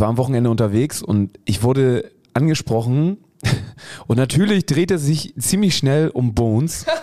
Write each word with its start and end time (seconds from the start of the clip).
ich 0.00 0.02
war 0.02 0.08
am 0.08 0.16
Wochenende 0.16 0.48
unterwegs 0.48 1.02
und 1.02 1.38
ich 1.44 1.62
wurde 1.62 2.10
angesprochen 2.32 3.18
und 4.06 4.16
natürlich 4.16 4.64
dreht 4.64 4.90
er 4.90 4.96
sich 4.96 5.34
ziemlich 5.38 5.76
schnell 5.76 6.08
um 6.08 6.32
Bones. 6.32 6.86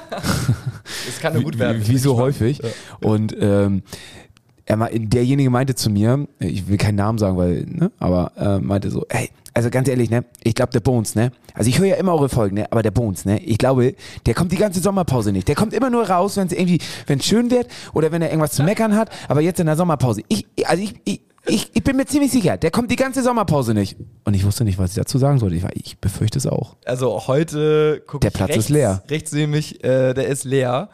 Das 1.06 1.20
kann 1.20 1.34
nur 1.34 1.44
gut 1.44 1.60
werden. 1.60 1.84
Wie, 1.86 1.90
wie 1.90 1.98
so 1.98 2.18
häufig. 2.18 2.62
Und 3.02 3.36
ähm, 3.40 3.84
er, 4.66 4.78
derjenige 4.94 5.50
meinte 5.50 5.76
zu 5.76 5.90
mir, 5.90 6.28
ich 6.40 6.70
will 6.70 6.78
keinen 6.78 6.96
Namen 6.96 7.18
sagen, 7.18 7.38
weil, 7.38 7.66
ne, 7.66 7.92
aber 8.00 8.32
äh, 8.38 8.60
meinte 8.60 8.90
so, 8.90 9.06
ey, 9.10 9.30
also 9.54 9.70
ganz 9.70 9.90
ehrlich, 9.90 10.10
ne, 10.10 10.24
ich 10.44 10.56
glaube 10.56 10.72
der 10.72 10.80
Bones, 10.80 11.14
ne, 11.16 11.32
also 11.54 11.70
ich 11.70 11.78
höre 11.78 11.88
ja 11.88 11.96
immer 11.96 12.14
eure 12.14 12.30
Folgen, 12.30 12.56
ne, 12.56 12.72
aber 12.72 12.84
der 12.84 12.92
Bones, 12.92 13.26
ne, 13.26 13.40
ich 13.44 13.58
glaube, 13.58 13.96
der 14.26 14.34
kommt 14.34 14.54
die 14.54 14.58
ganze 14.58 14.80
Sommerpause 14.80 15.34
nicht. 15.34 15.48
Der 15.50 15.56
kommt 15.56 15.74
immer 15.74 15.90
nur 15.90 16.10
raus, 16.10 16.38
wenn 16.38 16.48
es 16.48 16.54
irgendwie, 16.54 16.80
wenn 17.06 17.20
es 17.20 17.26
schön 17.26 17.52
wird 17.52 17.68
oder 17.94 18.12
wenn 18.12 18.22
er 18.22 18.30
irgendwas 18.30 18.54
zu 18.54 18.64
meckern 18.64 18.96
hat, 18.96 19.10
aber 19.28 19.42
jetzt 19.42 19.60
in 19.60 19.66
der 19.66 19.76
Sommerpause. 19.76 20.22
Ich, 20.30 20.48
also 20.66 20.82
ich, 20.82 20.96
ich, 21.04 21.22
ich, 21.48 21.72
ich 21.74 21.84
bin 21.84 21.96
mir 21.96 22.06
ziemlich 22.06 22.32
sicher, 22.32 22.58
der 22.58 22.72
kommt 22.72 22.92
die 22.92 22.96
ganze 22.96 23.24
Sommerpause 23.24 23.74
nicht. 23.74 23.98
Und 24.24 24.34
ich 24.34 24.46
wusste 24.46 24.64
nicht, 24.64 24.78
was 24.78 24.92
ich 24.92 24.98
dazu 24.98 25.18
sagen 25.18 25.40
sollte. 25.40 25.56
Ich, 25.56 25.64
war, 25.64 25.76
ich 25.76 25.98
befürchte 25.98 26.38
es 26.38 26.46
auch. 26.46 26.76
Also 26.86 27.28
heute 27.28 28.02
gucke 28.06 28.20
Der 28.20 28.32
Platz 28.32 28.50
rechts, 28.50 28.66
ist 28.66 28.70
leer. 28.70 29.04
Rechts 29.10 29.32
nämlich, 29.32 29.84
äh, 29.84 30.14
der 30.14 30.28
ist 30.28 30.44
leer, 30.44 30.90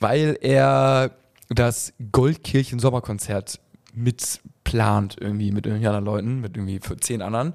weil 0.00 0.36
er 0.40 1.12
das 1.48 1.92
Goldkirchen 2.10 2.78
Sommerkonzert 2.78 3.60
mitplant 3.94 5.16
irgendwie 5.20 5.52
mit 5.52 5.66
irgendwelchen 5.66 5.94
anderen 5.94 6.04
Leuten, 6.04 6.40
mit 6.40 6.56
irgendwie 6.56 6.80
für 6.80 6.96
zehn 6.96 7.22
anderen. 7.22 7.54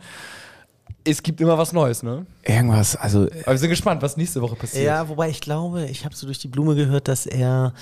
Es 1.03 1.23
gibt 1.23 1.39
immer 1.41 1.57
was 1.57 1.73
Neues, 1.73 2.03
ne? 2.03 2.25
Irgendwas, 2.43 2.95
also 2.95 3.27
Aber 3.43 3.51
wir 3.51 3.57
sind 3.57 3.69
gespannt, 3.69 4.01
was 4.01 4.17
nächste 4.17 4.41
Woche 4.41 4.55
passiert. 4.55 4.85
Ja, 4.85 5.07
wobei 5.07 5.29
ich 5.29 5.39
glaube, 5.39 5.85
ich 5.85 6.05
habe 6.05 6.15
so 6.15 6.25
durch 6.25 6.39
die 6.39 6.49
Blume 6.49 6.75
gehört, 6.75 7.07
dass 7.07 7.25
er 7.25 7.73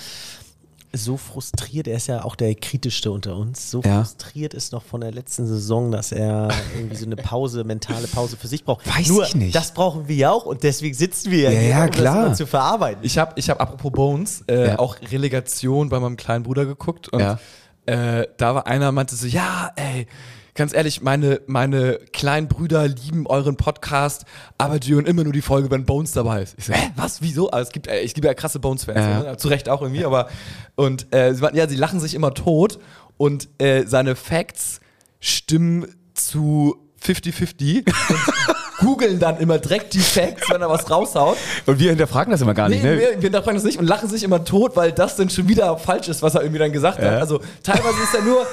so 0.97 1.17
frustriert, 1.17 1.87
er 1.87 1.97
ist 1.97 2.07
ja 2.07 2.23
auch 2.23 2.35
der 2.35 2.53
kritischste 2.55 3.11
unter 3.11 3.35
uns, 3.35 3.71
so 3.71 3.81
Ja. 3.83 4.03
frustriert 4.03 4.53
ist 4.53 4.71
noch 4.71 4.83
von 4.83 5.01
der 5.01 5.11
letzten 5.11 5.45
Saison, 5.47 5.91
dass 5.91 6.11
er 6.11 6.49
irgendwie 6.75 6.95
so 6.95 7.05
eine 7.05 7.15
Pause, 7.15 7.63
mentale 7.63 8.07
Pause 8.07 8.37
für 8.37 8.47
sich 8.47 8.63
braucht. 8.63 8.87
Weiß 8.87 9.07
Nur, 9.07 9.23
ich 9.25 9.35
nicht. 9.35 9.55
das 9.55 9.73
brauchen 9.73 10.07
wir 10.07 10.15
ja 10.15 10.31
auch 10.31 10.45
und 10.45 10.63
deswegen 10.63 10.93
sitzen 10.95 11.31
wir 11.31 11.39
ja, 11.39 11.51
Ja, 11.51 11.59
hier, 11.59 11.69
ja, 11.69 11.83
um 11.85 11.91
klar. 11.91 12.29
das 12.29 12.37
zu 12.37 12.47
verarbeiten. 12.47 13.03
Ich 13.03 13.17
habe, 13.17 13.33
ich 13.35 13.49
hab, 13.49 13.61
apropos 13.61 13.91
Bones, 13.91 14.43
äh, 14.47 14.67
Ja. 14.69 14.79
auch 14.79 14.97
Relegation 15.11 15.89
bei 15.89 15.99
meinem 15.99 16.17
kleinen 16.17 16.43
Bruder 16.43 16.65
geguckt 16.65 17.09
und 17.09 17.19
Ja. 17.19 17.39
äh, 17.85 18.27
da 18.37 18.55
war 18.55 18.67
einer, 18.67 18.91
meinte 18.91 19.15
so, 19.15 19.27
ja, 19.27 19.71
ey, 19.75 20.07
ganz 20.55 20.73
ehrlich, 20.73 21.01
meine, 21.01 21.41
meine 21.47 21.99
kleinen 22.13 22.47
Brüder 22.47 22.87
lieben 22.87 23.27
euren 23.27 23.57
Podcast, 23.57 24.23
aber 24.57 24.79
die 24.79 24.93
hören 24.93 25.05
immer 25.05 25.23
nur 25.23 25.33
die 25.33 25.41
Folge, 25.41 25.69
wenn 25.69 25.85
Bones 25.85 26.13
dabei 26.13 26.41
ist. 26.43 26.55
Ich 26.57 26.65
so, 26.65 26.73
hä, 26.73 26.91
was, 26.95 27.21
wieso? 27.21 27.51
Also 27.51 27.67
es 27.67 27.73
gibt, 27.73 27.87
äh, 27.87 27.99
ich 27.99 28.13
gibt 28.13 28.25
ja 28.25 28.33
krasse 28.33 28.59
Bones-Fans, 28.59 28.97
Ja. 28.97 29.19
ne? 29.31 29.37
zu 29.37 29.49
Recht 29.49 29.67
auch 29.69 29.81
irgendwie, 29.81 30.05
aber 30.05 30.29
und 30.75 31.13
äh, 31.13 31.33
sie 31.33 31.41
meinten, 31.41 31.57
ja, 31.57 31.67
sie 31.67 31.75
lachen 31.75 31.99
sich 31.99 32.13
immer 32.15 32.33
tot 32.33 32.79
und 33.17 33.49
äh, 33.61 33.83
seine 33.85 34.15
Facts 34.15 34.79
stimmen 35.19 35.87
zu 36.13 36.75
50-50 37.03 37.85
und 38.09 38.19
googeln 38.79 39.19
dann 39.19 39.37
immer 39.39 39.57
direkt 39.59 39.93
die 39.93 39.99
Facts, 39.99 40.49
wenn 40.49 40.61
er 40.61 40.69
was 40.69 40.89
raushaut. 40.89 41.37
Und 41.65 41.79
wir 41.79 41.89
hinterfragen 41.89 42.31
das 42.31 42.41
immer 42.41 42.53
gar 42.53 42.69
nicht, 42.69 42.83
Nee, 42.83 42.91
ne? 42.95 42.99
wir, 42.99 43.09
wir 43.15 43.21
hinterfragen 43.21 43.55
das 43.55 43.63
nicht 43.63 43.77
und 43.77 43.85
lachen 43.87 44.09
sich 44.09 44.23
immer 44.23 44.43
tot, 44.43 44.75
weil 44.75 44.91
das 44.91 45.15
dann 45.17 45.29
schon 45.29 45.47
wieder 45.47 45.77
falsch 45.77 46.07
ist, 46.07 46.21
was 46.21 46.35
er 46.35 46.41
irgendwie 46.41 46.59
dann 46.59 46.71
gesagt 46.71 46.99
Ja. 46.99 47.11
hat. 47.11 47.19
Also 47.21 47.41
teilweise 47.63 48.01
ist 48.03 48.13
ja 48.13 48.21
nur, 48.21 48.45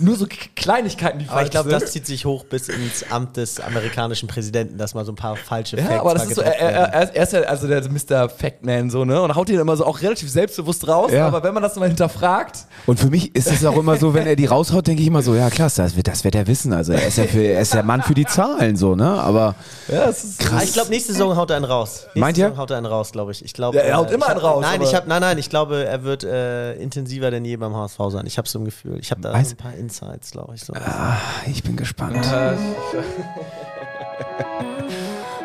nur 0.00 0.16
so 0.16 0.26
Kleinigkeiten, 0.56 1.18
die 1.18 1.24
Aber 1.26 1.34
falsch 1.34 1.44
ich 1.46 1.50
glaube, 1.50 1.70
sind. 1.70 1.82
das 1.82 1.92
zieht 1.92 2.06
sich 2.06 2.24
hoch 2.24 2.44
bis 2.44 2.68
ins 2.68 3.04
Amt 3.10 3.36
des 3.36 3.60
amerikanischen 3.60 4.28
Präsidenten, 4.28 4.78
dass 4.78 4.94
mal 4.94 5.04
so 5.04 5.12
ein 5.12 5.16
paar 5.16 5.36
falsche 5.36 5.76
ja, 5.76 5.84
Facts 5.84 6.00
aber 6.00 6.14
das 6.14 6.24
ist 6.26 6.34
so, 6.36 6.42
er, 6.42 6.54
er, 6.58 6.70
er, 6.92 7.02
ist- 7.04 7.14
er 7.16 7.22
ist 7.22 7.32
ja 7.32 7.40
also 7.42 7.68
der 7.68 7.82
Mr. 7.90 8.28
Factman 8.28 8.90
so, 8.90 9.04
ne? 9.04 9.20
Und 9.22 9.34
haut 9.34 9.48
ihn 9.48 9.58
immer 9.58 9.76
so 9.76 9.84
auch 9.86 10.00
relativ 10.02 10.30
selbstbewusst 10.30 10.86
raus, 10.88 11.12
Ja. 11.12 11.26
aber 11.26 11.42
wenn 11.42 11.54
man 11.54 11.62
das 11.62 11.76
mal 11.76 11.88
hinterfragt, 11.88 12.66
Und 12.86 12.98
für 13.00 13.10
mich 13.10 13.34
ist 13.34 13.50
es 13.50 13.64
auch 13.64 13.76
immer 13.76 13.96
so, 13.96 14.14
wenn 14.14 14.26
er 14.26 14.36
die 14.36 14.46
raushaut, 14.46 14.86
denke 14.86 15.02
ich 15.02 15.08
immer 15.08 15.22
so, 15.22 15.34
ja 15.34 15.50
klar, 15.50 15.70
das 15.74 15.96
wird, 15.96 16.08
das 16.08 16.24
wird 16.24 16.34
er 16.34 16.46
wissen. 16.46 16.72
Also 16.72 16.92
er 16.92 17.06
ist 17.06 17.18
ja 17.18 17.24
für, 17.24 17.42
er 17.42 17.60
ist 17.60 17.74
der 17.74 17.82
Mann 17.82 18.02
für 18.02 18.14
die 18.14 18.24
Zahlen 18.26 18.76
so, 18.76 18.94
ne? 18.94 19.08
Aber 19.10 19.54
ja, 19.88 20.08
es 20.08 20.24
ist 20.24 20.52
Ah, 20.52 20.60
ich 20.62 20.72
glaube, 20.72 20.90
nächste 20.90 21.12
Saison 21.12 21.36
haut 21.36 21.50
er 21.50 21.56
einen 21.56 21.64
raus. 21.64 22.02
Nächste 22.06 22.18
Meint 22.20 22.38
ihr? 22.38 22.44
Saison 22.46 22.58
haut 22.58 22.70
er 22.70 22.76
einen 22.78 22.86
raus, 22.86 23.12
glaube 23.12 23.32
ich. 23.32 23.44
Ich 23.44 23.52
glaube, 23.52 23.76
Ja, 23.78 23.82
er 23.84 23.96
haut 23.96 24.10
äh, 24.10 24.14
immer 24.14 24.28
einen 24.28 24.38
raus, 24.40 24.62
Nein, 24.62 24.80
ich 24.82 24.94
hab, 24.94 25.06
nein, 25.06 25.20
nein, 25.20 25.38
ich 25.38 25.50
glaube, 25.50 25.84
er 25.84 26.02
wird 26.04 26.24
äh, 26.24 26.74
intensiver 26.74 27.30
denn 27.30 27.44
je 27.44 27.56
beim 27.56 27.74
HSV 27.74 27.98
sein. 28.10 28.26
Ich 28.26 28.38
habe 28.38 28.48
so 28.48 28.58
ein 28.58 28.64
Gefühl. 28.64 28.98
Ich 29.00 29.10
habe 29.10 29.20
da 29.20 29.32
Weiß- 29.32 29.50
ein 29.50 29.56
paar 29.56 29.74
Insights, 29.86 30.32
glaube 30.32 30.56
ich. 30.56 30.64
So. 30.64 30.72
ah, 30.74 31.16
ich 31.46 31.62
bin 31.62 31.76
gespannt. 31.76 32.16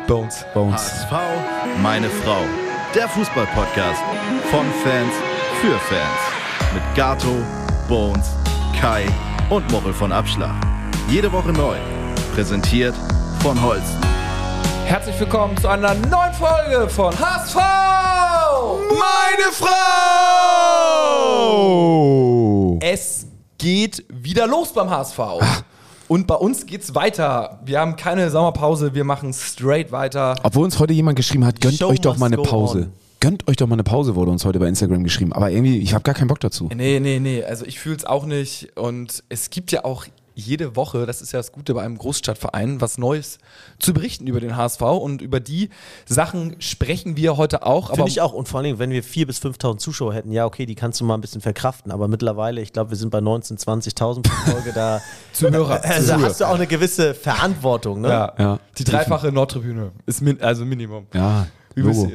Bones. 0.08 0.44
Bones. 0.52 0.82
HSV, 0.82 1.12
meine 1.80 2.10
Frau. 2.10 2.40
Der 2.92 3.08
Fußball-Podcast 3.08 4.02
von 4.50 4.66
Fans 4.82 5.14
für 5.60 5.78
Fans. 5.78 6.20
Mit 6.74 6.82
Gato, 6.96 7.36
Bones, 7.88 8.32
Kai 8.78 9.06
und 9.48 9.70
Mochel 9.70 9.92
von 9.92 10.10
Abschlag. 10.10 10.56
Jede 11.08 11.30
Woche 11.30 11.52
neu. 11.52 11.76
Präsentiert 12.34 12.96
von 13.42 13.62
Holsten. 13.62 14.00
Herzlich 14.86 15.20
willkommen 15.20 15.56
zu 15.56 15.68
einer 15.68 15.94
neuen 15.94 16.34
Folge 16.34 16.88
von 16.88 17.16
HSV! 17.16 17.54
Meine 18.90 19.52
Frau! 19.52 19.72
Es 22.82 23.26
geht 23.62 24.04
wieder 24.22 24.46
los 24.46 24.72
beim 24.72 24.90
HSV. 24.90 25.18
Und 26.08 26.26
bei 26.26 26.34
uns 26.34 26.66
geht's 26.66 26.94
weiter. 26.94 27.60
Wir 27.64 27.80
haben 27.80 27.96
keine 27.96 28.30
Sommerpause, 28.30 28.94
wir 28.94 29.04
machen 29.04 29.32
straight 29.32 29.92
weiter. 29.92 30.34
Obwohl 30.42 30.64
uns 30.64 30.78
heute 30.78 30.92
jemand 30.92 31.16
geschrieben 31.16 31.46
hat, 31.46 31.60
gönnt 31.60 31.78
Show 31.78 31.88
euch 31.88 32.00
doch 32.00 32.18
mal 32.18 32.26
eine 32.26 32.36
Pause. 32.36 32.78
on. 32.78 32.92
Gönnt 33.20 33.48
euch 33.48 33.56
doch 33.56 33.68
mal 33.68 33.76
eine 33.76 33.84
Pause, 33.84 34.16
wurde 34.16 34.32
uns 34.32 34.44
heute 34.44 34.58
bei 34.58 34.66
Instagram 34.66 35.04
geschrieben. 35.04 35.32
Aber 35.32 35.50
irgendwie, 35.50 35.78
ich 35.78 35.94
habe 35.94 36.02
gar 36.02 36.14
keinen 36.14 36.26
Bock 36.28 36.40
dazu. 36.40 36.68
Nee, 36.74 36.98
nee, 36.98 37.20
nee, 37.20 37.44
also 37.44 37.64
ich 37.64 37.78
fühl's 37.78 38.04
auch 38.04 38.26
nicht. 38.26 38.76
Und 38.76 39.22
es 39.28 39.50
gibt 39.50 39.70
ja 39.70 39.84
auch 39.84 40.06
jede 40.34 40.76
Woche, 40.76 41.06
das 41.06 41.22
ist 41.22 41.32
ja 41.32 41.38
das 41.38 41.52
Gute 41.52 41.74
bei 41.74 41.82
einem 41.82 41.98
Großstadtverein, 41.98 42.80
was 42.80 42.98
Neues 42.98 43.38
zu 43.78 43.92
berichten 43.92 44.26
über 44.26 44.40
den 44.40 44.56
HSV. 44.56 44.80
Und 44.82 45.22
über 45.22 45.40
die 45.40 45.70
Sachen 46.06 46.56
sprechen 46.60 47.16
wir 47.16 47.36
heute 47.36 47.64
auch. 47.64 47.86
Aber 47.86 47.96
Finde 47.96 48.10
ich 48.10 48.20
auch. 48.20 48.32
Und 48.32 48.48
vor 48.48 48.58
allen 48.58 48.64
Dingen, 48.64 48.78
wenn 48.78 48.90
wir 48.90 49.02
4.000 49.02 49.26
bis 49.26 49.38
5.000 49.40 49.78
Zuschauer 49.78 50.14
hätten, 50.14 50.32
ja, 50.32 50.46
okay, 50.46 50.66
die 50.66 50.74
kannst 50.74 51.00
du 51.00 51.04
mal 51.04 51.14
ein 51.14 51.20
bisschen 51.20 51.40
verkraften. 51.40 51.92
Aber 51.92 52.08
mittlerweile, 52.08 52.60
ich 52.60 52.72
glaube, 52.72 52.90
wir 52.90 52.96
sind 52.96 53.10
bei 53.10 53.18
19.000, 53.18 53.94
20.000 53.94 54.22
pro 54.22 54.50
Folge. 54.52 54.72
Da 54.72 55.00
Zuhörer. 55.32 55.80
also 55.84 56.20
hast 56.20 56.40
du 56.40 56.44
auch 56.46 56.54
eine 56.54 56.66
gewisse 56.66 57.14
Verantwortung. 57.14 58.00
Ne? 58.00 58.08
ja. 58.08 58.34
Ja. 58.38 58.58
Die 58.78 58.84
dreifache 58.84 59.32
Nordtribüne 59.32 59.92
ist 60.06 60.22
min 60.22 60.40
also 60.40 60.64
Minimum. 60.64 61.06
Ja, 61.14 61.46
Logo. 61.74 62.10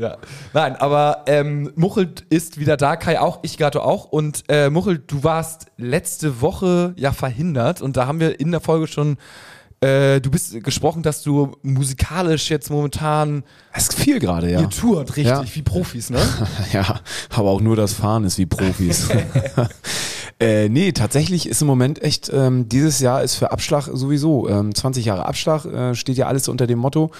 Nein, 0.54 0.76
aber 0.76 1.24
ähm, 1.28 1.72
Muchel 1.76 2.14
ist 2.30 2.60
wieder 2.60 2.78
da, 2.78 2.96
Kai 2.96 3.20
auch, 3.20 3.40
ich 3.44 3.58
Gato 3.58 3.80
auch. 3.80 4.06
Und 4.06 4.44
äh, 4.48 4.70
Muchel, 4.70 5.00
du 5.06 5.24
warst 5.24 5.68
letzte 5.78 6.42
Woche 6.42 6.94
ja 6.98 7.12
verhindert 7.12 7.82
und 7.82 7.98
da 7.98 8.08
haben 8.08 8.20
wir 8.20 8.40
in 8.40 8.52
der 8.52 8.62
Folge 8.62 8.88
schon, 8.88 9.18
äh, 9.80 10.20
du 10.22 10.32
bist 10.32 10.64
gesprochen, 10.64 11.04
dass 11.04 11.22
du 11.22 11.56
musikalisch 11.62 12.50
jetzt 12.50 12.72
momentan 12.72 13.44
Es 13.74 13.84
ist 13.84 13.94
viel 13.94 14.20
gerade, 14.20 14.50
ja. 14.50 14.62
ihr 14.62 14.70
tourt, 14.70 15.10
richtig, 15.16 15.26
Ja. 15.26 15.44
wie 15.54 15.62
Profis, 15.62 16.10
ne? 16.10 16.20
Ja, 16.74 17.00
aber 17.30 17.50
auch 17.52 17.62
nur 17.62 17.76
das 17.76 17.94
Fahren 17.94 18.24
ist 18.24 18.40
wie 18.40 18.48
Profis. 18.48 19.08
äh, 20.40 20.68
nee, 20.70 20.94
tatsächlich 20.94 21.48
ist 21.48 21.62
im 21.62 21.68
Moment 21.68 22.02
echt, 22.02 22.32
ähm, 22.34 22.68
dieses 22.68 23.00
Jahr 23.00 23.22
ist 23.22 23.36
für 23.36 23.52
Abschlag 23.52 23.88
sowieso, 23.94 24.50
ähm, 24.50 24.74
20 24.74 25.06
Jahre 25.06 25.28
Abschlag, 25.28 25.66
äh, 25.66 25.94
steht 25.94 26.18
ja 26.18 26.26
alles 26.26 26.48
unter 26.48 26.66
dem 26.66 26.80
Motto. 26.80 27.12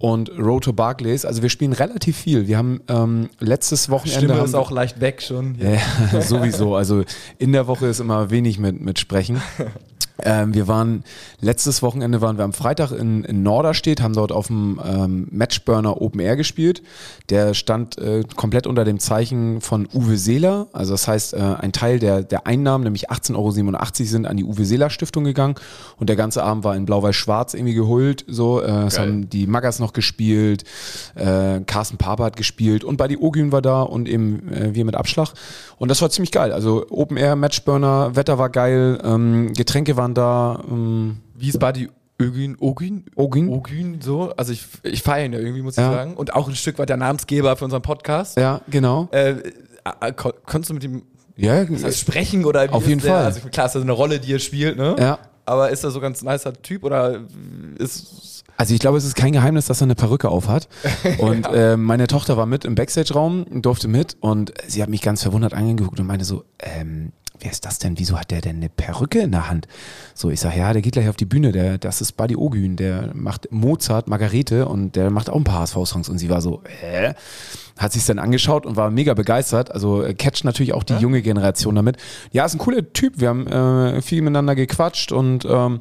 Und 0.00 0.30
Road 0.38 0.64
to 0.64 0.72
Barclays, 0.72 1.26
also 1.26 1.42
wir 1.42 1.50
spielen 1.50 1.74
relativ 1.74 2.16
viel. 2.16 2.48
Wir 2.48 2.56
haben 2.56 2.80
ähm, 2.88 3.28
letztes 3.38 3.90
Wochenende. 3.90 4.20
Stimme 4.20 4.34
haben 4.36 4.46
ist 4.46 4.54
auch 4.54 4.70
leicht 4.70 5.02
weg 5.02 5.20
schon. 5.20 5.58
Ja, 5.60 6.20
sowieso. 6.22 6.74
Also 6.74 7.04
in 7.36 7.52
der 7.52 7.66
Woche 7.66 7.86
ist 7.86 8.00
immer 8.00 8.30
wenig 8.30 8.58
mit, 8.58 8.80
mit 8.80 8.98
Sprechen. 8.98 9.42
Ähm, 10.24 10.54
wir 10.54 10.68
waren, 10.68 11.04
letztes 11.40 11.82
Wochenende 11.82 12.20
waren 12.20 12.38
wir 12.38 12.44
am 12.44 12.52
Freitag 12.52 12.92
in, 12.92 13.24
in 13.24 13.42
Norderstedt, 13.42 14.00
haben 14.00 14.14
dort 14.14 14.32
auf 14.32 14.48
dem 14.48 14.80
ähm, 14.84 15.28
Matchburner 15.30 16.00
Open 16.00 16.20
Air 16.20 16.36
gespielt. 16.36 16.82
Der 17.28 17.54
stand 17.54 17.98
äh, 17.98 18.24
komplett 18.36 18.66
unter 18.66 18.84
dem 18.84 18.98
Zeichen 18.98 19.60
von 19.60 19.88
Uwe 19.92 20.16
Seeler. 20.16 20.68
Also 20.72 20.92
das 20.92 21.08
heißt, 21.08 21.34
äh, 21.34 21.38
ein 21.60 21.72
Teil 21.72 21.98
der, 21.98 22.22
der 22.22 22.46
Einnahmen, 22.46 22.84
nämlich 22.84 23.10
18,87 23.10 23.36
Euro, 23.36 23.50
sind 23.50 24.26
an 24.26 24.36
die 24.36 24.44
Uwe 24.44 24.64
Seeler 24.64 24.90
Stiftung 24.90 25.24
gegangen. 25.24 25.54
Und 25.98 26.08
der 26.08 26.16
ganze 26.16 26.42
Abend 26.42 26.64
war 26.64 26.76
in 26.76 26.86
Blau-Weiß-Schwarz 26.86 27.54
irgendwie 27.54 27.74
gehüllt. 27.74 28.24
So, 28.28 28.60
äh, 28.60 28.86
es 28.86 28.98
haben 28.98 29.28
die 29.28 29.46
Maggers 29.46 29.78
noch 29.78 29.92
gespielt, 29.92 30.64
äh, 31.14 31.60
Carsten 31.66 31.96
Pape 31.96 32.24
hat 32.24 32.36
gespielt 32.36 32.84
und 32.84 32.96
Buddy 32.96 33.16
Ogün 33.16 33.52
war 33.52 33.62
da 33.62 33.82
und 33.82 34.08
eben 34.08 34.52
äh, 34.52 34.74
wir 34.74 34.84
mit 34.84 34.94
Abschlag. 34.94 35.32
Und 35.78 35.88
das 35.88 36.02
war 36.02 36.10
ziemlich 36.10 36.30
geil. 36.30 36.52
Also 36.52 36.86
Open 36.90 37.16
Air, 37.16 37.36
Matchburner, 37.36 38.16
Wetter 38.16 38.38
war 38.38 38.50
geil, 38.50 38.98
ähm, 39.02 39.52
Getränke 39.54 39.96
waren 39.96 40.09
da. 40.14 40.62
Ähm, 40.70 41.18
Wie 41.34 41.48
ist 41.48 41.58
Buddy 41.58 41.88
Ogün? 42.20 42.56
Ogün? 42.60 43.04
Ogün? 43.16 43.48
Ogün, 43.48 44.00
so. 44.00 44.32
Also 44.36 44.52
ich, 44.52 44.66
ich 44.82 45.02
feiere 45.02 45.26
ihn 45.26 45.32
ja 45.32 45.38
irgendwie, 45.38 45.62
muss 45.62 45.76
Ja. 45.76 45.88
ich 45.90 45.96
sagen. 45.96 46.14
Und 46.14 46.34
auch 46.34 46.48
ein 46.48 46.54
Stück 46.54 46.78
weit 46.78 46.88
der 46.90 46.96
Namensgeber 46.98 47.56
für 47.56 47.64
unseren 47.64 47.82
Podcast. 47.82 48.36
ja, 48.36 48.60
genau. 48.68 49.08
Äh, 49.12 49.30
äh, 50.00 50.12
kon 50.14 50.32
konntest 50.44 50.70
du 50.70 50.74
mit 50.74 50.84
ihm 50.84 51.02
Ja, 51.36 51.54
heißt, 51.66 51.98
sprechen 51.98 52.44
oder 52.44 52.64
wie 52.64 52.68
Auf 52.70 52.86
jeden 52.86 53.00
der? 53.00 53.10
Fall. 53.14 53.24
Also 53.24 53.40
klar, 53.48 53.66
ist 53.66 53.74
das 53.74 53.82
eine 53.82 53.92
Rolle, 53.92 54.20
die 54.20 54.34
er 54.34 54.38
spielt, 54.38 54.76
ne? 54.76 54.96
Ja. 54.98 55.18
Aber 55.46 55.70
ist 55.70 55.82
er 55.82 55.90
so 55.90 56.00
ganz 56.00 56.22
nicer 56.22 56.52
Typ 56.62 56.84
oder 56.84 57.22
ist. 57.78 58.44
Also 58.58 58.74
ich 58.74 58.80
glaube, 58.80 58.98
es 58.98 59.04
ist 59.04 59.16
kein 59.16 59.32
Geheimnis, 59.32 59.66
dass 59.66 59.80
er 59.80 59.86
eine 59.86 59.94
Perücke 59.94 60.28
auf 60.28 60.46
hat. 60.48 60.68
Und 61.18 61.46
äh, 61.46 61.78
meine 61.78 62.06
Tochter 62.06 62.36
war 62.36 62.44
mit 62.44 62.66
im 62.66 62.74
Backstage-Raum, 62.74 63.46
durfte 63.62 63.88
mit 63.88 64.18
und 64.20 64.52
sie 64.68 64.82
hat 64.82 64.90
mich 64.90 65.00
ganz 65.00 65.22
verwundert 65.22 65.54
angeguckt 65.54 65.98
und 65.98 66.06
meinte 66.06 66.26
so, 66.26 66.44
ähm, 66.58 67.12
wer 67.40 67.50
ist 67.50 67.64
das 67.66 67.78
denn? 67.78 67.98
Wieso 67.98 68.18
hat 68.18 68.30
der 68.30 68.40
denn 68.40 68.56
eine 68.56 68.68
Perücke 68.68 69.20
in 69.20 69.32
der 69.32 69.48
Hand? 69.48 69.66
So, 70.14 70.30
ich 70.30 70.40
sage, 70.40 70.58
ja, 70.58 70.72
der 70.72 70.82
geht 70.82 70.92
gleich 70.92 71.08
auf 71.08 71.16
die 71.16 71.24
Bühne, 71.24 71.52
der, 71.52 71.78
das 71.78 72.00
ist 72.00 72.12
Buddy 72.12 72.36
Ogün, 72.36 72.76
der 72.76 73.10
macht 73.14 73.50
Mozart, 73.50 74.08
Margarete 74.08 74.66
und 74.66 74.96
der 74.96 75.10
macht 75.10 75.30
auch 75.30 75.36
ein 75.36 75.44
paar 75.44 75.60
HSV-Songs. 75.60 76.08
Und 76.08 76.18
sie 76.18 76.28
war 76.28 76.40
so, 76.40 76.62
äh? 76.82 77.14
Hat 77.78 77.92
sich 77.92 78.04
dann 78.04 78.18
angeschaut 78.18 78.66
und 78.66 78.76
war 78.76 78.90
mega 78.90 79.14
begeistert. 79.14 79.70
Also 79.70 80.02
äh, 80.02 80.12
catcht 80.12 80.44
natürlich 80.44 80.74
auch 80.74 80.84
die 80.84 80.94
junge 80.94 81.22
Generation 81.22 81.74
damit. 81.74 81.96
Ja, 82.30 82.44
ist 82.44 82.54
ein 82.54 82.58
cooler 82.58 82.92
Typ. 82.92 83.20
Wir 83.20 83.28
haben 83.28 83.46
äh, 83.46 84.02
viel 84.02 84.20
miteinander 84.20 84.54
gequatscht 84.54 85.12
und 85.12 85.46
ähm, 85.48 85.80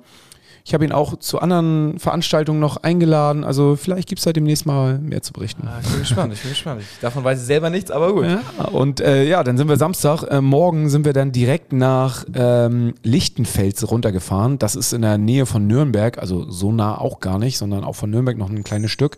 ich 0.69 0.74
habe 0.75 0.86
ihn 0.86 0.92
auch 0.92 1.18
zu 1.18 1.39
anderen 1.39 1.98
Veranstaltungen 1.98 2.60
noch 2.60 2.83
eingeladen. 2.83 3.44
Also 3.44 3.75
vielleicht 3.75 4.07
gibt 4.07 4.19
es 4.19 4.25
da 4.25 4.33
demnächst 4.33 4.68
mal 4.68 5.00
mehr 5.00 5.24
zu 5.24 5.33
berichten. 5.33 5.68
Ah, 5.68 5.80
ich 5.81 5.89
bin 5.89 6.00
gespannt, 6.01 6.33
ich 6.33 6.42
bin 6.42 6.51
gespannt. 6.51 6.83
Davon 7.01 7.24
weiß 7.24 7.39
ich 7.39 7.45
selber 7.48 7.71
nichts, 7.71 7.89
aber 7.89 8.13
gut. 8.13 8.25
Ja, 8.25 8.66
und 8.66 9.01
äh, 9.01 9.24
ja, 9.24 9.44
dann 9.44 9.57
sind 9.57 9.68
wir 9.68 9.77
Samstag. 9.77 10.21
Äh, 10.30 10.42
morgen 10.42 10.88
sind 10.89 11.06
wir 11.06 11.13
dann 11.13 11.31
direkt 11.31 11.74
nach 11.74 12.24
ähm, 12.36 12.94
Lichtenfels 13.01 13.89
runtergefahren. 13.89 14.60
Das 14.60 14.75
ist 14.75 14.94
in 14.94 15.01
der 15.01 15.18
Nähe 15.18 15.48
von 15.48 15.66
Nürnberg, 15.66 16.19
also 16.19 16.48
so 16.51 16.71
nah 16.71 16.95
auch 17.00 17.19
gar 17.19 17.39
nicht, 17.39 17.57
sondern 17.57 17.83
auch 17.83 17.95
von 17.95 18.12
Nürnberg 18.12 18.38
noch 18.38 18.51
ein 18.51 18.63
kleines 18.63 18.92
Stück. 18.92 19.18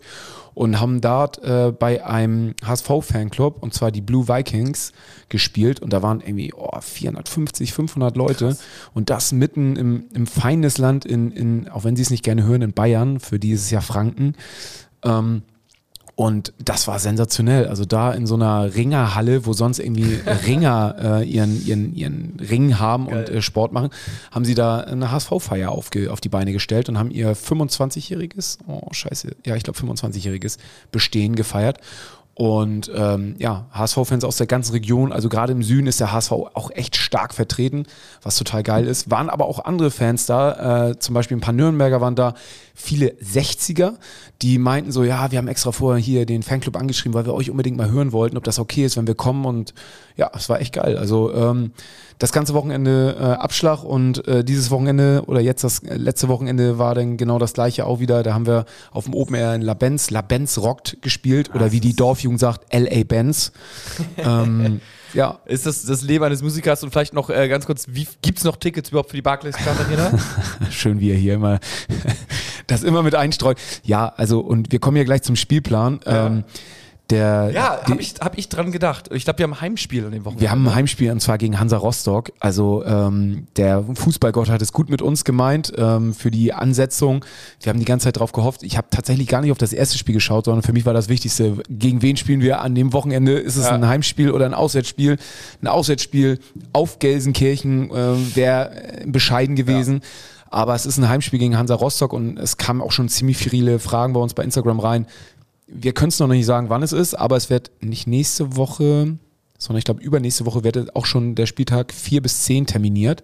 Und 0.54 0.80
haben 0.80 1.00
dort 1.00 1.42
äh, 1.42 1.72
bei 1.72 2.04
einem 2.04 2.54
HSV-Fanclub, 2.64 3.62
und 3.62 3.72
zwar 3.72 3.90
die 3.90 4.02
Blue 4.02 4.28
Vikings, 4.28 4.92
gespielt. 5.28 5.80
Und 5.80 5.92
da 5.92 6.02
waren 6.02 6.20
irgendwie 6.20 6.52
oh, 6.54 6.78
450, 6.80 7.72
500 7.72 8.16
Leute. 8.16 8.56
Und 8.92 9.10
das 9.10 9.32
mitten 9.32 9.76
im, 9.76 10.04
im 10.12 10.26
Feindesland, 10.26 11.04
in, 11.04 11.30
in, 11.30 11.68
auch 11.68 11.84
wenn 11.84 11.96
sie 11.96 12.02
es 12.02 12.10
nicht 12.10 12.24
gerne 12.24 12.44
hören, 12.44 12.62
in 12.62 12.72
Bayern, 12.72 13.18
für 13.18 13.38
dieses 13.38 13.70
Jahr 13.70 13.82
Franken. 13.82 14.34
Ähm, 15.04 15.42
und 16.22 16.52
das 16.64 16.86
war 16.86 17.00
sensationell. 17.00 17.66
Also 17.66 17.84
da 17.84 18.12
in 18.12 18.28
so 18.28 18.36
einer 18.36 18.76
Ringerhalle, 18.76 19.44
wo 19.44 19.54
sonst 19.54 19.80
irgendwie 19.80 20.20
Ringer 20.46 20.94
äh, 21.20 21.28
ihren, 21.28 21.66
ihren, 21.66 21.96
ihren 21.96 22.36
Ring 22.38 22.78
haben 22.78 23.08
und 23.08 23.28
äh, 23.28 23.42
Sport 23.42 23.72
machen, 23.72 23.90
haben 24.30 24.44
sie 24.44 24.54
da 24.54 24.82
eine 24.82 25.10
HSV-Feier 25.10 25.72
aufge, 25.72 26.12
auf 26.12 26.20
die 26.20 26.28
Beine 26.28 26.52
gestellt 26.52 26.88
und 26.88 26.96
haben 26.96 27.10
ihr 27.10 27.34
25-jähriges, 27.34 28.58
oh 28.68 28.86
scheiße, 28.92 29.34
ja, 29.44 29.56
ich 29.56 29.64
glaube 29.64 29.80
25-jähriges 29.80 30.58
Bestehen 30.92 31.34
gefeiert. 31.34 31.78
Und 32.34 32.88
ähm, 32.94 33.34
ja, 33.38 33.66
HSV-Fans 33.72 34.22
aus 34.22 34.36
der 34.36 34.46
ganzen 34.46 34.72
Region, 34.74 35.12
also 35.12 35.28
gerade 35.28 35.52
im 35.52 35.64
Süden 35.64 35.88
ist 35.88 35.98
der 35.98 36.12
HSV 36.12 36.30
auch 36.30 36.70
echt 36.70 36.96
stark 37.12 37.34
vertreten, 37.34 37.84
was 38.22 38.38
total 38.38 38.62
geil 38.62 38.86
ist. 38.86 39.10
Waren 39.10 39.28
aber 39.28 39.44
auch 39.44 39.66
andere 39.66 39.90
Fans 39.90 40.24
da, 40.24 40.88
äh, 40.88 40.98
zum 40.98 41.14
Beispiel 41.14 41.36
ein 41.36 41.42
paar 41.42 41.52
Nürnberger 41.52 42.00
waren 42.00 42.14
da, 42.14 42.32
viele 42.74 43.10
60er, 43.22 43.96
die 44.40 44.56
meinten 44.56 44.92
so, 44.92 45.04
ja, 45.04 45.30
wir 45.30 45.36
haben 45.36 45.46
extra 45.46 45.72
vorher 45.72 46.02
hier 46.02 46.24
den 46.24 46.42
Fanclub 46.42 46.74
angeschrieben, 46.74 47.12
weil 47.12 47.26
wir 47.26 47.34
euch 47.34 47.50
unbedingt 47.50 47.76
mal 47.76 47.90
hören 47.90 48.12
wollten, 48.12 48.38
ob 48.38 48.44
das 48.44 48.58
okay 48.58 48.86
ist, 48.86 48.96
wenn 48.96 49.06
wir 49.06 49.14
kommen. 49.14 49.44
Und 49.44 49.74
ja, 50.16 50.30
es 50.34 50.48
war 50.48 50.58
echt 50.58 50.72
geil. 50.72 50.96
Also 50.96 51.34
ähm, 51.34 51.72
das 52.18 52.32
ganze 52.32 52.54
Wochenende 52.54 53.14
äh, 53.20 53.24
Abschlag 53.24 53.84
und 53.84 54.26
äh, 54.26 54.42
dieses 54.42 54.70
Wochenende 54.70 55.24
oder 55.26 55.40
jetzt 55.40 55.64
das 55.64 55.80
äh, 55.80 55.96
letzte 55.96 56.28
Wochenende 56.28 56.78
war 56.78 56.94
dann 56.94 57.18
genau 57.18 57.38
das 57.38 57.52
gleiche 57.52 57.84
auch 57.84 58.00
wieder. 58.00 58.22
Da 58.22 58.32
haben 58.32 58.46
wir 58.46 58.64
auf 58.90 59.04
dem 59.04 59.12
Open 59.12 59.36
Air 59.36 59.54
in 59.54 59.60
La 59.60 59.74
Benz, 59.74 60.08
La 60.08 60.22
Benz 60.22 60.56
rockt 60.56 60.96
gespielt 61.02 61.54
oder 61.54 61.72
wie 61.72 61.80
die 61.80 61.94
Dorfjugend 61.94 62.40
sagt, 62.40 62.74
L.A. 62.74 63.04
Benz. 63.04 63.52
ähm, 64.16 64.80
ja, 65.14 65.40
Ist 65.46 65.66
das 65.66 65.84
das 65.84 66.02
Leben 66.02 66.24
eines 66.24 66.42
Musikers 66.42 66.82
und 66.82 66.90
vielleicht 66.90 67.12
noch 67.12 67.30
äh, 67.30 67.48
ganz 67.48 67.66
kurz, 67.66 67.86
wie 67.88 68.06
gibt's 68.22 68.44
noch 68.44 68.56
Tickets 68.56 68.90
überhaupt 68.90 69.10
für 69.10 69.16
die 69.16 69.22
Barclays 69.22 69.56
Club 69.56 69.76
Arena? 69.78 70.18
schön 70.70 71.00
wie 71.00 71.10
er 71.10 71.16
hier 71.16 71.34
immer 71.34 71.60
das 72.66 72.82
immer 72.82 73.02
mit 73.02 73.14
einstreut. 73.14 73.58
Ja, 73.84 74.12
also 74.16 74.40
und 74.40 74.72
wir 74.72 74.78
kommen 74.78 74.96
ja 74.96 75.04
gleich 75.04 75.22
zum 75.22 75.36
Spielplan. 75.36 76.00
Ähm, 76.06 76.44
der, 77.10 77.50
ja, 77.52 77.80
habe 77.82 78.00
ich, 78.00 78.14
hab 78.20 78.38
ich 78.38 78.48
dran 78.48 78.72
gedacht. 78.72 79.10
Ich 79.12 79.24
glaube, 79.24 79.38
wir 79.40 79.44
haben 79.44 79.52
ein 79.52 79.60
Heimspiel 79.60 80.06
an 80.06 80.12
dem 80.12 80.24
Wochenende. 80.24 80.40
Wir 80.40 80.50
haben 80.50 80.66
ein 80.66 80.74
Heimspiel 80.74 81.10
und 81.10 81.20
zwar 81.20 81.36
gegen 81.36 81.58
Hansa 81.60 81.76
Rostock. 81.76 82.32
Also 82.40 82.82
ähm, 82.86 83.46
der 83.56 83.84
Fußballgott 83.94 84.48
hat 84.48 84.62
es 84.62 84.72
gut 84.72 84.88
mit 84.88 85.02
uns 85.02 85.24
gemeint 85.24 85.72
ähm, 85.76 86.14
für 86.14 86.30
die 86.30 86.54
Ansetzung. 86.54 87.22
Wir 87.60 87.70
haben 87.70 87.78
die 87.80 87.84
ganze 87.84 88.04
Zeit 88.04 88.18
drauf 88.18 88.32
gehofft. 88.32 88.62
Ich 88.62 88.78
habe 88.78 88.86
tatsächlich 88.90 89.28
gar 89.28 89.42
nicht 89.42 89.52
auf 89.52 89.58
das 89.58 89.74
erste 89.74 89.98
Spiel 89.98 90.14
geschaut, 90.14 90.46
sondern 90.46 90.62
für 90.62 90.72
mich 90.72 90.86
war 90.86 90.94
das 90.94 91.10
Wichtigste, 91.10 91.58
gegen 91.68 92.00
wen 92.00 92.16
spielen 92.16 92.40
wir 92.40 92.62
an 92.62 92.74
dem 92.74 92.94
Wochenende? 92.94 93.32
Ist 93.32 93.56
es 93.56 93.66
Ja. 93.66 93.72
ein 93.72 93.86
Heimspiel 93.86 94.30
oder 94.30 94.46
ein 94.46 94.54
Auswärtsspiel? 94.54 95.18
Ein 95.60 95.66
Auswärtsspiel 95.66 96.38
auf 96.72 96.98
Gelsenkirchen 96.98 97.90
äh, 97.90 98.36
wäre 98.36 98.70
bescheiden 99.04 99.54
gewesen. 99.54 100.00
Aber 100.48 100.74
es 100.74 100.86
ist 100.86 100.98
ein 100.98 101.08
Heimspiel 101.08 101.38
gegen 101.38 101.56
Hansa 101.58 101.74
Rostock 101.74 102.12
und 102.12 102.38
es 102.38 102.56
kamen 102.58 102.80
auch 102.80 102.92
schon 102.92 103.08
ziemlich 103.08 103.38
viele 103.38 103.78
Fragen 103.78 104.12
bei 104.12 104.20
uns 104.20 104.34
bei 104.34 104.44
Instagram 104.44 104.80
rein. 104.80 105.06
Wir 105.74 105.92
können 105.92 106.10
es 106.10 106.18
noch 106.18 106.28
nicht 106.28 106.46
sagen, 106.46 106.68
wann 106.68 106.82
es 106.82 106.92
ist, 106.92 107.14
aber 107.14 107.36
es 107.36 107.48
wird 107.48 107.70
nicht 107.80 108.06
nächste 108.06 108.56
Woche, 108.56 109.16
sondern 109.58 109.78
ich 109.78 109.84
glaube 109.84 110.02
übernächste 110.02 110.44
Woche 110.44 110.64
wird 110.64 110.94
auch 110.94 111.06
schon 111.06 111.34
der 111.34 111.46
Spieltag 111.46 111.92
4 111.92 112.20
bis 112.20 112.42
10 112.44 112.66
terminiert. 112.66 113.22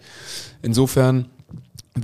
Insofern 0.62 1.26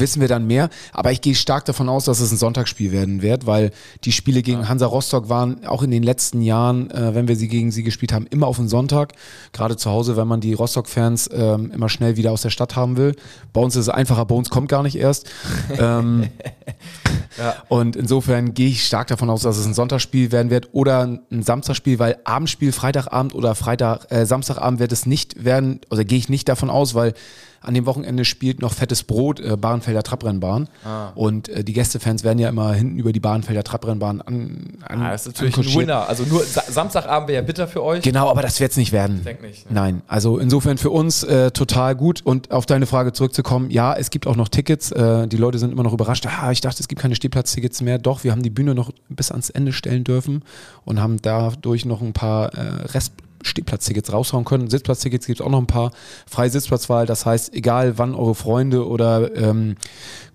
wissen 0.00 0.20
wir 0.20 0.29
dann 0.29 0.46
mehr. 0.46 0.70
Aber 0.93 1.12
ich 1.12 1.20
gehe 1.20 1.35
stark 1.35 1.64
davon 1.64 1.88
aus, 1.88 2.05
dass 2.05 2.20
es 2.20 2.32
ein 2.32 2.37
Sonntagsspiel 2.37 2.93
werden 2.93 3.23
wird, 3.23 3.46
weil 3.46 3.70
die 4.05 4.12
Spiele 4.12 4.43
gegen 4.43 4.69
Hansa 4.69 4.87
Rostock 4.87 5.29
waren 5.29 5.64
auch 5.67 5.82
in 5.82 5.91
den 5.91 6.02
letzten 6.02 6.43
Jahren, 6.43 6.91
äh, 6.91 7.14
wenn 7.14 7.29
wir 7.29 7.37
sie 7.37 7.49
gegen 7.49 7.70
sie 7.70 7.82
gespielt 7.82 8.12
haben, 8.12 8.26
immer 8.26 8.46
auf 8.46 8.56
den 8.56 8.69
Sonntag. 8.69 9.12
Gerade 9.52 9.76
zu 9.76 9.91
Hause, 9.91 10.17
wenn 10.17 10.29
man 10.29 10.41
die 10.41 10.55
Rostock-Fans 10.55 11.31
ähm, 11.32 11.70
immer 11.73 11.88
schnell 11.88 12.17
wieder 12.17 12.32
aus 12.32 12.43
der 12.43 12.50
Stadt 12.50 12.76
haben 12.76 12.96
will. 12.96 13.14
Bei 13.52 13.61
uns 13.61 13.76
ist 13.76 13.82
es 13.82 13.88
einfacher, 13.88 14.25
bei 14.25 14.35
uns 14.35 14.50
kommt 14.50 14.69
gar 14.69 14.82
nicht 14.82 14.96
erst. 14.96 15.31
ähm, 15.79 16.29
und 17.69 17.96
insofern 17.96 18.55
gehe 18.55 18.69
ich 18.69 18.85
stark 18.85 19.08
davon 19.08 19.31
aus, 19.31 19.43
dass 19.43 19.56
es 19.56 19.67
ein 19.67 19.75
Sonntagsspiel 19.75 20.32
werden 20.32 20.50
wird 20.50 20.69
oder 20.73 21.02
ein 21.02 21.43
Samstagspiel, 21.43 21.99
weil 21.99 22.17
Abendspiel 22.25 22.73
Freitagabend 22.73 23.35
oder 23.35 23.55
Freitag, 23.55 24.11
äh, 24.11 24.26
Samstagabend 24.26 24.81
wird 24.81 24.93
es 24.93 25.06
nicht 25.06 25.44
werden, 25.44 25.81
oder 25.91 26.05
gehe 26.05 26.19
ich 26.19 26.29
nicht 26.29 26.49
davon 26.49 26.70
aus, 26.70 26.94
weil 26.94 27.14
an 27.64 27.75
dem 27.75 27.87
Wochenende 27.87 28.25
spielt 28.25 28.61
noch 28.61 28.72
fettes 28.72 29.02
Brot, 29.02 29.40
äh, 29.40 29.56
Bahnfelder 29.56 30.02
Trabrennbahn. 30.02 30.69
Und 31.14 31.49
äh, 31.49 31.64
die 31.64 31.72
Gästefans 31.72 32.25
werden 32.25 32.38
ja 32.38 32.49
immer 32.49 32.72
hinten 32.75 32.99
über 32.99 33.12
die 33.12 33.20
Bahnfelder 33.20 33.64
Trabrennbahn 33.64 34.20
an, 34.20 34.78
an 34.82 35.02
Ah, 35.02 35.11
das 35.11 35.26
ist 35.26 35.40
natürlich 35.43 35.76
ein. 35.76 35.82
Winner. 35.82 36.08
Also 36.08 36.25
nur 36.25 36.43
Sa 36.44 36.62
Samstagabend 36.69 37.28
wäre 37.28 37.43
ja 37.43 37.46
bitter 37.46 37.66
für 37.69 37.82
euch. 37.82 38.02
Genau, 38.02 38.28
aber 38.31 38.43
das 38.43 38.61
wird 38.61 38.70
es 38.72 38.76
nicht 38.76 38.93
werden. 38.93 39.22
denk 39.25 39.43
nicht, 39.43 39.70
ne? 39.70 39.75
Nein, 39.75 40.02
also 40.06 40.38
insofern 40.38 40.78
für 40.78 40.90
uns 40.90 41.22
äh, 41.25 41.50
total 41.50 41.94
gut. 41.94 42.20
Und 42.25 42.50
auf 42.50 42.66
deine 42.66 42.87
Frage 42.87 43.12
zurückzukommen, 43.12 43.70
ja, 43.70 43.94
es 43.94 44.10
gibt 44.10 44.26
auch 44.26 44.37
noch 44.37 44.49
Tickets. 44.49 44.93
Äh, 44.93 45.26
die 45.28 45.37
Leute 45.37 45.58
sind 45.58 45.72
immer 45.72 45.82
noch 45.82 45.93
überrascht. 45.93 46.26
Ah, 46.26 46.50
ich 46.52 46.60
dachte, 46.60 46.81
es 46.81 46.88
gibt 46.88 47.00
keine 47.00 47.14
Stehplatztickets 47.14 47.81
mehr. 47.81 47.99
Doch, 47.99 48.25
wir 48.25 48.32
haben 48.32 48.43
die 48.43 48.50
Bühne 48.50 48.75
noch 48.75 48.90
bis 49.08 49.31
ans 49.31 49.50
Ende 49.50 49.72
stellen 49.72 50.05
dürfen 50.05 50.43
und 50.84 51.00
haben 51.00 51.19
dadurch 51.22 51.84
noch 51.84 52.02
ein 52.02 52.12
paar 52.12 52.55
äh, 52.55 52.60
Rest 52.93 53.12
Stehplatztickets 53.44 54.12
raushauen 54.12 54.44
können. 54.44 54.69
Sitzplatztickets 54.69 55.26
gibt 55.26 55.41
es 55.41 55.46
auch 55.46 55.50
noch 55.50 55.61
ein 55.61 55.67
paar. 55.67 55.93
Freie 56.29 56.50
Sitzplatzwahl, 56.50 57.06
das 57.06 57.26
heißt, 57.26 57.55
egal 57.55 57.99
wann 57.99 58.14
eure 58.14 58.35
Freunde 58.35 58.87
oder 58.87 59.35
ähm, 59.37 59.76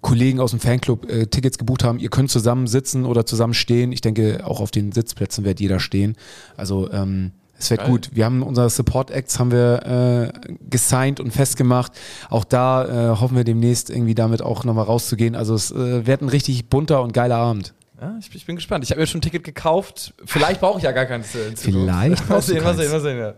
Kollegen 0.01 0.39
aus 0.39 0.51
dem 0.51 0.59
Fanclub 0.59 1.09
äh, 1.09 1.27
Tickets 1.27 1.57
gebucht 1.57 1.83
haben, 1.83 1.99
ihr 1.99 2.09
könnt 2.09 2.31
zusammen 2.31 2.67
sitzen 2.67 3.05
oder 3.05 3.25
zusammen 3.25 3.53
stehen. 3.53 3.91
Ich 3.91 4.01
denke, 4.01 4.45
auch 4.45 4.59
auf 4.61 4.71
den 4.71 4.91
Sitzplätzen 4.91 5.43
wird 5.43 5.59
jeder 5.59 5.79
stehen. 5.79 6.15
Also 6.55 6.91
ähm, 6.91 7.31
es 7.59 7.69
wird 7.69 7.81
Geil. 7.81 7.89
gut. 7.89 8.09
Wir 8.13 8.25
haben 8.25 8.41
unsere 8.41 8.69
Support 8.69 9.11
Acts 9.11 9.37
haben 9.37 9.51
wir 9.51 10.31
äh, 10.33 10.55
gesigned 10.69 11.19
und 11.19 11.31
festgemacht. 11.31 11.91
Auch 12.29 12.45
da 12.45 12.85
äh, 13.13 13.17
hoffen 13.17 13.35
wir 13.35 13.43
demnächst 13.43 13.89
irgendwie 13.89 14.15
damit 14.15 14.41
auch 14.41 14.63
nochmal 14.63 14.85
rauszugehen. 14.85 15.35
Also 15.35 15.55
es 15.55 15.71
äh, 15.71 16.07
wird 16.07 16.21
ein 16.21 16.29
richtig 16.29 16.67
bunter 16.69 17.03
und 17.03 17.11
geiler 17.11 17.35
Abend. 17.35 17.73
Ja, 18.01 18.15
ich, 18.19 18.33
ich 18.33 18.45
bin 18.45 18.55
gespannt. 18.55 18.83
Ich 18.85 18.91
habe 18.91 19.01
mir 19.01 19.07
schon 19.07 19.19
ein 19.19 19.21
Ticket 19.21 19.43
gekauft. 19.43 20.13
Vielleicht 20.25 20.61
brauche 20.61 20.77
ich 20.77 20.83
ja 20.83 20.91
gar 20.91 21.05
keins. 21.05 21.35
äh. 21.35 21.51
Vielleicht 21.55 22.29
mal 22.29 22.41
sehen, 22.41 22.63
mal 22.63 22.75
sehen, 22.77 22.91
mal 22.91 23.01
sehen. 23.01 23.17
Ja. 23.17 23.33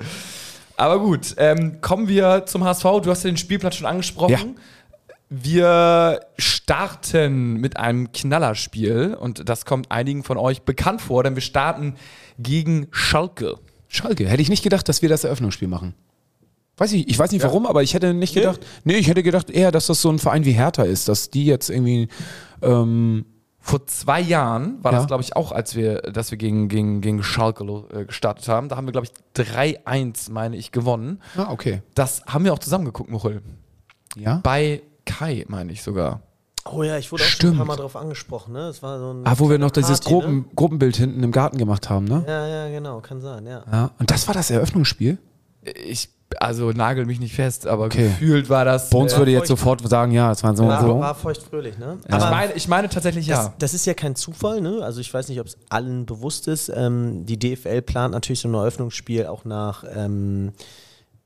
Aber 0.77 0.99
gut, 0.99 1.35
ähm, 1.37 1.81
kommen 1.81 2.07
wir 2.07 2.45
zum 2.45 2.63
HSV. 2.63 2.83
Du 3.03 3.09
hast 3.11 3.23
ja 3.23 3.29
den 3.31 3.37
Spielplatz 3.37 3.75
schon 3.75 3.87
angesprochen. 3.87 4.31
Ja. 4.55 5.15
Wir 5.29 6.19
starten 6.37 7.53
mit 7.55 7.77
einem 7.77 8.11
Knallerspiel 8.11 9.15
und 9.19 9.47
das 9.47 9.65
kommt 9.65 9.89
einigen 9.89 10.23
von 10.23 10.37
euch 10.37 10.63
bekannt 10.63 11.01
vor, 11.01 11.23
denn 11.23 11.35
wir 11.35 11.41
starten 11.41 11.95
gegen 12.37 12.87
Schalke. 12.91 13.57
Schalke. 13.87 14.27
Hätte 14.27 14.41
ich 14.41 14.49
nicht 14.49 14.63
gedacht, 14.63 14.89
dass 14.89 15.01
wir 15.01 15.07
das 15.09 15.23
Eröffnungsspiel 15.23 15.67
machen. 15.69 15.93
Weiß 16.77 16.91
ich, 16.93 17.07
ich 17.07 17.17
weiß 17.17 17.31
nicht 17.31 17.43
warum, 17.43 17.65
aber 17.65 17.81
ich 17.83 17.93
hätte 17.93 18.13
nicht 18.13 18.35
Nee? 18.35 18.41
gedacht, 18.41 18.59
nee, 18.83 18.95
ich 18.95 19.07
hätte 19.07 19.23
gedacht 19.23 19.49
eher, 19.49 19.71
dass 19.71 19.87
das 19.87 20.01
so 20.01 20.09
ein 20.09 20.19
Verein 20.19 20.43
wie 20.45 20.51
Hertha 20.51 20.83
ist, 20.83 21.07
dass 21.07 21.29
die 21.29 21.45
jetzt 21.45 21.69
irgendwie, 21.69 22.07
ähm, 22.61 23.25
Vor 23.63 23.85
zwei 23.85 24.19
Jahren 24.19 24.83
war 24.83 24.91
Ja. 24.91 24.97
das, 24.97 25.07
glaube 25.07 25.21
ich, 25.23 25.35
auch, 25.35 25.51
als 25.51 25.75
wir, 25.75 26.01
dass 26.01 26.31
wir 26.31 26.37
gegen, 26.37 26.67
gegen, 26.67 26.99
gegen 27.01 27.21
Schalke 27.21 27.63
äh, 27.93 28.05
gestartet 28.05 28.47
haben. 28.47 28.69
Da 28.69 28.75
haben 28.75 28.87
wir, 28.87 28.91
glaube 28.91 29.05
ich, 29.07 29.13
3-1, 29.45 30.31
meine 30.31 30.57
ich, 30.57 30.71
gewonnen. 30.71 31.21
ah, 31.37 31.51
okay. 31.51 31.81
Das 31.93 32.23
haben 32.25 32.43
wir 32.43 32.53
auch 32.53 32.59
zusammen 32.59 32.85
geguckt, 32.85 33.11
Muchel. 33.11 33.41
Ja. 34.15 34.39
Bei 34.43 34.81
Kai, 35.05 35.45
meine 35.47 35.71
ich 35.71 35.83
sogar. 35.83 36.21
Oh 36.65 36.83
ja, 36.83 36.97
ich 36.97 37.11
wurde 37.11 37.23
auch 37.23 37.27
schon 37.27 37.35
Stimmt. 37.37 37.53
ein 37.53 37.57
paar 37.57 37.65
Mal 37.67 37.75
drauf 37.75 37.95
angesprochen, 37.95 38.53
ne? 38.53 38.67
Es 38.67 38.83
war 38.83 38.99
so 38.99 39.13
ein 39.13 39.25
Ah, 39.25 39.33
wo 39.37 39.49
wir 39.49 39.57
noch 39.57 39.71
dieses 39.71 39.99
Party, 39.99 40.13
ne? 40.13 40.21
Gruppen, 40.21 40.45
Gruppenbild 40.55 40.95
hinten 40.95 41.23
im 41.23 41.31
Garten 41.31 41.57
gemacht 41.57 41.89
haben, 41.89 42.05
ne? 42.05 42.23
Ja, 42.27 42.47
ja, 42.47 42.69
genau, 42.69 42.99
kann 43.01 43.19
sein, 43.21 43.45
ja. 43.47 43.63
Ja. 43.71 43.91
Und 43.99 44.11
das 44.11 44.27
war 44.27 44.35
das 44.35 44.51
Eröffnungsspiel? 44.51 45.17
Ich, 45.63 46.09
also 46.39 46.71
nagel 46.71 47.05
mich 47.05 47.19
nicht 47.19 47.35
fest, 47.35 47.67
aber 47.67 47.85
Okay. 47.85 48.09
gefühlt 48.09 48.49
war 48.49 48.65
das. 48.65 48.89
Bones 48.89 49.13
äh, 49.13 49.17
würde 49.17 49.31
jetzt 49.31 49.47
feucht. 49.49 49.59
sofort 49.59 49.89
sagen, 49.89 50.11
ja, 50.11 50.31
es 50.31 50.43
waren 50.43 50.55
so 50.55 50.63
und 50.63 50.69
War, 50.69 50.81
so. 50.81 50.99
war 50.99 51.15
feuchtfröhlich, 51.15 51.77
ne? 51.77 51.97
ich, 52.07 52.11
meine, 52.11 52.53
ich 52.53 52.67
meine 52.67 52.89
tatsächlich 52.89 53.27
Das, 53.27 53.45
ja. 53.45 53.53
das 53.59 53.73
ist 53.73 53.85
ja 53.85 53.93
kein 53.93 54.15
Zufall, 54.15 54.61
ne? 54.61 54.79
Also 54.83 55.01
ich 55.01 55.13
weiß 55.13 55.29
nicht, 55.29 55.39
ob 55.39 55.47
es 55.47 55.57
allen 55.69 56.05
bewusst 56.05 56.47
ist. 56.47 56.69
Ähm, 56.73 57.25
die 57.25 57.37
DFL 57.39 57.81
plant 57.81 58.13
natürlich 58.13 58.39
so 58.39 58.47
ein 58.47 58.53
Eröffnungsspiel 58.53 59.25
auch 59.27 59.45
nach 59.45 59.83
ähm, 59.95 60.53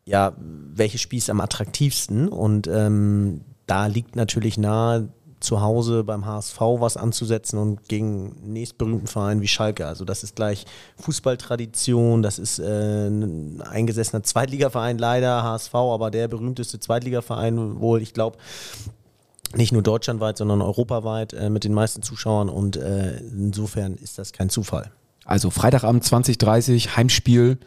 ja, 0.06 0.34
welches 0.38 1.02
Spiel 1.02 1.18
ist 1.20 1.30
am 1.30 1.42
attraktivsten? 1.42 2.28
Und 2.28 2.68
ähm, 2.68 3.42
da 3.66 3.88
liegt 3.88 4.16
natürlich 4.16 4.58
nahe, 4.58 5.10
zu 5.46 5.62
Hause 5.62 6.04
beim 6.04 6.26
HSV 6.26 6.60
was 6.60 6.98
anzusetzen 6.98 7.58
und 7.58 7.88
gegen 7.88 8.36
nächstberühmten 8.44 9.08
Verein 9.08 9.42
wie 9.42 9.48
Schalke. 9.48 9.88
Also 9.88 10.04
das 10.06 10.24
ist 10.24 10.36
gleich 10.36 10.66
Fußballtradition, 10.98 12.22
das 12.22 12.40
ist 12.40 12.60
äh, 12.60 13.08
ein 13.08 13.62
eingesessener 13.62 14.24
Zweitligaverein 14.24 14.98
leider, 14.98 15.44
HSV, 15.44 15.74
aber 15.74 16.12
der 16.12 16.28
berühmteste 16.28 16.80
Zweitligaverein 16.80 17.80
wohl, 17.80 18.02
ich 18.02 18.14
glaube, 18.14 18.38
nicht 19.56 19.72
nur 19.72 19.82
deutschlandweit, 19.82 20.38
sondern 20.38 20.62
europaweit 20.62 21.34
äh, 21.34 21.50
mit 21.50 21.64
den 21.64 21.74
meisten 21.74 22.02
Zuschauern 22.02 22.50
und 22.50 22.76
äh, 22.76 23.18
insofern 23.18 23.96
ist 23.96 24.18
das 24.18 24.34
kein 24.34 24.50
Zufall. 24.50 24.92
Also 25.24 25.50
Freitagabend 25.50 26.04
2030, 26.04 26.98
Heimspiel, 26.98 27.58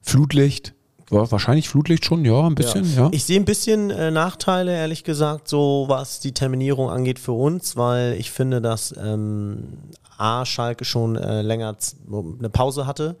Flutlicht. 0.00 0.74
Ja, 1.14 1.30
wahrscheinlich 1.30 1.68
Flutlicht 1.68 2.04
schon, 2.04 2.24
ja, 2.24 2.46
ein 2.46 2.54
bisschen, 2.54 2.92
ja. 2.94 3.08
Ich 3.12 3.24
sehe 3.24 3.38
ein 3.38 3.44
bisschen 3.44 3.90
äh, 3.90 4.10
Nachteile, 4.10 4.74
ehrlich 4.74 5.04
gesagt, 5.04 5.48
so 5.48 5.84
was 5.88 6.18
die 6.20 6.32
Terminierung 6.32 6.90
angeht 6.90 7.18
für 7.18 7.32
uns, 7.32 7.76
weil 7.76 8.14
ich 8.14 8.32
finde, 8.32 8.60
dass 8.60 8.94
ähm, 9.00 9.78
A, 10.18 10.44
Schalke 10.44 10.84
schon 10.84 11.16
äh, 11.16 11.42
länger 11.42 11.76
eine 12.10 12.50
Pause 12.50 12.86
hatte, 12.86 13.16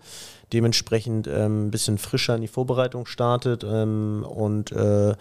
dementsprechend 0.52 1.28
ähm, 1.28 1.66
ein 1.66 1.70
bisschen 1.70 1.98
frischer 1.98 2.34
in 2.34 2.42
die 2.42 2.48
Vorbereitung 2.48 3.06
startet 3.06 3.64
ähm, 3.64 4.24
und 4.28 4.72
äh, 4.72 5.14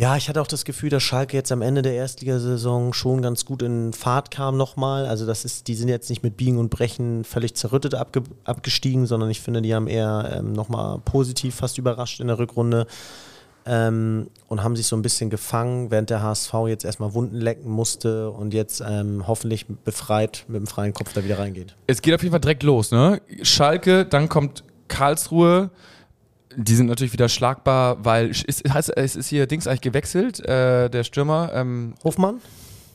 ja, 0.00 0.16
ich 0.16 0.30
hatte 0.30 0.40
auch 0.40 0.46
das 0.46 0.64
Gefühl, 0.64 0.88
dass 0.88 1.02
Schalke 1.02 1.36
jetzt 1.36 1.52
am 1.52 1.60
Ende 1.60 1.82
der 1.82 1.92
Erstligasaison 1.92 2.94
schon 2.94 3.20
ganz 3.20 3.44
gut 3.44 3.60
in 3.60 3.92
Fahrt 3.92 4.30
kam 4.30 4.56
nochmal. 4.56 5.04
Also 5.04 5.26
das 5.26 5.44
ist, 5.44 5.68
die 5.68 5.74
sind 5.74 5.88
jetzt 5.88 6.08
nicht 6.08 6.22
mit 6.22 6.38
Biegen 6.38 6.56
und 6.56 6.70
Brechen 6.70 7.22
völlig 7.22 7.54
zerrüttet 7.54 7.94
abge, 7.94 8.22
abgestiegen, 8.44 9.04
sondern 9.04 9.28
ich 9.28 9.42
finde, 9.42 9.60
die 9.60 9.74
haben 9.74 9.88
eher 9.88 10.36
ähm, 10.38 10.54
nochmal 10.54 11.00
positiv 11.04 11.56
fast 11.56 11.76
überrascht 11.76 12.18
in 12.18 12.28
der 12.28 12.38
Rückrunde 12.38 12.86
ähm, 13.66 14.28
und 14.48 14.64
haben 14.64 14.74
sich 14.74 14.86
so 14.86 14.96
ein 14.96 15.02
bisschen 15.02 15.28
gefangen, 15.28 15.90
während 15.90 16.08
der 16.08 16.22
HSV 16.22 16.54
jetzt 16.68 16.86
erstmal 16.86 17.12
Wunden 17.12 17.36
lecken 17.36 17.70
musste 17.70 18.30
und 18.30 18.54
jetzt 18.54 18.82
ähm, 18.88 19.24
hoffentlich 19.26 19.66
befreit 19.66 20.46
mit 20.48 20.60
dem 20.60 20.66
freien 20.66 20.94
Kopf 20.94 21.12
da 21.12 21.22
wieder 21.24 21.38
reingeht. 21.38 21.76
Es 21.86 22.00
geht 22.00 22.14
auf 22.14 22.22
jeden 22.22 22.32
Fall 22.32 22.40
direkt 22.40 22.62
los, 22.62 22.90
ne? 22.90 23.20
Schalke, 23.42 24.06
dann 24.06 24.30
kommt 24.30 24.64
Karlsruhe. 24.88 25.68
Die 26.56 26.74
sind 26.74 26.86
natürlich 26.86 27.12
wieder 27.12 27.28
schlagbar, 27.28 28.04
weil 28.04 28.30
ist, 28.30 28.64
es 28.64 29.16
ist 29.16 29.28
hier 29.28 29.46
Dings 29.46 29.66
eigentlich 29.66 29.82
gewechselt, 29.82 30.40
äh, 30.40 30.88
der 30.90 31.04
Stürmer. 31.04 31.50
Ähm, 31.54 31.94
Hofmann? 32.02 32.40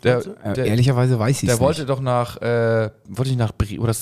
der, 0.05 0.25
Äh, 0.43 0.53
der, 0.53 0.65
ehrlicherweise 0.65 1.19
weiß 1.19 1.41
ich 1.41 1.47
der 1.47 1.55
es 1.55 1.59
wollte 1.59 1.81
nicht. 1.81 1.89
doch 1.89 1.99
nach, 1.99 2.41
äh, 2.41 2.91
wollte 3.07 3.31
nicht 3.31 3.39
nach 3.39 3.53
oder 3.79 3.93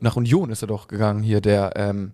nach 0.00 0.16
Union 0.16 0.50
ist 0.50 0.62
er 0.62 0.68
doch 0.68 0.88
gegangen 0.88 1.22
hier, 1.22 1.40
der 1.40 1.72
ähm, 1.76 2.12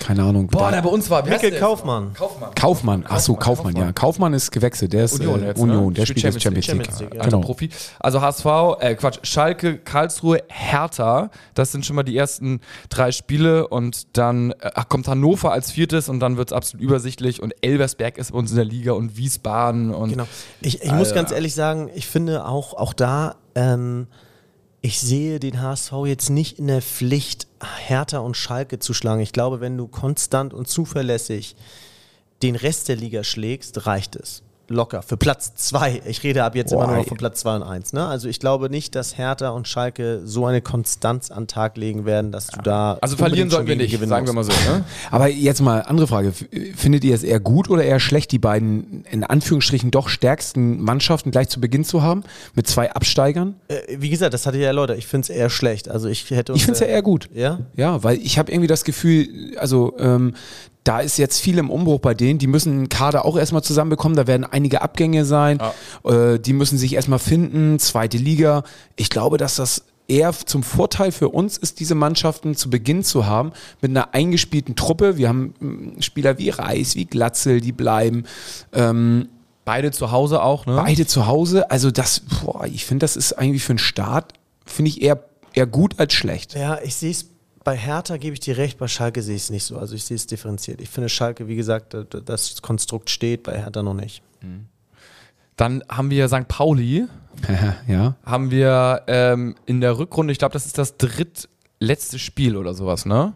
Keine 0.00 0.22
Ahnung. 0.22 0.46
Boah, 0.46 0.58
Da- 0.66 0.70
der 0.72 0.82
bei 0.82 0.88
uns 0.90 1.10
war. 1.10 1.24
Mikkel? 1.24 1.52
Kaufmann. 1.58 2.12
Kaufmann. 2.14 2.54
Kaufmann, 2.54 3.04
ach 3.08 3.18
so, 3.20 3.34
Kaufmann, 3.34 3.74
Kaufmann, 3.74 3.86
ja. 3.88 3.92
Kaufmann 3.92 4.32
ist 4.34 4.50
gewechselt, 4.50 4.92
der 4.92 5.04
ist 5.04 5.14
Union 5.20 5.42
äh, 5.42 5.46
jetzt, 5.48 5.60
Union, 5.60 5.86
ne? 5.88 5.92
der 5.94 6.06
spielt 6.06 6.22
jetzt 6.24 6.42
Champions 6.42 6.66
Champions 6.66 6.66
League. 6.66 6.78
League. 6.78 6.86
Champions 6.86 7.00
League, 7.00 7.14
ja. 7.14 7.20
Alter 7.20 7.36
Genau. 7.36 7.46
Profi. 7.46 7.70
Also 7.98 8.20
HSV, 8.20 8.46
äh, 8.80 8.94
Quatsch, 8.94 9.18
Schalke, 9.24 9.78
Karlsruhe, 9.78 10.42
Hertha. 10.48 11.30
Das 11.54 11.72
sind 11.72 11.84
schon 11.84 11.96
mal 11.96 12.02
die 12.04 12.16
ersten 12.16 12.60
drei 12.88 13.12
Spiele 13.12 13.68
und 13.68 14.16
dann 14.16 14.52
äh, 14.60 14.70
kommt 14.88 15.08
Hannover 15.08 15.52
als 15.52 15.70
viertes 15.70 16.08
und 16.08 16.20
dann 16.20 16.36
wird 16.36 16.50
es 16.50 16.56
absolut 16.56 16.82
übersichtlich 16.84 17.42
und 17.42 17.54
Elversberg 17.60 18.18
ist 18.18 18.32
bei 18.32 18.38
uns 18.38 18.50
in 18.50 18.56
der 18.56 18.64
Liga 18.64 18.92
und 18.92 19.16
Wiesbaden 19.16 19.92
und 19.94 20.10
Genau. 20.10 20.26
Ich, 20.60 20.82
ich 20.82 20.92
muss 20.92 21.12
ganz 21.14 21.32
ehrlich 21.32 21.54
sagen, 21.54 21.90
ich 21.94 22.06
finde 22.06 22.46
auch, 22.46 22.74
auch 22.74 22.92
da, 22.92 23.36
ähm, 23.54 24.06
ich 24.88 25.00
sehe 25.00 25.38
den 25.38 25.60
HSV 25.60 25.92
jetzt 26.06 26.30
nicht 26.30 26.58
in 26.58 26.66
der 26.66 26.80
Pflicht, 26.80 27.46
Hertha 27.60 28.20
und 28.20 28.38
Schalke 28.38 28.78
zu 28.78 28.94
schlagen. 28.94 29.20
Ich 29.20 29.34
glaube, 29.34 29.60
wenn 29.60 29.76
du 29.76 29.86
konstant 29.86 30.54
und 30.54 30.66
zuverlässig 30.66 31.56
den 32.40 32.56
Rest 32.56 32.88
der 32.88 32.96
Liga 32.96 33.22
schlägst, 33.22 33.84
reicht 33.84 34.16
es. 34.16 34.42
Locker. 34.68 35.02
Für 35.02 35.16
Platz 35.16 35.54
zwei. 35.54 36.02
Ich 36.06 36.22
rede 36.22 36.44
ab 36.44 36.54
jetzt 36.54 36.72
immer 36.72 36.86
Boah, 36.86 36.96
nur 36.96 37.04
von 37.04 37.16
Platz 37.16 37.40
zwei 37.40 37.56
und 37.56 37.62
eins. 37.62 37.92
Ne? 37.92 38.06
Also 38.06 38.28
ich 38.28 38.38
glaube 38.40 38.70
nicht, 38.70 38.94
dass 38.94 39.16
Hertha 39.16 39.50
und 39.50 39.66
Schalke 39.66 40.20
so 40.24 40.46
eine 40.46 40.60
Konstanz 40.60 41.30
an 41.30 41.44
den 41.44 41.48
Tag 41.48 41.76
legen 41.76 42.04
werden, 42.04 42.32
dass 42.32 42.48
du 42.48 42.60
da. 42.60 42.98
also 43.00 43.16
verlieren 43.16 43.50
sollten 43.50 43.68
wir 43.68 43.76
nicht, 43.76 43.90
gewinnen 43.90 44.08
sagen 44.08 44.26
wir 44.26 44.32
mal 44.32 44.44
so. 44.44 44.52
Ne? 44.52 44.84
Aber 45.10 45.28
jetzt 45.28 45.60
mal 45.60 45.82
andere 45.82 46.06
Frage. 46.06 46.32
Findet 46.76 47.04
ihr 47.04 47.14
es 47.14 47.22
eher 47.22 47.40
gut 47.40 47.70
oder 47.70 47.82
eher 47.82 48.00
schlecht, 48.00 48.30
die 48.32 48.38
beiden 48.38 49.04
in 49.10 49.24
Anführungsstrichen 49.24 49.90
doch 49.90 50.08
stärksten 50.08 50.82
Mannschaften 50.82 51.30
gleich 51.30 51.48
zu 51.48 51.60
Beginn 51.60 51.84
zu 51.84 52.02
haben? 52.02 52.22
Mit 52.54 52.66
zwei 52.66 52.92
Absteigern? 52.92 53.56
Äh, 53.68 53.96
wie 53.98 54.10
gesagt, 54.10 54.34
das 54.34 54.46
hatte 54.46 54.56
ich 54.56 54.62
ja 54.62 54.68
erläutert. 54.68 54.98
Ich 54.98 55.06
finde 55.06 55.24
es 55.24 55.30
eher 55.30 55.50
schlecht. 55.50 55.88
Also 55.88 56.08
ich 56.08 56.30
hätte. 56.30 56.52
Ich 56.52 56.64
finde 56.64 56.74
es 56.74 56.80
ja 56.80 56.86
eher 56.86 57.02
gut. 57.02 57.28
Ja? 57.32 57.60
Ja, 57.74 58.02
weil 58.02 58.18
ich 58.18 58.38
habe 58.38 58.52
irgendwie 58.52 58.68
das 58.68 58.84
Gefühl, 58.84 59.56
also 59.58 59.94
ähm, 59.98 60.34
da 60.88 61.00
ist 61.00 61.18
jetzt 61.18 61.38
viel 61.38 61.58
im 61.58 61.68
Umbruch 61.68 62.00
bei 62.00 62.14
denen. 62.14 62.38
Die 62.38 62.46
müssen 62.46 62.72
einen 62.72 62.88
Kader 62.88 63.26
auch 63.26 63.36
erstmal 63.36 63.62
zusammenbekommen. 63.62 64.16
Da 64.16 64.26
werden 64.26 64.44
einige 64.44 64.80
Abgänge 64.80 65.26
sein. 65.26 65.58
Äh, 66.02 66.38
die 66.38 66.54
müssen 66.54 66.78
sich 66.78 66.94
erstmal 66.94 67.18
finden. 67.18 67.78
Zweite 67.78 68.16
Liga. 68.16 68.62
Ich 68.96 69.10
glaube, 69.10 69.36
dass 69.36 69.56
das 69.56 69.84
eher 70.08 70.32
zum 70.32 70.62
Vorteil 70.62 71.12
für 71.12 71.28
uns 71.28 71.58
ist, 71.58 71.80
diese 71.80 71.94
Mannschaften 71.94 72.56
zu 72.56 72.70
Beginn 72.70 73.04
zu 73.04 73.26
haben 73.26 73.52
mit 73.82 73.90
einer 73.90 74.14
eingespielten 74.14 74.76
Truppe. 74.76 75.18
Wir 75.18 75.28
haben 75.28 75.52
mm, 75.60 76.00
Spieler 76.00 76.38
wie 76.38 76.48
Reis, 76.48 76.96
wie 76.96 77.04
Glatzel, 77.04 77.60
die 77.60 77.72
bleiben. 77.72 78.24
Ähm, 78.72 79.28
Beide 79.66 79.90
zu 79.90 80.10
Hause 80.10 80.42
auch, 80.42 80.64
ne? 80.64 80.76
beide 80.76 81.06
zu 81.06 81.26
Hause. 81.26 81.70
Also 81.70 81.90
das, 81.90 82.20
boah, 82.20 82.64
ich 82.64 82.86
finde, 82.86 83.04
das 83.04 83.16
ist 83.16 83.34
eigentlich 83.34 83.62
für 83.62 83.72
einen 83.72 83.78
Start, 83.78 84.32
finde 84.64 84.88
ich 84.88 85.02
eher, 85.02 85.22
eher 85.52 85.66
gut 85.66 85.96
als 85.98 86.14
schlecht. 86.14 86.54
Ja, 86.54 86.78
ich 86.82 86.94
sehe 86.94 87.10
es 87.10 87.26
bei 87.68 87.76
Hertha, 87.76 88.16
gebe 88.16 88.32
ich 88.32 88.40
dir 88.40 88.56
recht, 88.56 88.78
bei 88.78 88.88
Schalke 88.88 89.22
sehe 89.22 89.36
ich 89.36 89.42
es 89.42 89.50
nicht 89.50 89.64
so. 89.64 89.76
Also 89.78 89.94
ich 89.94 90.04
sehe 90.04 90.14
es 90.14 90.26
differenziert. 90.26 90.80
Ich 90.80 90.88
finde 90.88 91.08
Schalke, 91.10 91.48
wie 91.48 91.56
gesagt, 91.56 91.92
da- 91.92 92.04
da- 92.04 92.20
das 92.20 92.62
Konstrukt 92.62 93.10
steht, 93.10 93.42
bei 93.42 93.58
Hertha 93.58 93.82
noch 93.82 93.92
nicht. 93.94 94.22
Dann 95.56 95.82
haben 95.88 96.10
wir 96.10 96.28
St. 96.28 96.48
Pauli, 96.48 97.06
ja. 97.86 98.14
haben 98.24 98.50
wir 98.50 99.02
ähm, 99.06 99.54
in 99.66 99.80
der 99.82 99.98
Rückrunde, 99.98 100.32
ich 100.32 100.38
glaube, 100.38 100.52
das 100.54 100.64
ist 100.66 100.78
das 100.78 100.96
drittletzte 100.96 102.18
Spiel 102.18 102.56
oder 102.56 102.72
sowas, 102.74 103.04
ne? 103.06 103.34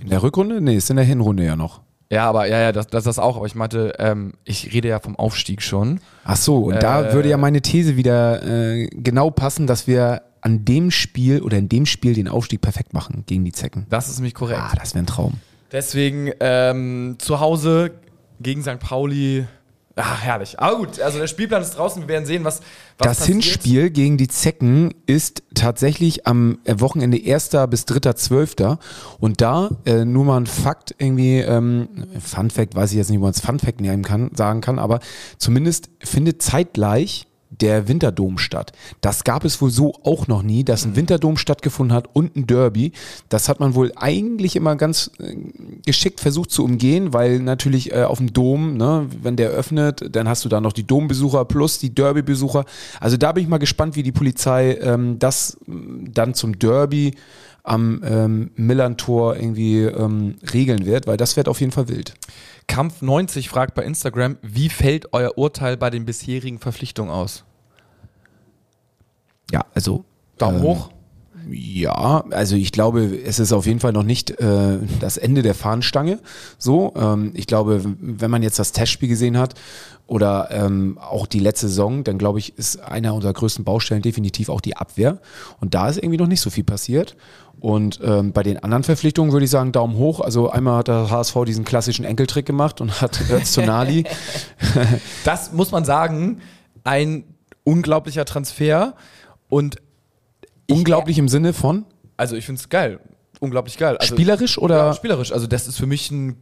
In 0.00 0.08
der 0.08 0.22
Rückrunde? 0.22 0.60
Nee, 0.60 0.76
ist 0.76 0.88
in 0.88 0.96
der 0.96 1.04
Hinrunde 1.04 1.44
ja 1.44 1.56
noch. 1.56 1.80
Ja, 2.10 2.28
aber 2.28 2.46
ja, 2.46 2.58
ja, 2.60 2.72
das, 2.72 2.86
das 2.86 3.04
das 3.04 3.18
auch. 3.18 3.36
Aber 3.36 3.46
ich 3.46 3.54
meinte, 3.54 3.92
ähm, 3.98 4.32
ich 4.44 4.72
rede 4.72 4.88
ja 4.88 5.00
vom 5.00 5.16
Aufstieg 5.16 5.60
schon. 5.62 6.00
Ach 6.24 6.36
so, 6.36 6.64
und 6.66 6.82
da 6.82 7.08
Äh, 7.10 7.12
würde 7.12 7.28
ja 7.28 7.36
meine 7.36 7.60
These 7.60 7.96
wieder 7.96 8.42
äh, 8.42 8.86
genau 8.86 9.30
passen, 9.30 9.66
dass 9.66 9.86
wir 9.86 10.22
an 10.42 10.64
dem 10.64 10.90
Spiel 10.90 11.42
oder 11.42 11.58
in 11.58 11.68
dem 11.68 11.86
Spiel 11.86 12.14
den 12.14 12.28
Aufstieg 12.28 12.60
perfekt 12.60 12.92
machen 12.92 13.24
gegen 13.26 13.44
die 13.44 13.52
Zecken. 13.52 13.86
Das 13.90 14.08
ist 14.08 14.16
nämlich 14.16 14.34
korrekt. 14.34 14.60
Ah, 14.62 14.72
das 14.78 14.94
wäre 14.94 15.04
ein 15.04 15.06
Traum. 15.06 15.34
Deswegen 15.72 16.32
ähm, 16.40 17.16
zu 17.18 17.40
Hause 17.40 17.92
gegen 18.40 18.62
St. 18.62 18.78
Pauli. 18.80 19.46
Ach, 19.96 20.22
herrlich. 20.22 20.58
Aber 20.58 20.78
gut, 20.78 21.00
also 21.00 21.18
der 21.18 21.26
Spielplan 21.26 21.62
ist 21.62 21.76
draußen. 21.76 22.00
Wir 22.02 22.08
werden 22.08 22.24
sehen, 22.24 22.44
was, 22.44 22.60
was 22.96 23.08
das 23.08 23.18
passiert. 23.18 23.42
Hinspiel 23.42 23.90
gegen 23.90 24.16
die 24.16 24.28
Zecken 24.28 24.94
ist 25.06 25.42
tatsächlich 25.54 26.26
am 26.26 26.58
äh, 26.64 26.76
Wochenende 26.78 27.18
1. 27.18 27.50
bis 27.68 27.84
3.12. 27.84 28.78
Und 29.18 29.40
da, 29.40 29.70
äh, 29.84 30.04
nur 30.04 30.24
mal 30.24 30.38
ein 30.38 30.46
Fakt, 30.46 30.94
irgendwie, 30.98 31.40
ähm, 31.40 31.88
Fun 32.18 32.50
Fact, 32.50 32.74
weiß 32.74 32.92
ich 32.92 32.96
jetzt 32.96 33.10
nicht, 33.10 33.18
ob 33.18 33.24
man 33.24 33.32
es 33.32 33.40
Fun 33.40 33.58
Fact 33.58 33.80
nehmen 33.80 34.02
kann, 34.02 34.30
sagen 34.34 34.60
kann, 34.60 34.78
aber 34.78 35.00
zumindest 35.38 35.90
findet 36.00 36.40
zeitgleich 36.40 37.26
der 37.60 37.88
Winterdom 37.88 38.38
statt. 38.38 38.72
Das 39.00 39.24
gab 39.24 39.44
es 39.44 39.60
wohl 39.60 39.70
so 39.70 39.94
auch 40.02 40.26
noch 40.26 40.42
nie, 40.42 40.64
dass 40.64 40.84
ein 40.84 40.96
Winterdom 40.96 41.36
stattgefunden 41.36 41.94
hat 41.94 42.08
und 42.12 42.36
ein 42.36 42.46
Derby. 42.46 42.92
Das 43.28 43.48
hat 43.48 43.60
man 43.60 43.74
wohl 43.74 43.92
eigentlich 43.96 44.56
immer 44.56 44.76
ganz 44.76 45.10
äh, 45.18 45.36
geschickt 45.84 46.20
versucht 46.20 46.50
zu 46.50 46.64
umgehen, 46.64 47.12
weil 47.12 47.40
natürlich 47.40 47.92
äh, 47.92 48.04
auf 48.04 48.18
dem 48.18 48.32
Dom, 48.32 48.76
ne, 48.76 49.06
wenn 49.22 49.36
der 49.36 49.50
öffnet, 49.50 50.14
dann 50.14 50.28
hast 50.28 50.44
du 50.44 50.48
da 50.48 50.60
noch 50.60 50.72
die 50.72 50.86
Dombesucher 50.86 51.44
plus 51.44 51.78
die 51.78 51.94
Derby-Besucher. 51.94 52.64
Also 53.00 53.16
da 53.16 53.32
bin 53.32 53.44
ich 53.44 53.48
mal 53.48 53.58
gespannt, 53.58 53.96
wie 53.96 54.02
die 54.02 54.12
Polizei 54.12 54.78
ähm, 54.80 55.18
das 55.18 55.58
ähm, 55.68 56.10
dann 56.12 56.34
zum 56.34 56.58
Derby 56.58 57.14
am 57.62 58.02
ähm, 58.04 58.50
Millantor 58.56 59.36
irgendwie 59.36 59.82
ähm, 59.82 60.36
regeln 60.52 60.86
wird, 60.86 61.06
weil 61.06 61.16
das 61.16 61.36
wird 61.36 61.48
auf 61.48 61.60
jeden 61.60 61.72
Fall 61.72 61.88
wild. 61.88 62.14
Kampf 62.66 63.02
90 63.02 63.48
fragt 63.48 63.74
bei 63.74 63.84
Instagram, 63.84 64.38
wie 64.42 64.68
fällt 64.68 65.12
euer 65.12 65.36
Urteil 65.36 65.76
bei 65.76 65.90
den 65.90 66.04
bisherigen 66.04 66.58
Verpflichtungen 66.58 67.10
aus? 67.10 67.44
Ja, 69.52 69.64
also 69.74 70.04
Daumen 70.38 70.58
ähm, 70.58 70.62
hoch. 70.62 70.90
Ja, 71.48 72.24
also 72.30 72.56
ich 72.56 72.72
glaube, 72.72 73.04
es 73.24 73.38
ist 73.38 73.52
auf 73.52 73.66
jeden 73.66 73.80
Fall 73.80 73.92
noch 73.92 74.02
nicht 74.02 74.30
äh, 74.40 74.78
das 75.00 75.16
Ende 75.16 75.42
der 75.42 75.54
Fahnenstange. 75.54 76.20
So, 76.58 76.92
ähm, 76.96 77.32
ich 77.34 77.46
glaube, 77.46 77.82
wenn 78.00 78.30
man 78.30 78.42
jetzt 78.42 78.58
das 78.58 78.72
Testspiel 78.72 79.08
gesehen 79.08 79.38
hat 79.38 79.54
oder 80.06 80.48
ähm, 80.50 80.98
auch 80.98 81.26
die 81.26 81.38
letzte 81.38 81.68
Saison, 81.68 82.04
dann 82.04 82.18
glaube 82.18 82.38
ich, 82.38 82.56
ist 82.58 82.80
einer 82.80 83.14
unserer 83.14 83.32
größten 83.32 83.64
Baustellen 83.64 84.02
definitiv 84.02 84.48
auch 84.48 84.60
die 84.60 84.76
Abwehr. 84.76 85.18
Und 85.60 85.74
da 85.74 85.88
ist 85.88 85.98
irgendwie 85.98 86.18
noch 86.18 86.26
nicht 86.26 86.40
so 86.40 86.50
viel 86.50 86.64
passiert. 86.64 87.16
Und 87.58 88.00
ähm, 88.02 88.32
bei 88.32 88.42
den 88.42 88.62
anderen 88.62 88.84
Verpflichtungen 88.84 89.32
würde 89.32 89.44
ich 89.44 89.50
sagen, 89.50 89.72
Daumen 89.72 89.96
hoch. 89.96 90.20
Also 90.20 90.50
einmal 90.50 90.78
hat 90.78 90.88
der 90.88 91.10
HSV 91.10 91.36
diesen 91.46 91.64
klassischen 91.64 92.04
Enkeltrick 92.04 92.46
gemacht 92.46 92.80
und 92.80 93.00
hat 93.00 93.20
Öztunali. 93.30 94.04
Das 95.24 95.52
muss 95.52 95.70
man 95.70 95.84
sagen, 95.84 96.40
ein 96.84 97.24
unglaublicher 97.64 98.24
Transfer 98.24 98.94
und 99.50 99.76
ich- 100.66 100.76
unglaublich 100.76 101.18
im 101.18 101.28
Sinne 101.28 101.52
von 101.52 101.84
Also 102.16 102.36
ich 102.36 102.46
finde 102.46 102.60
es 102.60 102.68
geil. 102.70 103.00
Unglaublich 103.40 103.76
geil. 103.78 103.96
Also, 103.98 104.14
spielerisch 104.14 104.56
oder 104.58 104.76
Ja, 104.76 104.92
spielerisch. 104.94 105.32
Also 105.32 105.46
das 105.46 105.66
ist 105.68 105.76
für 105.76 105.86
mich 105.86 106.10
ein 106.10 106.36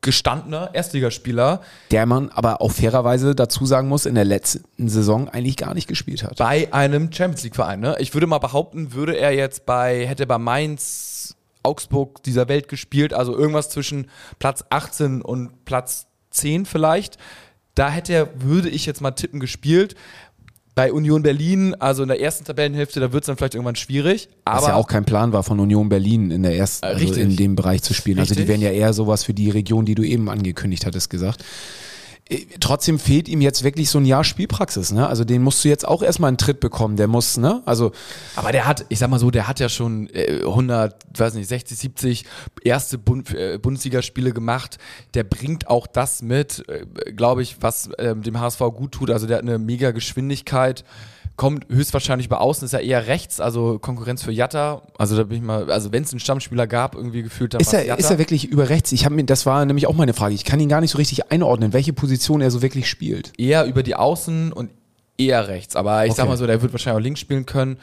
gestandener 0.00 0.70
Erstligaspieler 0.74 1.62
Der 1.90 2.04
man 2.04 2.28
aber 2.30 2.60
auch 2.60 2.72
fairerweise 2.72 3.34
dazu 3.34 3.64
sagen 3.64 3.88
muss, 3.88 4.04
in 4.04 4.14
der 4.14 4.24
letzten 4.26 4.88
Saison 4.88 5.28
eigentlich 5.30 5.56
gar 5.56 5.72
nicht 5.72 5.88
gespielt 5.88 6.22
hat. 6.22 6.36
bei 6.36 6.70
einem 6.74 7.10
Champions 7.10 7.42
League 7.44 7.54
Verein. 7.56 7.80
Ne? 7.80 7.96
Ich 8.00 8.12
würde 8.12 8.26
mal 8.26 8.38
behaupten, 8.38 8.92
würde 8.92 9.16
er 9.16 9.32
jetzt 9.32 9.64
bei, 9.64 10.06
hätte 10.06 10.26
bei 10.26 10.36
Mainz, 10.38 11.36
Augsburg 11.62 12.22
dieser 12.24 12.48
Welt 12.48 12.68
gespielt, 12.68 13.14
also 13.14 13.34
irgendwas 13.34 13.70
zwischen 13.70 14.10
Platz 14.38 14.62
18 14.68 15.22
und 15.22 15.64
Platz 15.64 16.06
10 16.30 16.66
vielleicht, 16.66 17.16
da 17.74 17.88
hätte 17.88 18.12
er, 18.12 18.42
würde 18.42 18.68
ich 18.68 18.84
jetzt 18.84 19.00
mal 19.00 19.12
tippen, 19.12 19.40
gespielt. 19.40 19.94
Bei 20.74 20.92
Union 20.92 21.22
Berlin, 21.22 21.74
also 21.78 22.02
in 22.02 22.08
der 22.08 22.20
ersten 22.20 22.44
Tabellenhälfte, 22.44 22.98
da 22.98 23.12
wird 23.12 23.22
es 23.22 23.26
dann 23.26 23.36
vielleicht 23.36 23.54
irgendwann 23.54 23.76
schwierig. 23.76 24.28
Aber 24.44 24.62
Was 24.62 24.68
ja 24.68 24.74
auch 24.74 24.88
kein 24.88 25.04
Plan 25.04 25.32
war 25.32 25.44
von 25.44 25.60
Union 25.60 25.88
Berlin 25.88 26.32
in 26.32 26.42
der 26.42 26.56
ersten, 26.56 26.84
also 26.84 26.98
richtig. 26.98 27.22
in 27.22 27.36
dem 27.36 27.54
Bereich 27.54 27.82
zu 27.82 27.94
spielen. 27.94 28.18
Also 28.18 28.34
die 28.34 28.40
Richtig. 28.40 28.60
wären 28.60 28.60
ja 28.60 28.70
eher 28.76 28.92
sowas 28.92 29.22
für 29.22 29.34
die 29.34 29.50
Region, 29.50 29.84
die 29.84 29.94
du 29.94 30.02
eben 30.02 30.28
angekündigt 30.28 30.84
hattest, 30.84 31.10
gesagt. 31.10 31.44
Äh, 32.28 32.46
Trotzdem 32.60 32.98
fehlt 32.98 33.28
ihm 33.28 33.40
jetzt 33.40 33.64
wirklich 33.64 33.90
so 33.90 33.98
ein 33.98 34.06
Jahr 34.06 34.24
Spielpraxis, 34.24 34.92
ne? 34.92 35.06
Also 35.06 35.24
den 35.24 35.42
musst 35.42 35.64
du 35.64 35.68
jetzt 35.68 35.86
auch 35.86 36.02
erstmal 36.02 36.28
einen 36.28 36.38
Tritt 36.38 36.60
bekommen. 36.60 36.96
Der 36.96 37.08
muss, 37.08 37.36
ne? 37.36 37.62
Also 37.66 37.92
Aber 38.36 38.52
der 38.52 38.66
hat, 38.66 38.86
ich 38.88 38.98
sag 38.98 39.10
mal 39.10 39.18
so, 39.18 39.30
der 39.30 39.48
hat 39.48 39.60
ja 39.60 39.68
schon 39.68 40.08
äh, 40.12 40.40
100, 40.44 40.96
weiß 41.18 41.34
nicht, 41.34 41.48
60, 41.48 41.78
70 41.78 42.24
erste 42.62 42.98
Bund, 42.98 43.34
äh, 43.34 43.58
Bundesligaspiele 43.58 44.32
gemacht. 44.32 44.78
Der 45.14 45.24
bringt 45.24 45.68
auch 45.68 45.86
das 45.86 46.22
mit, 46.22 46.64
äh, 46.68 47.12
glaube 47.12 47.42
ich, 47.42 47.56
was 47.60 47.90
ähm, 47.98 48.22
dem 48.22 48.40
HSV 48.40 48.60
gut 48.74 48.92
tut. 48.92 49.10
Also 49.10 49.26
der 49.26 49.38
hat 49.38 49.42
eine 49.42 49.58
mega 49.58 49.90
Geschwindigkeit, 49.90 50.84
kommt 51.36 51.66
höchstwahrscheinlich 51.68 52.26
über 52.28 52.40
außen, 52.40 52.64
ist 52.64 52.72
ja 52.72 52.78
eher 52.78 53.06
rechts, 53.08 53.40
also 53.40 53.78
Konkurrenz 53.80 54.22
für 54.22 54.30
Jatta. 54.30 54.82
Also 54.98 55.16
da 55.16 55.24
bin 55.24 55.38
ich 55.38 55.42
mal, 55.42 55.70
also 55.70 55.90
wenn 55.92 56.04
es 56.04 56.12
einen 56.12 56.20
Stammspieler 56.20 56.66
gab, 56.66 56.94
irgendwie 56.94 57.22
gefühlt, 57.22 57.54
dann 57.54 57.60
ist 57.60 57.72
er, 57.72 57.84
Jatta. 57.84 57.98
ist 58.00 58.10
er 58.10 58.18
wirklich 58.18 58.44
über 58.48 58.68
rechts? 58.68 58.92
Ich 58.92 59.04
habe 59.04 59.14
mir, 59.16 59.24
das 59.24 59.44
war 59.44 59.64
nämlich 59.64 59.86
auch 59.88 59.94
meine 59.94 60.14
Frage. 60.14 60.34
Ich 60.34 60.44
kann 60.44 60.60
ihn 60.60 60.68
gar 60.68 60.80
nicht 60.80 60.92
so 60.92 60.98
richtig 60.98 61.32
einordnen, 61.32 61.72
welche 61.72 61.92
Position 61.92 62.40
er 62.40 62.50
so 62.50 62.62
wirklich 62.62 62.88
spielt. 62.88 63.32
eher 63.38 63.64
über 63.66 63.82
die 63.82 63.96
Außen 63.96 64.52
und 64.52 64.70
eher 65.18 65.48
rechts. 65.48 65.74
Aber 65.76 66.06
ich 66.06 66.12
sag 66.14 66.24
Okay. 66.24 66.30
mal 66.30 66.36
so, 66.36 66.46
der 66.46 66.62
wird 66.62 66.72
wahrscheinlich 66.72 67.00
auch 67.00 67.04
links 67.04 67.20
spielen 67.20 67.46
können. 67.46 67.78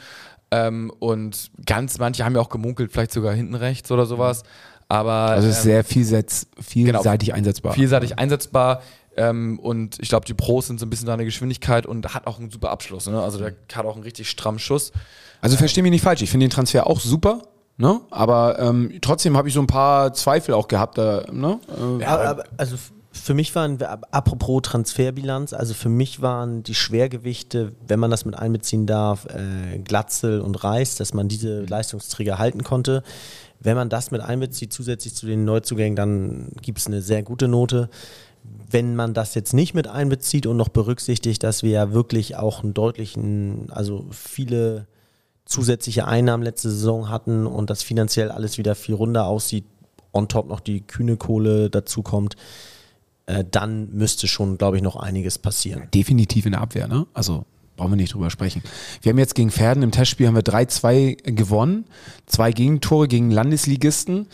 Ähm, 0.50 0.90
und 0.98 1.50
ganz 1.66 1.98
manche 1.98 2.24
haben 2.24 2.34
ja 2.34 2.40
auch 2.40 2.50
gemunkelt, 2.50 2.92
vielleicht 2.92 3.12
sogar 3.12 3.34
hinten 3.34 3.54
rechts 3.54 3.90
oder 3.90 4.06
sowas. 4.06 4.42
Aber 4.88 5.12
Also 5.12 5.48
es 5.48 5.54
ist 5.58 5.64
ähm, 5.64 5.70
sehr 5.70 5.84
vielseitig, 5.84 6.46
vielseitig 6.60 7.32
einsetzbar. 7.32 7.72
vielseitig 7.72 8.18
einsetzbar. 8.18 8.82
Ähm, 9.16 9.58
und 9.58 9.98
ich 10.00 10.08
glaube, 10.08 10.26
die 10.26 10.34
Pros 10.34 10.66
sind 10.68 10.80
so 10.80 10.86
ein 10.86 10.90
bisschen 10.90 11.06
seine 11.06 11.24
Geschwindigkeit 11.24 11.86
und 11.86 12.14
hat 12.14 12.26
auch 12.26 12.38
einen 12.38 12.50
super 12.50 12.70
Abschluss. 12.70 13.06
Ne? 13.06 13.20
Also 13.20 13.38
der 13.38 13.54
hat 13.74 13.84
auch 13.84 13.94
einen 13.94 14.04
richtig 14.04 14.30
strammen 14.30 14.58
Schuss. 14.58 14.92
Also 15.40 15.56
versteh 15.56 15.82
mich 15.82 15.90
nicht 15.90 16.02
falsch, 16.02 16.22
ich 16.22 16.30
finde 16.30 16.46
den 16.46 16.50
Transfer 16.50 16.86
auch 16.86 17.00
super, 17.00 17.42
ne? 17.76 18.00
Aber 18.10 18.60
ähm, 18.60 18.98
trotzdem 19.00 19.36
habe 19.36 19.48
ich 19.48 19.54
so 19.54 19.60
ein 19.60 19.66
paar 19.66 20.12
Zweifel 20.14 20.54
auch 20.54 20.68
gehabt, 20.68 20.98
da, 20.98 21.24
ne? 21.32 21.58
Äh, 22.00 22.04
aber, 22.04 22.24
aber, 22.28 22.44
also 22.56 22.76
für 23.10 23.34
mich 23.34 23.54
waren, 23.54 23.78
apropos 23.82 24.62
Transferbilanz, 24.62 25.52
also 25.52 25.74
für 25.74 25.88
mich 25.88 26.22
waren 26.22 26.62
die 26.62 26.74
Schwergewichte, 26.74 27.72
wenn 27.86 28.00
man 28.00 28.10
das 28.10 28.24
mit 28.24 28.36
einbeziehen 28.36 28.86
darf, 28.86 29.26
äh, 29.26 29.78
Glatzel 29.78 30.40
und 30.40 30.62
Reis, 30.64 30.94
dass 30.94 31.12
man 31.12 31.28
diese 31.28 31.62
Leistungsträger 31.62 32.38
halten 32.38 32.62
konnte. 32.62 33.02
Wenn 33.60 33.76
man 33.76 33.88
das 33.88 34.10
mit 34.10 34.20
einbezieht, 34.22 34.72
zusätzlich 34.72 35.14
zu 35.14 35.26
den 35.26 35.44
Neuzugängen, 35.44 35.94
dann 35.94 36.48
gibt 36.62 36.78
es 36.78 36.86
eine 36.86 37.02
sehr 37.02 37.22
gute 37.22 37.48
Note. 37.48 37.90
Wenn 38.70 38.96
man 38.96 39.14
das 39.14 39.34
jetzt 39.34 39.52
nicht 39.52 39.74
mit 39.74 39.86
einbezieht 39.86 40.46
und 40.46 40.56
noch 40.56 40.68
berücksichtigt, 40.68 41.42
dass 41.42 41.62
wir 41.62 41.70
ja 41.70 41.92
wirklich 41.92 42.36
auch 42.36 42.62
einen 42.62 42.74
deutlichen, 42.74 43.70
also 43.70 44.06
viele 44.10 44.86
zusätzliche 45.44 46.06
Einnahmen 46.06 46.42
letzte 46.42 46.70
Saison 46.70 47.08
hatten 47.08 47.46
und 47.46 47.70
das 47.70 47.82
finanziell 47.82 48.30
alles 48.30 48.58
wieder 48.58 48.74
viel 48.74 48.94
runder 48.94 49.26
aussieht, 49.26 49.64
on 50.12 50.28
top 50.28 50.48
noch 50.48 50.60
die 50.60 50.80
kühne 50.82 51.16
Kohle 51.16 51.70
dazu 51.70 52.02
kommt, 52.02 52.36
äh, 53.26 53.44
dann 53.48 53.90
müsste 53.92 54.26
schon, 54.26 54.58
glaube 54.58 54.76
ich, 54.76 54.82
noch 54.82 54.96
einiges 54.96 55.38
passieren. 55.38 55.88
definitiv 55.94 56.46
in 56.46 56.52
der 56.52 56.60
Abwehr, 56.60 56.88
ne? 56.88 57.06
Also 57.14 57.44
brauchen 57.76 57.92
wir 57.92 57.96
nicht 57.96 58.14
drüber 58.14 58.30
sprechen. 58.30 58.62
Wir 59.00 59.10
haben 59.10 59.18
jetzt 59.18 59.34
gegen 59.34 59.50
Pferden 59.50 59.82
im 59.82 59.90
Testspiel 59.90 60.26
haben 60.26 60.34
wir 60.34 60.42
3-2 60.42 61.32
gewonnen, 61.32 61.84
zwei 62.26 62.52
Gegentore 62.52 63.08
gegen 63.08 63.30
Landesligisten. 63.30 64.28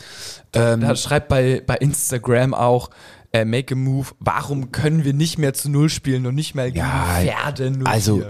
Ähm, 0.53 0.81
Da 0.81 0.97
schreibt 0.97 1.29
bei, 1.29 1.63
bei 1.65 1.77
Instagram 1.77 2.53
auch, 2.53 2.91
äh, 3.33 3.45
make 3.45 3.75
a 3.75 3.77
move, 3.77 4.09
warum 4.21 4.73
können 4.73 5.05
wir 5.05 5.13
nicht 5.13 5.39
mehr 5.39 5.53
zu 5.55 5.71
Null 5.71 5.89
spielen 5.91 6.27
und 6.27 6.35
nicht 6.35 6.55
mehr 6.55 6.67
gegen 6.71 6.79
Ja, 6.79 7.19
Pferde 7.21 7.71
04? 7.73 7.87
Also, 7.87 8.23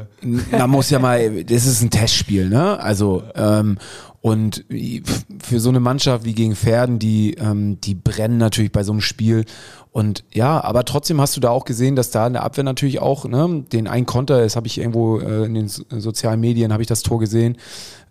man 0.50 0.70
muss 0.70 0.90
ja 0.90 0.98
mal, 0.98 1.44
das 1.44 1.66
ist 1.66 1.82
ein 1.82 1.90
Testspiel, 1.90 2.48
ne? 2.48 2.80
Also, 2.80 3.22
ähm, 3.34 3.78
und 4.20 4.64
für 5.40 5.61
so 5.61 5.68
eine 5.68 5.78
Mannschaft 5.80 6.24
wie 6.24 6.34
gegen 6.34 6.56
Pferden, 6.56 6.98
die, 6.98 7.34
ähm, 7.34 7.80
die 7.80 7.94
brennen 7.94 8.38
natürlich 8.38 8.72
bei 8.72 8.82
so 8.82 8.90
einem 8.92 9.00
Spiel. 9.00 9.44
Und 9.92 10.24
ja, 10.32 10.62
aber 10.62 10.84
trotzdem 10.84 11.20
hast 11.20 11.37
du 11.37 11.40
da 11.40 11.50
auch 11.50 11.64
gesehen, 11.64 11.94
dass 11.96 12.11
da 12.11 12.26
in 12.26 12.32
der 12.32 12.42
Abwehr 12.42 12.64
natürlich 12.64 13.00
auch, 13.00 13.24
ne, 13.26 13.64
den 13.72 13.87
einen 13.87 14.06
Konter, 14.06 14.40
das 14.42 14.56
habe 14.56 14.66
ich 14.66 14.78
irgendwo 14.78 15.18
äh, 15.20 15.44
in 15.44 15.54
den 15.54 15.68
so- 15.68 15.84
sozialen 15.96 16.40
Medien, 16.40 16.72
habe 16.72 16.82
ich 16.82 16.88
das 16.88 17.02
Tor 17.02 17.20
gesehen. 17.20 17.56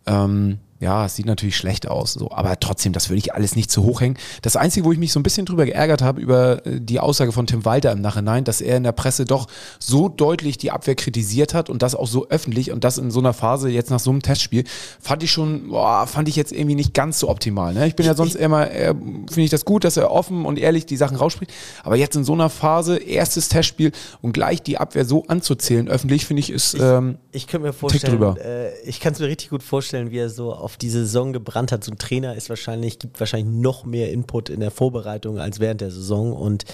Ähm, 0.06 0.60
ja, 0.80 1.06
es 1.06 1.16
sieht 1.16 1.26
natürlich 1.26 1.58
schlecht 1.58 1.88
aus, 1.88 2.14
so, 2.14 2.32
aber 2.32 2.60
trotzdem, 2.60 2.94
das 2.94 3.10
würde 3.10 3.18
ich 3.18 3.34
alles 3.34 3.56
nicht 3.56 3.72
zu 3.72 3.84
hoch 3.84 4.02
hängen. 4.02 4.18
Das 4.42 4.56
Einzige, 4.56 4.86
wo 4.86 4.92
ich 4.92 5.00
mich 5.00 5.12
so 5.12 5.20
ein 5.20 5.24
bisschen 5.24 5.46
drüber 5.46 5.66
geärgert 5.66 6.02
habe, 6.02 6.22
über 6.22 6.66
äh, 6.66 6.80
die 6.80 7.00
Aussage 7.00 7.32
von 7.32 7.48
Tim 7.48 7.66
Walter 7.66 7.92
im 7.92 8.02
Nachhinein, 8.02 8.44
dass 8.44 8.62
er 8.62 8.78
in 8.78 8.84
der 8.84 8.92
Presse 8.92 9.26
doch 9.26 9.48
so 9.80 10.08
deutlich 10.08 10.58
die 10.58 10.72
Abwehr 10.72 10.96
kritisiert 10.96 11.54
hat 11.54 11.70
und 11.70 11.82
das 11.82 11.96
auch 11.96 12.08
so 12.08 12.28
öffentlich 12.30 12.72
und 12.72 12.84
das 12.84 13.00
in 13.00 13.10
so 13.10 13.20
einer 13.20 13.34
Phase 13.34 13.70
jetzt 13.70 13.90
nach 13.90 14.00
so 14.00 14.12
einem 14.12 14.22
Testspiel, 14.22 14.66
fand 15.02 15.24
ich 15.24 15.32
schon, 15.32 15.70
boah, 15.70 16.06
fand 16.06 16.30
ich 16.30 16.36
jetzt 16.36 16.52
irgendwie 16.52 16.76
nicht 16.76 16.94
ganz 16.94 17.20
so 17.20 17.30
optimal. 17.30 17.74
Ne? 17.74 17.88
Ich 17.88 17.96
bin 17.96 18.06
ja 18.06 18.14
sonst 18.14 18.36
immer, 18.36 18.70
äh, 18.70 18.90
finde 18.90 19.42
ich 19.42 19.50
das 19.50 19.66
gut, 19.66 19.84
dass 19.84 19.98
er 19.98 20.12
offen 20.12 20.46
und 20.46 20.60
ehrlich 20.60 20.86
die 20.86 20.98
Sachen 20.98 21.18
rausspricht, 21.18 21.52
aber 21.84 21.96
jetzt 21.96 22.16
in 22.16 22.24
so 22.24 22.34
einer 22.34 22.50
Phase, 22.50 22.98
erstes 22.98 23.50
Testspiel 23.50 23.92
und 24.22 24.34
gleich 24.34 24.62
die 24.62 24.78
Abwehr 24.78 25.06
so 25.06 25.26
anzuzählen, 25.28 25.88
öffentlich, 25.88 26.26
finde 26.26 26.42
ich, 26.42 26.52
ist, 26.52 26.76
ähm, 26.80 27.18
Ich 27.32 27.48
könnte 27.48 27.66
mir 27.68 27.74
vorstellen, 27.74 28.38
äh, 28.38 28.78
ich 28.82 29.00
kann 29.00 29.14
es 29.14 29.20
mir 29.20 29.28
richtig 29.28 29.50
gut 29.50 29.64
vorstellen, 29.64 30.12
wie 30.12 30.20
er 30.20 30.30
so 30.30 30.67
auf 30.68 30.76
diese 30.76 31.00
Saison 31.06 31.32
gebrannt 31.32 31.72
hat. 31.72 31.82
So 31.86 31.94
ein 31.94 31.98
Trainer 31.98 32.36
ist 32.36 32.50
wahrscheinlich, 32.50 33.00
gibt 33.00 33.22
wahrscheinlich 33.22 33.56
noch 33.56 33.86
mehr 33.86 34.12
Input 34.12 34.50
in 34.50 34.60
der 34.60 34.70
Vorbereitung 34.70 35.40
als 35.40 35.62
während 35.62 35.80
der 35.80 35.92
Saison 35.92 36.34
und 36.34 36.66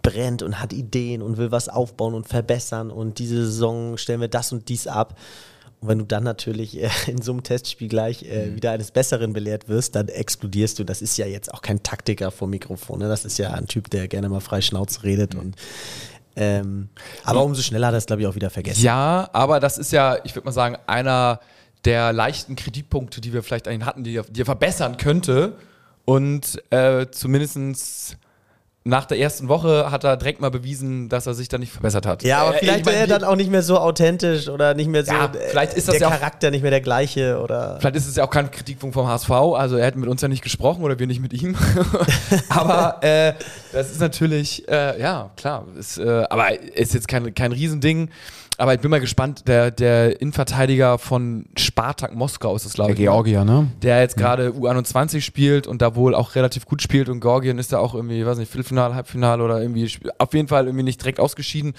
brennt 0.00 0.42
und 0.42 0.62
hat 0.62 0.72
Ideen 0.72 1.20
und 1.20 1.36
will 1.36 1.50
was 1.50 1.68
aufbauen 1.68 2.14
und 2.14 2.26
verbessern 2.26 2.90
und 2.90 3.18
diese 3.18 3.44
Saison 3.44 3.98
stellen 3.98 4.22
wir 4.22 4.28
das 4.28 4.50
und 4.50 4.70
dies 4.70 4.86
ab. 4.86 5.18
Und 5.82 5.88
wenn 5.88 5.98
du 5.98 6.06
dann 6.06 6.24
natürlich 6.24 6.80
äh, 6.82 6.88
in 7.06 7.20
so 7.20 7.32
einem 7.32 7.42
Testspiel 7.42 7.88
gleich 7.88 8.22
äh, 8.22 8.46
Mhm. 8.46 8.56
wieder 8.56 8.70
eines 8.70 8.90
Besseren 8.90 9.34
belehrt 9.34 9.68
wirst, 9.68 9.94
dann 9.94 10.08
explodierst 10.08 10.78
du. 10.78 10.84
Das 10.84 11.02
ist 11.02 11.18
ja 11.18 11.26
jetzt 11.26 11.52
auch 11.52 11.60
kein 11.60 11.82
Taktiker 11.82 12.30
vor 12.30 12.48
Mikrofon. 12.48 13.00
Ne? 13.00 13.08
Das 13.08 13.26
ist 13.26 13.36
ja 13.36 13.50
ein 13.52 13.66
Typ, 13.66 13.90
der 13.90 14.08
gerne 14.08 14.30
mal 14.30 14.40
frei 14.40 14.62
Schnauze 14.62 15.02
redet. 15.02 15.34
Und, 15.34 15.56
ähm, 16.36 16.88
aber 17.22 17.44
umso 17.44 17.60
schneller 17.60 17.88
hat 17.88 17.94
er 17.94 17.98
es, 17.98 18.06
glaube 18.06 18.22
ich, 18.22 18.28
auch 18.28 18.34
wieder 18.34 18.48
vergessen. 18.48 18.82
Ja, 18.82 19.28
aber 19.34 19.60
das 19.60 19.76
ist 19.76 19.92
ja, 19.92 20.16
ich 20.24 20.34
würde 20.34 20.46
mal 20.46 20.52
sagen, 20.52 20.78
einer 20.86 21.40
der 21.84 22.12
leichten 22.12 22.56
Kritikpunkte, 22.56 23.20
die 23.20 23.32
wir 23.32 23.42
vielleicht 23.42 23.68
einen 23.68 23.84
hatten, 23.86 24.04
die 24.04 24.16
er, 24.16 24.24
die 24.24 24.42
er 24.42 24.46
verbessern 24.46 24.96
könnte. 24.96 25.56
Und 26.04 26.62
äh, 26.70 27.06
zumindest 27.10 28.16
nach 28.86 29.06
der 29.06 29.18
ersten 29.18 29.48
Woche 29.48 29.90
hat 29.90 30.04
er 30.04 30.18
direkt 30.18 30.42
mal 30.42 30.50
bewiesen, 30.50 31.08
dass 31.08 31.26
er 31.26 31.32
sich 31.32 31.48
da 31.48 31.56
nicht 31.56 31.72
verbessert 31.72 32.04
hat. 32.04 32.22
Ja, 32.22 32.42
aber 32.42 32.56
Äh, 32.56 32.58
vielleicht 32.58 32.80
ich 32.80 32.84
mein, 32.84 32.94
wäre 32.94 33.04
er 33.04 33.18
dann 33.18 33.24
auch 33.24 33.36
nicht 33.36 33.50
mehr 33.50 33.62
so 33.62 33.78
authentisch 33.78 34.50
oder 34.50 34.74
nicht 34.74 34.88
mehr 34.90 35.06
so. 35.06 35.12
Ja, 35.14 35.24
äh, 35.24 35.48
vielleicht 35.48 35.72
ist 35.72 35.88
das 35.88 35.94
der 35.94 36.02
ja 36.02 36.08
auch- 36.08 36.18
Charakter 36.18 36.50
nicht 36.50 36.60
mehr 36.60 36.70
der 36.70 36.82
gleiche 36.82 37.40
oder. 37.40 37.78
Vielleicht 37.80 37.96
ist 37.96 38.06
es 38.06 38.16
ja 38.16 38.24
auch 38.24 38.30
kein 38.30 38.50
Kritikpunkt 38.50 38.92
vom 38.92 39.06
HSV, 39.08 39.30
also 39.30 39.76
er 39.76 39.86
hat 39.86 39.96
mit 39.96 40.06
uns 40.10 40.20
ja 40.20 40.28
nicht 40.28 40.42
gesprochen 40.42 40.84
oder 40.84 40.98
wir 40.98 41.06
nicht 41.06 41.20
mit 41.22 41.32
ihm. 41.32 41.56
aber 42.50 43.02
äh, 43.02 43.32
das 43.72 43.90
ist 43.90 44.00
natürlich, 44.00 44.68
äh, 44.68 45.00
ja, 45.00 45.30
klar. 45.36 45.64
Ist, 45.78 45.96
äh, 45.96 46.24
aber 46.28 46.60
ist 46.60 46.92
jetzt 46.92 47.08
kein, 47.08 47.32
kein 47.34 47.52
Riesending. 47.52 48.10
Aber 48.56 48.72
ich 48.74 48.80
bin 48.80 48.90
mal 48.90 49.00
gespannt, 49.00 49.48
der, 49.48 49.70
der 49.72 50.20
Innenverteidiger 50.20 50.98
von 50.98 51.46
Spartak 51.58 52.14
Moskau 52.14 52.54
ist 52.54 52.64
es, 52.64 52.74
glaube 52.74 52.94
der 52.94 52.94
ich. 52.94 53.00
ne? 53.00 53.10
Georgier, 53.12 53.44
ne? 53.44 53.68
Der 53.82 54.00
jetzt 54.00 54.16
gerade 54.16 54.50
U21 54.50 55.22
spielt 55.22 55.66
und 55.66 55.82
da 55.82 55.96
wohl 55.96 56.14
auch 56.14 56.34
relativ 56.36 56.64
gut 56.64 56.80
spielt 56.80 57.08
und 57.08 57.20
Georgien 57.20 57.58
ist 57.58 57.72
da 57.72 57.78
auch 57.78 57.94
irgendwie, 57.94 58.24
weiß 58.24 58.38
nicht, 58.38 58.50
Viertelfinale, 58.52 58.94
Halbfinale 58.94 59.42
oder 59.42 59.60
irgendwie, 59.60 59.90
auf 60.18 60.32
jeden 60.34 60.46
Fall 60.48 60.66
irgendwie 60.66 60.84
nicht 60.84 61.00
direkt 61.00 61.18
ausgeschieden. 61.18 61.74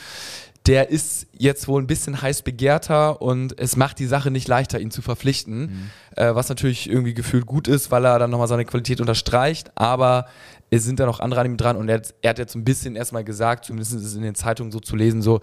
Der 0.66 0.90
ist 0.90 1.28
jetzt 1.38 1.68
wohl 1.68 1.82
ein 1.82 1.86
bisschen 1.88 2.22
heiß 2.22 2.42
begehrter 2.42 3.22
und 3.22 3.58
es 3.60 3.78
macht 3.78 4.00
die 4.00 4.08
Sache 4.08 4.32
nicht 4.32 4.48
leichter, 4.48 4.80
ihn 4.80 4.90
zu 4.92 5.02
verpflichten, 5.04 5.92
äh, 6.16 6.34
was 6.34 6.50
natürlich 6.50 6.90
irgendwie 6.90 7.14
gefühlt 7.14 7.46
gut 7.46 7.68
ist, 7.68 7.92
weil 7.92 8.04
er 8.04 8.18
dann 8.20 8.32
nochmal 8.32 8.48
seine 8.48 8.66
Qualität 8.66 9.00
unterstreicht, 9.00 9.72
aber 9.76 10.26
es 10.72 10.84
sind 10.84 11.00
da 11.00 11.06
noch 11.06 11.20
andere 11.20 11.42
an 11.42 11.46
ihm 11.46 11.58
dran 11.58 11.78
und 11.78 11.88
er, 11.88 11.98
hat- 12.00 12.16
er 12.24 12.32
hat 12.32 12.40
jetzt 12.40 12.56
ein 12.56 12.66
bisschen 12.66 12.96
erstmal 12.96 13.24
gesagt, 13.24 13.66
zumindest 13.66 13.94
ist 13.94 14.04
es 14.06 14.16
in 14.16 14.24
den 14.24 14.34
Zeitungen 14.34 14.72
so 14.72 14.80
zu 14.80 14.96
lesen, 14.96 15.22
so, 15.22 15.40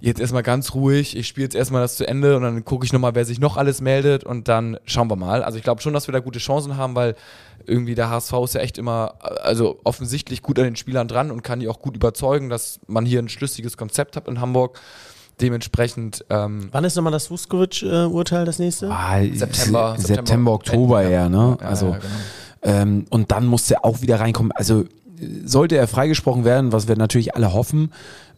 jetzt 0.00 0.20
erstmal 0.20 0.42
ganz 0.42 0.74
ruhig, 0.74 1.16
ich 1.16 1.26
spiele 1.26 1.44
jetzt 1.46 1.54
erstmal 1.56 1.80
das 1.82 1.96
zu 1.96 2.06
Ende 2.06 2.36
und 2.36 2.42
dann 2.42 2.64
gucke 2.64 2.84
ich 2.84 2.92
nochmal, 2.92 3.14
wer 3.14 3.24
sich 3.24 3.40
noch 3.40 3.56
alles 3.56 3.80
meldet 3.80 4.24
und 4.24 4.46
dann 4.48 4.78
schauen 4.84 5.08
wir 5.10 5.16
mal. 5.16 5.42
Also 5.42 5.56
ich 5.58 5.64
glaube 5.64 5.80
schon, 5.80 5.94
dass 5.94 6.06
wir 6.08 6.12
da 6.12 6.20
gute 6.20 6.38
Chancen 6.38 6.76
haben, 6.76 6.94
weil 6.94 7.14
irgendwie 7.66 7.94
der 7.94 8.10
HSV 8.10 8.32
ist 8.44 8.54
ja 8.54 8.60
echt 8.60 8.78
immer, 8.78 9.14
also 9.42 9.80
offensichtlich 9.84 10.42
gut 10.42 10.58
an 10.58 10.64
den 10.66 10.76
Spielern 10.76 11.08
dran 11.08 11.30
und 11.30 11.42
kann 11.42 11.60
die 11.60 11.68
auch 11.68 11.80
gut 11.80 11.96
überzeugen, 11.96 12.48
dass 12.50 12.78
man 12.86 13.06
hier 13.06 13.20
ein 13.20 13.28
schlüssiges 13.28 13.76
Konzept 13.76 14.16
hat 14.16 14.28
in 14.28 14.40
Hamburg. 14.40 14.78
Dementsprechend, 15.40 16.24
ähm, 16.30 16.68
Wann 16.72 16.84
ist 16.84 16.96
nochmal 16.96 17.12
das 17.12 17.30
Vuskovic-Urteil 17.30 18.46
das 18.46 18.58
nächste? 18.58 18.90
Ah, 18.90 19.18
September, 19.20 19.94
Se- 19.96 20.06
September, 20.06 20.22
September, 20.24 20.52
Oktober 20.52 21.00
Ende, 21.02 21.12
eher, 21.12 21.28
ne? 21.28 21.58
Ja, 21.60 21.66
also, 21.66 21.86
ja, 21.90 21.98
genau. 21.98 22.12
ähm, 22.82 23.04
und 23.10 23.32
dann 23.32 23.44
musste 23.46 23.74
er 23.74 23.84
auch 23.84 24.00
wieder 24.00 24.18
reinkommen. 24.18 24.50
Also, 24.52 24.84
sollte 25.44 25.76
er 25.76 25.88
freigesprochen 25.88 26.44
werden, 26.44 26.72
was 26.72 26.88
wir 26.88 26.96
natürlich 26.96 27.34
alle 27.34 27.52
hoffen, 27.52 27.92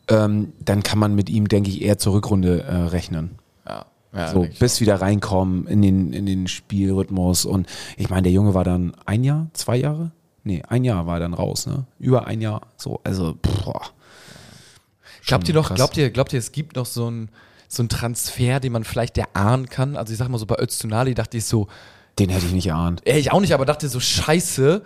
ähm, 0.09 0.53
dann 0.65 0.83
kann 0.83 0.99
man 0.99 1.15
mit 1.15 1.29
ihm, 1.31 1.49
denke 1.49 1.71
ich, 1.71 1.83
eher 1.83 1.99
zur 1.99 2.15
Rückrunde 2.15 2.63
äh, 2.63 2.75
rechnen. 2.75 3.39
Ja. 3.67 3.87
ja 4.15 4.33
so 4.33 4.47
bis 4.59 4.81
wieder 4.81 5.01
reinkommen 5.01 5.67
in 5.67 5.83
den, 5.83 6.13
in 6.13 6.27
den 6.27 6.49
Spielrhythmus. 6.49 7.45
Und 7.45 7.67
ich 7.97 8.11
meine, 8.11 8.23
der 8.23 8.33
Junge 8.33 8.55
war 8.55 8.65
dann 8.65 8.95
ein 9.07 9.25
Jahr, 9.25 9.49
zwei 9.53 9.77
Jahre? 9.77 10.13
Nee, 10.45 10.63
ein 10.69 10.85
Jahr 10.85 11.07
war 11.07 11.17
er 11.17 11.21
dann 11.21 11.35
raus, 11.35 11.67
ne? 11.67 11.85
Über 11.99 12.27
ein 12.27 12.41
Jahr. 12.41 12.63
So, 12.77 13.01
also, 13.05 13.37
boah. 13.43 13.83
Glaubt 15.27 15.49
ihr 15.49 15.55
krass. 15.61 15.77
glaubt 15.77 15.97
ihr, 15.99 16.11
glaubt 16.11 16.33
ihr, 16.33 16.39
es 16.39 16.53
gibt 16.53 16.77
noch 16.77 16.87
so 16.87 17.07
einen 17.07 17.29
so 17.69 17.83
einen 17.83 17.91
Transfer, 17.91 18.61
den 18.61 18.73
man 18.73 18.85
vielleicht 18.85 19.19
erahnen 19.19 19.69
kann? 19.69 19.97
Also 19.97 20.13
ich 20.13 20.19
sag 20.19 20.29
mal 20.29 20.39
so 20.39 20.47
bei 20.47 20.59
Öztunali 20.59 21.15
dachte 21.15 21.37
ich 21.37 21.45
so, 21.45 21.69
Den 22.19 22.31
hätte 22.31 22.47
ich 22.47 22.53
nicht 22.53 22.67
erahnt. 22.67 23.03
ey, 23.05 23.21
ich 23.21 23.31
auch 23.31 23.41
nicht, 23.41 23.53
aber 23.53 23.67
dachte 23.67 23.89
so, 23.89 24.01
scheiße, 24.01 24.83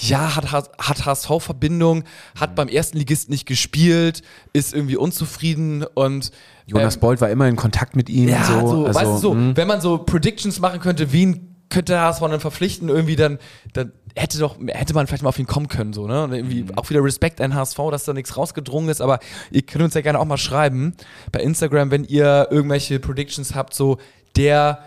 ja, 0.00 0.34
hat, 0.34 0.50
hat, 0.50 0.70
hat 0.78 1.06
HSV-Verbindung, 1.06 2.04
hat 2.38 2.54
beim 2.56 2.68
ersten 2.68 2.98
Ligisten 2.98 3.32
nicht 3.32 3.46
gespielt, 3.46 4.22
ist 4.52 4.74
irgendwie 4.74 4.96
unzufrieden 4.96 5.84
und 5.94 6.30
Jonas 6.66 6.94
ähm, 6.96 7.00
Bolt 7.00 7.20
war 7.20 7.30
immer 7.30 7.46
in 7.46 7.56
Kontakt 7.56 7.94
mit 7.94 8.08
ihm. 8.08 8.28
ja, 8.28 8.44
so, 8.44 8.66
so, 8.66 8.86
also, 8.86 9.00
weißt 9.00 9.12
du, 9.12 9.16
so, 9.18 9.34
mh. 9.34 9.56
wenn 9.56 9.68
man 9.68 9.80
so 9.80 9.98
Predictions 9.98 10.58
machen 10.60 10.80
könnte, 10.80 11.12
wen 11.12 11.54
könnte 11.70 11.92
der 11.92 12.02
HSV 12.02 12.20
dann 12.22 12.40
verpflichten, 12.40 12.88
irgendwie 12.88 13.16
dann, 13.16 13.38
dann 13.72 13.92
hätte 14.16 14.38
doch, 14.38 14.56
hätte 14.68 14.94
man 14.94 15.06
vielleicht 15.06 15.22
mal 15.22 15.28
auf 15.30 15.38
ihn 15.38 15.46
kommen 15.46 15.68
können, 15.68 15.92
so, 15.92 16.06
ne? 16.06 16.24
Und 16.24 16.32
irgendwie 16.32 16.62
Mhm. 16.64 16.78
auch 16.78 16.88
wieder 16.90 17.02
Respekt 17.02 17.40
an 17.40 17.54
HSV, 17.54 17.78
dass 17.90 18.04
da 18.04 18.12
nichts 18.12 18.36
rausgedrungen 18.36 18.88
ist, 18.90 19.00
aber 19.00 19.18
ihr 19.50 19.62
könnt 19.62 19.84
uns 19.84 19.94
ja 19.94 20.00
gerne 20.00 20.18
auch 20.20 20.24
mal 20.24 20.36
schreiben 20.38 20.94
bei 21.32 21.40
Instagram, 21.40 21.90
wenn 21.90 22.04
ihr 22.04 22.48
irgendwelche 22.50 22.98
Predictions 23.00 23.54
habt, 23.54 23.74
so 23.74 23.98
der 24.36 24.80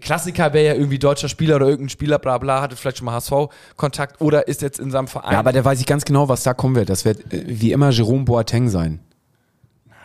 Klassiker 0.00 0.52
wäre 0.52 0.66
ja 0.66 0.74
irgendwie 0.74 0.98
deutscher 0.98 1.28
Spieler 1.28 1.56
oder 1.56 1.66
irgendein 1.66 1.90
Spieler, 1.90 2.18
bla 2.18 2.38
bla, 2.38 2.62
hatte 2.62 2.76
vielleicht 2.76 2.98
schon 2.98 3.06
mal 3.06 3.14
HSV-Kontakt 3.14 4.20
oder 4.20 4.48
ist 4.48 4.62
jetzt 4.62 4.78
in 4.78 4.90
seinem 4.90 5.08
Verein. 5.08 5.32
Ja, 5.32 5.38
aber 5.38 5.52
der 5.52 5.64
weiß 5.64 5.80
ich 5.80 5.86
ganz 5.86 6.04
genau, 6.04 6.28
was 6.28 6.42
da 6.42 6.54
kommen 6.54 6.74
wird. 6.74 6.90
Das 6.90 7.04
wird 7.04 7.32
äh, 7.32 7.44
wie 7.46 7.72
immer 7.72 7.90
Jerome 7.90 8.24
Boateng 8.24 8.68
sein. 8.68 9.00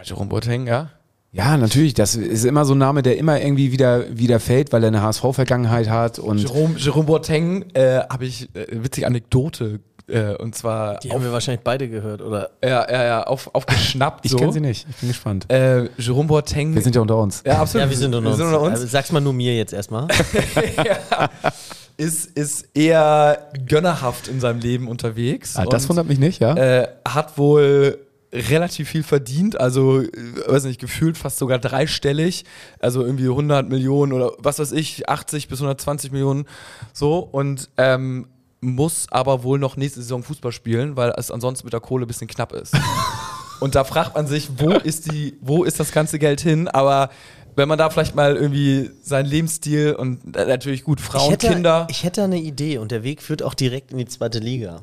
Jerome 0.03 0.29
Boateng, 0.29 0.67
ja? 0.67 0.91
Ja, 1.31 1.57
natürlich. 1.57 1.93
Das 1.93 2.15
ist 2.15 2.45
immer 2.45 2.65
so 2.65 2.73
ein 2.73 2.77
Name, 2.77 3.03
der 3.03 3.17
immer 3.17 3.39
irgendwie 3.39 3.71
wieder, 3.71 4.17
wieder 4.17 4.39
fällt, 4.39 4.71
weil 4.71 4.83
er 4.83 4.87
eine 4.87 5.01
HSV-Vergangenheit 5.01 5.89
hat. 5.89 6.19
Und 6.19 6.39
Jerome, 6.39 6.75
Jerome 6.77 7.05
Boateng 7.05 7.65
äh, 7.73 7.99
habe 8.09 8.25
ich 8.25 8.49
äh, 8.55 8.65
witzige 8.71 9.05
Anekdote 9.05 9.81
äh, 10.07 10.35
und 10.35 10.55
zwar 10.55 10.99
Die 10.99 11.11
haben 11.11 11.23
wir 11.23 11.31
wahrscheinlich 11.31 11.63
beide 11.63 11.89
gehört, 11.89 12.21
oder? 12.21 12.51
ja, 12.63 12.89
ja, 12.89 13.03
ja, 13.03 13.23
auf, 13.23 13.53
aufgeschnappt 13.53 14.21
ich 14.25 14.31
so. 14.31 14.37
kenne 14.37 14.53
sie 14.53 14.61
nicht. 14.61 14.87
Ich 14.89 14.95
bin 14.97 15.09
gespannt. 15.09 15.51
Äh, 15.51 15.89
Jerome 15.97 16.27
Boateng. 16.27 16.73
Wir 16.73 16.81
sind 16.81 16.95
ja 16.95 17.01
unter 17.01 17.17
uns. 17.17 17.43
ja, 17.45 17.59
absolut. 17.59 17.85
Ja, 17.85 17.89
wir 17.89 17.97
sind 17.97 18.15
unter 18.15 18.29
uns. 18.29 18.37
Wir 18.37 18.45
sind 18.45 18.55
unter 18.55 18.65
uns. 18.67 18.79
Also, 18.79 18.87
sag's 18.87 19.11
mal 19.11 19.21
nur 19.21 19.33
mir 19.33 19.55
jetzt 19.55 19.73
erstmal. 19.73 20.07
ist, 21.97 22.37
ist 22.37 22.69
eher 22.73 23.49
gönnerhaft 23.67 24.27
in 24.27 24.39
seinem 24.39 24.59
Leben 24.59 24.87
unterwegs. 24.87 25.57
Ah, 25.57 25.65
das 25.65 25.83
und, 25.83 25.89
wundert 25.89 26.07
mich 26.07 26.19
nicht, 26.19 26.39
ja? 26.39 26.55
äh, 26.55 26.87
hat 27.07 27.37
wohl 27.37 27.99
relativ 28.33 28.89
viel 28.89 29.03
verdient, 29.03 29.59
also 29.59 30.01
äh, 30.01 30.09
weiß 30.47 30.65
nicht, 30.65 30.79
gefühlt 30.79 31.17
fast 31.17 31.37
sogar 31.37 31.59
dreistellig, 31.59 32.45
also 32.79 33.03
irgendwie 33.03 33.27
100 33.27 33.69
Millionen 33.69 34.13
oder 34.13 34.33
was 34.37 34.59
weiß 34.59 34.73
ich, 34.73 35.09
80 35.09 35.47
bis 35.47 35.59
120 35.59 36.11
Millionen 36.11 36.45
so 36.93 37.19
und 37.19 37.69
ähm, 37.77 38.27
muss 38.61 39.07
aber 39.11 39.43
wohl 39.43 39.59
noch 39.59 39.77
nächste 39.77 40.01
Saison 40.01 40.23
Fußball 40.23 40.51
spielen, 40.51 40.95
weil 40.95 41.13
es 41.17 41.31
ansonsten 41.31 41.65
mit 41.65 41.73
der 41.73 41.79
Kohle 41.79 42.05
ein 42.05 42.07
bisschen 42.07 42.27
knapp 42.27 42.53
ist. 42.53 42.73
und 43.59 43.75
da 43.75 43.83
fragt 43.83 44.15
man 44.15 44.27
sich, 44.27 44.49
wo 44.57 44.71
ist 44.71 45.11
die, 45.11 45.37
wo 45.41 45.63
ist 45.63 45.79
das 45.79 45.91
ganze 45.91 46.19
Geld 46.19 46.41
hin? 46.41 46.67
Aber 46.67 47.09
wenn 47.55 47.67
man 47.67 47.77
da 47.77 47.89
vielleicht 47.89 48.15
mal 48.15 48.35
irgendwie 48.35 48.91
seinen 49.01 49.25
Lebensstil 49.25 49.93
und 49.95 50.35
natürlich 50.35 50.83
gut 50.83 51.01
Frauen, 51.01 51.25
ich 51.25 51.31
hätte, 51.31 51.47
Kinder, 51.49 51.87
Ich 51.89 52.03
hätte 52.03 52.23
eine 52.23 52.39
Idee 52.39 52.77
und 52.77 52.91
der 52.91 53.03
Weg 53.03 53.21
führt 53.21 53.41
auch 53.43 53.53
direkt 53.53 53.91
in 53.91 53.97
die 53.97 54.05
zweite 54.05 54.39
Liga. 54.39 54.81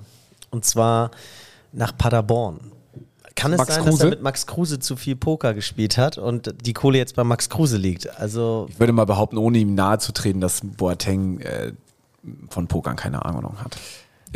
Und 0.51 0.65
zwar 0.65 1.11
nach 1.73 1.97
Paderborn. 1.97 2.73
Kann 3.37 3.53
es 3.53 3.59
Max 3.59 3.75
sein, 3.75 3.85
dass 3.85 3.95
Kruse? 3.95 4.07
er 4.07 4.11
mit 4.11 4.23
Max 4.23 4.47
Kruse 4.47 4.79
zu 4.79 4.95
viel 4.97 5.17
Poker 5.17 5.55
gespielt 5.55 5.99
hat 5.99 6.19
und 6.19 6.55
die 6.65 6.73
Kohle 6.73 6.99
jetzt 6.99 7.17
bei 7.17 7.25
Max 7.25 7.49
Kruse 7.49 7.77
liegt? 7.77 8.19
Also, 8.21 8.67
Ich 8.71 8.79
würde 8.79 8.93
mal 8.93 9.07
behaupten, 9.07 9.39
ohne 9.39 9.59
ihm 9.59 9.75
nahe 9.75 9.99
zu 9.99 10.13
treten, 10.13 10.41
dass 10.41 10.61
Boateng 10.63 11.41
äh, 11.41 11.73
von 12.49 12.67
Pokern 12.69 12.97
keine 12.97 13.25
Ahnung 13.25 13.57
hat. 13.63 13.77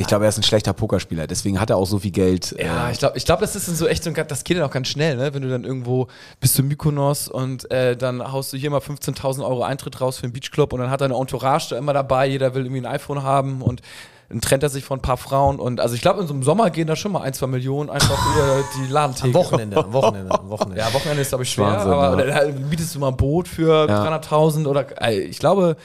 Ich 0.01 0.07
glaube, 0.07 0.27
er 0.27 0.29
ist 0.29 0.37
ein 0.39 0.45
schlechter 0.45 0.73
Pokerspieler, 0.75 1.27
deswegen 1.27 1.61
hat 1.61 1.71
er 1.71 1.77
auch 1.77 1.87
so 1.87 1.99
viel 1.99 2.13
Geld. 2.13 2.55
Ja, 2.57 2.89
äh, 2.89 2.93
ich 2.93 3.01
glaube, 3.01 3.19
ich 3.19 3.25
glaub, 3.25 3.41
das 3.41 3.57
ist 3.57 3.67
dann 3.67 3.75
so 3.75 3.89
echt 3.89 4.05
so, 4.05 4.11
ein 4.11 4.15
ganz- 4.15 4.29
das 4.29 4.45
geht 4.45 4.57
dann 4.57 4.63
auch 4.65 4.71
ganz 4.71 4.87
schnell, 4.87 5.17
ne? 5.17 5.35
wenn 5.35 5.43
du 5.43 5.49
dann 5.49 5.65
irgendwo 5.65 6.07
bist 6.39 6.57
du 6.57 6.63
Mykonos 6.63 7.27
und 7.27 7.69
äh, 7.73 7.97
dann 7.97 8.31
haust 8.31 8.53
du 8.53 8.57
hier 8.57 8.71
mal 8.71 8.79
15.000 8.79 9.45
Euro 9.45 9.65
Eintritt 9.65 10.01
raus 10.01 10.19
für 10.19 10.25
einen 10.25 10.33
Beachclub 10.33 10.73
und 10.73 10.79
dann 10.81 10.91
hat 10.91 11.01
er 11.01 11.07
eine 11.07 11.17
Entourage 11.17 11.71
da 11.71 11.79
immer 11.79 11.95
dabei, 11.95 12.29
jeder 12.29 12.55
will 12.55 12.63
irgendwie 12.67 12.83
ein 12.83 12.87
iPhone 12.95 13.25
haben 13.25 13.61
und 13.61 13.83
dann 14.29 14.41
trennt 14.43 14.63
er 14.63 14.69
sich 14.69 14.85
von 14.85 14.99
ein 14.99 15.03
paar 15.03 15.17
Frauen 15.17 15.59
und 15.59 15.81
also 15.81 15.95
ich 15.97 16.03
glaube, 16.03 16.21
in 16.21 16.29
so 16.29 16.35
einem 16.35 16.43
Sommer 16.45 16.71
gehen 16.71 16.87
da 16.87 16.95
schon 16.95 17.11
mal 17.11 17.23
ein, 17.23 17.33
zwei 17.33 17.47
Millionen 17.49 17.89
einfach 17.91 18.19
über 18.37 18.63
die 18.79 18.93
Ladentheke. 18.93 19.27
am 19.29 19.35
Wochenende, 19.35 19.77
am 19.79 19.93
Wochenende, 19.93 20.39
am 20.39 20.49
Wochenende. 20.51 20.79
Ja, 20.81 20.93
Wochenende 20.93 21.23
ist, 21.23 21.31
glaube 21.31 21.43
ich, 21.45 21.51
schwer, 21.51 21.65
Wahnsinn, 21.65 21.91
aber 21.93 22.25
ja. 22.29 22.45
da 22.45 22.51
bietest 22.53 22.95
du 22.95 22.99
mal 23.01 23.09
ein 23.09 23.17
Boot 23.17 23.49
für 23.49 23.89
Ja. 23.89 24.05
300.000 24.19 24.67
oder 24.69 24.85
äh, 25.03 25.19
ich 25.23 25.39
glaube, 25.41 25.77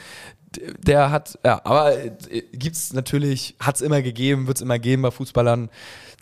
der 0.78 1.10
hat, 1.10 1.38
ja, 1.44 1.60
aber 1.64 1.96
äh, 1.96 2.10
gibt's 2.52 2.92
natürlich, 2.92 3.54
hat's 3.60 3.80
immer 3.80 4.02
gegeben, 4.02 4.46
wird's 4.46 4.60
immer 4.60 4.78
geben 4.78 5.02
bei 5.02 5.10
Fußballern, 5.10 5.70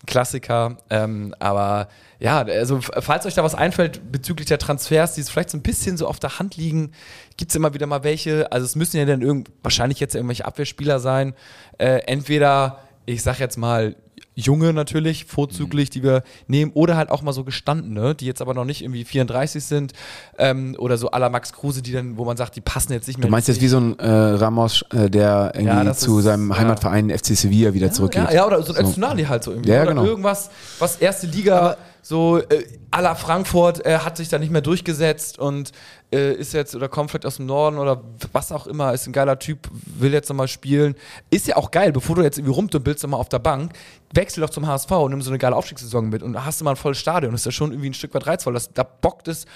Klassiker, 0.07 0.79
ähm, 0.91 1.35
aber 1.39 1.89
ja, 2.19 2.43
also 2.43 2.81
falls 2.81 3.27
euch 3.27 3.35
da 3.35 3.45
was 3.45 3.55
einfällt 3.55 4.13
bezüglich 4.13 4.47
der 4.49 4.59
Transfers, 4.59 5.15
die 5.15 5.21
es 5.21 5.31
vielleicht 5.31 5.51
so 5.51 5.59
ein 5.59 5.63
bisschen 5.63 5.97
so 5.97 6.07
auf 6.07 6.19
der 6.19 6.39
Hand 6.39 6.57
liegen, 6.57 6.93
gibt's 7.37 7.55
immer 7.55 7.75
wieder 7.75 7.87
mal 7.87 8.05
welche, 8.05 8.51
also 8.51 8.65
es 8.65 8.77
müssen 8.77 8.97
ja 8.97 9.05
dann 9.05 9.23
irgend, 9.23 9.51
wahrscheinlich 9.63 10.01
jetzt 10.01 10.15
irgendwelche 10.15 10.45
Abwehrspieler 10.45 10.99
sein, 10.99 11.35
äh, 11.79 11.99
entweder, 12.07 12.81
ich 13.07 13.23
sag 13.23 13.39
jetzt 13.39 13.57
mal, 13.57 13.97
junge 14.35 14.73
natürlich, 14.73 15.27
vorzüglich, 15.27 15.91
die 15.91 16.03
wir 16.03 16.23
nehmen, 16.47 16.73
oder 16.75 16.97
halt 16.97 17.11
auch 17.11 17.23
mal 17.23 17.33
so 17.33 17.45
gestandene, 17.45 18.15
die 18.15 18.27
jetzt 18.27 18.41
aber 18.41 18.55
noch 18.55 18.65
nicht 18.65 18.83
irgendwie 18.83 19.05
34 19.05 19.63
sind, 19.63 19.93
ähm, 20.39 20.75
oder 20.79 20.97
so 20.97 21.11
à 21.11 21.19
la 21.19 21.29
Max 21.29 21.53
Kruse, 21.53 21.83
die 21.83 21.93
dann, 21.93 22.17
wo 22.17 22.25
man 22.25 22.37
sagt, 22.37 22.57
die 22.57 22.61
passen 22.61 22.93
jetzt 22.93 23.07
nicht 23.09 23.19
mehr. 23.19 23.27
du 23.27 23.31
meinst 23.31 23.49
jetzt 23.49 23.61
wie 23.61 23.69
so 23.69 23.79
ein 23.79 23.99
äh, 23.99 24.09
Ramos, 24.11 24.85
äh, 24.95 25.11
der 25.11 25.53
irgendwie 25.55 25.87
Ja, 25.87 25.93
zu 25.95 26.19
ist- 26.19 26.25
seinem 26.25 26.51
ja. 26.51 26.59
Heimatverein 26.59 27.11
FC 27.11 27.37
Sevilla 27.37 27.75
wieder 27.75 27.93
zurückgeht. 27.93 28.25
Ja, 28.25 28.33
ja, 28.33 28.47
oder 28.47 28.63
so 28.63 28.73
ein 28.75 28.85
Öztunali 28.87 29.25
halt 29.25 29.45
so 29.45 29.51
irgendwie. 29.53 29.71
Ja, 29.71 29.83
oder 29.83 29.91
genau. 29.91 30.05
irgendwas, 30.05 30.51
was 30.79 30.97
erste 30.97 31.27
Liga 31.27 31.77
so 32.03 32.39
äh, 32.39 32.67
à 32.91 33.01
la 33.01 33.15
Frankfurt 33.15 33.87
äh, 33.87 33.99
hat 33.99 34.17
sich 34.17 34.29
da 34.29 34.39
nicht 34.39 34.51
mehr 34.51 34.61
durchgesetzt 34.61 35.39
und 35.39 35.71
äh, 36.13 36.35
ist 36.35 36.53
jetzt 36.53 36.75
oder 36.75 36.89
kommt 36.89 37.11
vielleicht 37.11 37.27
aus 37.27 37.37
dem 37.37 37.47
Norden 37.47 37.79
oder 37.79 38.03
was 38.33 38.51
auch 38.51 38.67
immer, 38.67 38.93
ist 38.93 39.07
ein 39.07 39.13
geiler 39.13 39.39
Typ, 39.39 39.69
will 39.73 40.13
jetzt 40.13 40.29
nochmal 40.29 40.49
spielen. 40.49 40.97
Ist 41.31 41.47
ja 41.47 41.57
auch 41.57 41.71
geil, 41.71 41.93
bevor 41.93 42.17
du 42.17 42.23
jetzt 42.23 42.39
irgendwie 42.39 42.55
rumdümpelst 42.55 43.05
nochmal 43.05 43.21
auf 43.21 43.29
der 43.29 43.39
Bank, 43.39 43.73
wechsel 44.13 44.41
doch 44.41 44.51
zum 44.51 44.67
HSV 44.67 44.91
und 44.91 45.13
nimm 45.13 45.23
so 45.23 45.31
eine 45.31 45.39
geile 45.39 45.55
Aufstiegssaison 45.55 46.09
mit 46.09 46.23
und 46.23 46.45
hast 46.45 46.61
du 46.61 46.65
mal 46.65 46.73
ein 46.73 46.77
volles 46.77 46.99
Stadion. 46.99 47.33
Das 47.33 47.43
ist 47.43 47.47
ja 47.47 47.53
schon 47.53 47.71
irgendwie 47.71 47.91
ein 47.91 47.95
Stück 47.95 48.13
weit 48.15 48.27
reizvoll. 48.27 48.55
Das, 48.55 48.73
da 48.73 48.83
bockt 48.83 49.29
es 49.29 49.47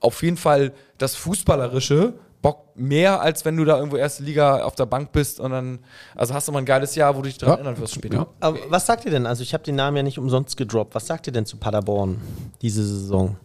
auf 0.00 0.22
jeden 0.22 0.36
Fall 0.36 0.72
das 0.98 1.16
Fußballerische 1.16 2.12
Bock 2.44 2.76
mehr, 2.76 3.22
als 3.22 3.46
wenn 3.46 3.56
du 3.56 3.64
da 3.64 3.78
irgendwo 3.78 3.96
erste 3.96 4.22
Liga 4.22 4.64
auf 4.64 4.74
der 4.74 4.84
Bank 4.84 5.12
bist 5.12 5.40
und 5.40 5.50
dann, 5.50 5.78
also 6.14 6.34
hast 6.34 6.46
du 6.46 6.52
mal 6.52 6.58
ein 6.58 6.66
geiles 6.66 6.94
Jahr, 6.94 7.16
wo 7.16 7.22
du 7.22 7.28
dich 7.28 7.38
dran 7.38 7.48
Ja. 7.48 7.54
erinnern 7.54 7.78
wirst 7.78 7.94
später. 7.94 8.16
Ja. 8.18 8.26
Aber 8.40 8.58
was 8.68 8.84
sagt 8.84 9.06
ihr 9.06 9.10
denn? 9.10 9.24
Also, 9.24 9.42
ich 9.42 9.54
habe 9.54 9.64
den 9.64 9.76
Namen 9.76 9.96
ja 9.96 10.02
nicht 10.02 10.18
umsonst 10.18 10.58
gedroppt. 10.58 10.94
Was 10.94 11.06
sagt 11.06 11.26
ihr 11.26 11.32
denn 11.32 11.46
zu 11.46 11.56
Paderborn 11.56 12.20
diese 12.60 12.84
Saison? 12.86 13.36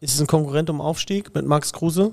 Ist 0.00 0.14
es 0.14 0.20
ein 0.20 0.26
Konkurrent 0.26 0.70
um 0.70 0.80
Aufstieg 0.80 1.34
mit 1.34 1.44
Max 1.44 1.72
Kruse? 1.74 2.12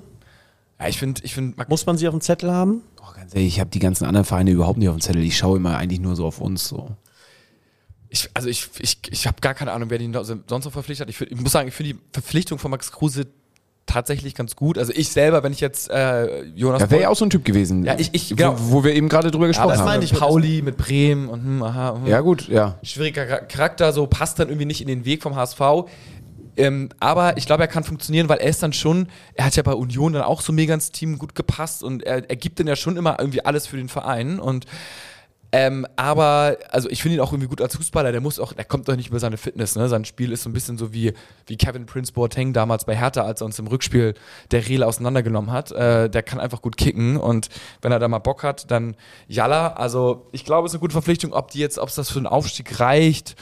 Ja, 0.78 0.88
ich 0.88 0.98
finde, 0.98 1.22
ich 1.24 1.32
finde, 1.32 1.64
Muss 1.68 1.86
man 1.86 1.96
sie 1.96 2.08
auf 2.08 2.14
dem 2.14 2.20
Zettel 2.20 2.52
haben? 2.52 2.82
Oh, 3.00 3.12
ganz 3.14 3.34
ehrlich, 3.34 3.54
ich 3.54 3.60
habe 3.60 3.70
die 3.70 3.78
ganzen 3.78 4.04
anderen 4.04 4.26
Vereine 4.26 4.50
überhaupt 4.50 4.78
nicht 4.78 4.90
auf 4.90 4.96
dem 4.96 5.00
Zettel. 5.00 5.22
Ich 5.22 5.38
schaue 5.38 5.56
immer 5.56 5.78
eigentlich 5.78 6.00
nur 6.00 6.14
so 6.14 6.26
auf 6.26 6.42
uns. 6.42 6.68
So. 6.68 6.90
ich, 8.10 8.28
also 8.34 8.48
ich, 8.48 8.68
ich, 8.80 8.98
ich 9.10 9.26
habe 9.26 9.40
gar 9.40 9.54
keine 9.54 9.72
Ahnung, 9.72 9.88
wer 9.88 9.98
da 9.98 10.24
sonst 10.24 10.50
noch 10.50 10.72
verpflichtet 10.72 11.08
hat. 11.08 11.14
Ich, 11.14 11.20
ich 11.20 11.40
muss 11.40 11.52
sagen, 11.52 11.68
ich 11.68 11.74
finde 11.74 11.94
die 11.94 12.00
Verpflichtung 12.12 12.58
von 12.58 12.70
Max 12.70 12.92
Kruse 12.92 13.26
tatsächlich 13.86 14.34
ganz 14.34 14.56
gut. 14.56 14.78
Also 14.78 14.92
ich 14.94 15.08
selber, 15.10 15.42
wenn 15.42 15.52
ich 15.52 15.60
jetzt 15.60 15.90
äh, 15.90 16.42
Jonas 16.44 16.82
Ja, 16.82 16.90
wäre 16.90 17.02
ja 17.02 17.08
auch 17.10 17.16
so 17.16 17.24
ein 17.24 17.30
Typ 17.30 17.44
gewesen, 17.44 17.84
Ja, 17.84 17.94
ich- 17.98 18.10
ich- 18.12 18.30
wo, 18.32 18.36
genau. 18.36 18.54
wo 18.58 18.84
wir 18.84 18.94
eben 18.94 19.08
gerade 19.08 19.30
drüber 19.30 19.46
gesprochen 19.46 19.68
das 19.70 19.78
haben. 19.80 19.86
meine 19.86 20.04
ich 20.04 20.12
mit- 20.12 20.20
Pauli 20.20 20.62
mit 20.62 20.76
Bremen 20.76 21.28
und 21.28 21.42
hm, 21.44 21.62
aha, 21.62 21.94
hm. 21.96 22.06
Ja, 22.06 22.20
gut, 22.20 22.48
ja. 22.48 22.78
schwieriger 22.82 23.26
Char- 23.26 23.40
Charakter, 23.46 23.92
so 23.92 24.06
passt 24.06 24.38
dann 24.38 24.48
irgendwie 24.48 24.66
nicht 24.66 24.80
in 24.80 24.88
den 24.88 25.04
Weg 25.04 25.22
vom 25.22 25.36
HSV. 25.36 25.60
Ähm, 26.56 26.90
aber 27.00 27.36
ich 27.36 27.46
glaube, 27.46 27.64
er 27.64 27.68
kann 27.68 27.82
funktionieren, 27.82 28.28
weil 28.28 28.38
er 28.38 28.48
ist 28.48 28.62
dann 28.62 28.72
schon, 28.72 29.08
er 29.34 29.46
hat 29.46 29.56
ja 29.56 29.62
bei 29.64 29.72
Union 29.74 30.12
dann 30.12 30.22
auch 30.22 30.40
so 30.40 30.52
mega 30.52 30.72
ins 30.72 30.92
Team 30.92 31.18
gut 31.18 31.34
gepasst 31.34 31.82
und 31.82 32.04
er, 32.04 32.30
er 32.30 32.36
gibt 32.36 32.60
dann 32.60 32.68
ja 32.68 32.76
schon 32.76 32.96
immer 32.96 33.16
irgendwie 33.18 33.44
alles 33.44 33.66
für 33.66 33.76
den 33.76 33.88
Verein 33.88 34.38
und 34.38 34.64
ähm, 35.56 35.86
aber, 35.94 36.56
also 36.70 36.90
ich 36.90 37.00
finde 37.00 37.14
ihn 37.14 37.20
auch 37.20 37.30
irgendwie 37.30 37.46
gut 37.46 37.60
als 37.60 37.76
Fußballer, 37.76 38.10
der 38.10 38.20
muss 38.20 38.40
auch, 38.40 38.54
der 38.54 38.64
kommt 38.64 38.88
doch 38.88 38.96
nicht 38.96 39.10
über 39.10 39.20
seine 39.20 39.36
Fitness, 39.36 39.76
ne? 39.76 39.88
Sein 39.88 40.04
Spiel 40.04 40.32
ist 40.32 40.42
so 40.42 40.50
ein 40.50 40.52
bisschen 40.52 40.76
so 40.78 40.92
wie, 40.92 41.12
wie 41.46 41.56
Kevin 41.56 41.86
Prince 41.86 42.12
Boateng 42.12 42.52
damals 42.52 42.84
bei 42.84 42.96
Hertha, 42.96 43.22
als 43.22 43.40
er 43.40 43.44
uns 43.44 43.56
im 43.60 43.68
Rückspiel 43.68 44.14
der 44.50 44.66
Rehle 44.66 44.84
auseinandergenommen 44.84 45.52
hat. 45.52 45.70
Äh, 45.70 46.10
der 46.10 46.24
kann 46.24 46.40
einfach 46.40 46.60
gut 46.60 46.76
kicken 46.76 47.16
und 47.16 47.50
wenn 47.82 47.92
er 47.92 48.00
da 48.00 48.08
mal 48.08 48.18
Bock 48.18 48.42
hat, 48.42 48.68
dann 48.72 48.96
Jalla. 49.28 49.74
Also 49.74 50.26
ich 50.32 50.44
glaube, 50.44 50.66
es 50.66 50.72
ist 50.72 50.74
eine 50.74 50.80
gute 50.80 50.94
Verpflichtung, 50.94 51.32
ob 51.32 51.52
die 51.52 51.60
jetzt, 51.60 51.78
ob 51.78 51.88
es 51.88 51.94
das 51.94 52.10
für 52.10 52.18
einen 52.18 52.26
Aufstieg 52.26 52.80
reicht, 52.80 53.36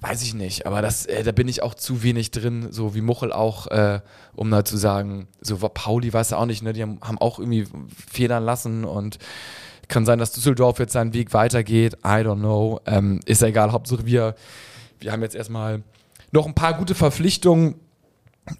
weiß 0.00 0.22
ich 0.22 0.32
nicht. 0.32 0.64
Aber 0.64 0.80
das, 0.80 1.04
äh, 1.04 1.24
da 1.24 1.32
bin 1.32 1.46
ich 1.48 1.62
auch 1.62 1.74
zu 1.74 2.02
wenig 2.02 2.30
drin, 2.30 2.68
so 2.70 2.94
wie 2.94 3.02
Muchel 3.02 3.34
auch, 3.34 3.66
äh, 3.66 4.00
um 4.34 4.50
da 4.50 4.64
zu 4.64 4.78
sagen, 4.78 5.28
so 5.42 5.58
Pauli, 5.58 6.10
weiß 6.10 6.32
er 6.32 6.38
auch 6.38 6.46
nicht, 6.46 6.62
ne? 6.62 6.72
Die 6.72 6.80
haben, 6.80 7.00
haben 7.02 7.18
auch 7.18 7.38
irgendwie 7.38 7.66
federn 8.10 8.46
lassen 8.46 8.86
und 8.86 9.18
Kann 9.88 10.06
sein, 10.06 10.18
dass 10.18 10.32
Düsseldorf 10.32 10.78
jetzt 10.78 10.92
seinen 10.92 11.14
Weg 11.14 11.32
weitergeht. 11.32 11.94
I 12.04 12.22
don't 12.22 12.38
know. 12.38 12.80
Ähm, 12.86 13.20
ist 13.26 13.42
ja 13.42 13.48
egal. 13.48 13.72
Hauptsache 13.72 14.06
wir, 14.06 14.34
wir 15.00 15.12
haben 15.12 15.22
jetzt 15.22 15.34
erstmal 15.34 15.82
noch 16.32 16.46
ein 16.46 16.54
paar 16.54 16.74
gute 16.74 16.94
Verpflichtungen 16.94 17.76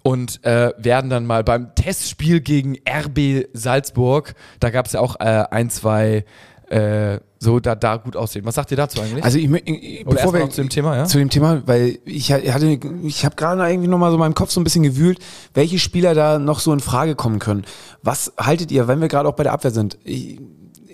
und 0.02 0.44
äh, 0.44 0.72
werden 0.78 1.10
dann 1.10 1.26
mal 1.26 1.44
beim 1.44 1.74
Testspiel 1.74 2.40
gegen 2.40 2.76
RB 2.88 3.48
Salzburg, 3.52 4.34
da 4.60 4.70
gab 4.70 4.86
es 4.86 4.92
ja 4.92 5.00
auch 5.00 5.16
äh, 5.20 5.44
ein, 5.50 5.70
zwei 5.70 6.24
äh, 6.70 7.18
so 7.38 7.60
da, 7.60 7.74
da 7.74 7.96
gut 7.96 8.16
aussehen. 8.16 8.46
Was 8.46 8.54
sagt 8.54 8.70
ihr 8.70 8.76
dazu 8.76 9.00
eigentlich? 9.00 9.22
Also 9.22 9.38
ich, 9.38 9.50
ich 9.50 10.06
erstmal 10.06 10.40
noch 10.40 10.48
zu 10.48 10.62
dem 10.62 10.70
Thema, 10.70 10.96
ja? 10.96 11.04
zu 11.04 11.18
dem 11.18 11.28
Thema, 11.28 11.62
weil 11.66 11.98
ich 12.06 12.32
hatte, 12.32 12.78
ich 13.02 13.24
habe 13.24 13.36
gerade 13.36 13.70
irgendwie 13.70 13.88
noch 13.88 13.98
mal 13.98 14.08
so 14.10 14.14
in 14.14 14.20
meinem 14.20 14.34
Kopf 14.34 14.50
so 14.50 14.60
ein 14.60 14.64
bisschen 14.64 14.82
gewühlt, 14.82 15.18
welche 15.52 15.78
Spieler 15.78 16.14
da 16.14 16.38
noch 16.38 16.60
so 16.60 16.72
in 16.72 16.80
Frage 16.80 17.14
kommen 17.14 17.38
können. 17.38 17.64
Was 18.02 18.32
haltet 18.38 18.72
ihr, 18.72 18.88
wenn 18.88 19.00
wir 19.00 19.08
gerade 19.08 19.28
auch 19.28 19.34
bei 19.34 19.42
der 19.42 19.52
Abwehr 19.52 19.72
sind? 19.72 19.98
Ich, 20.04 20.40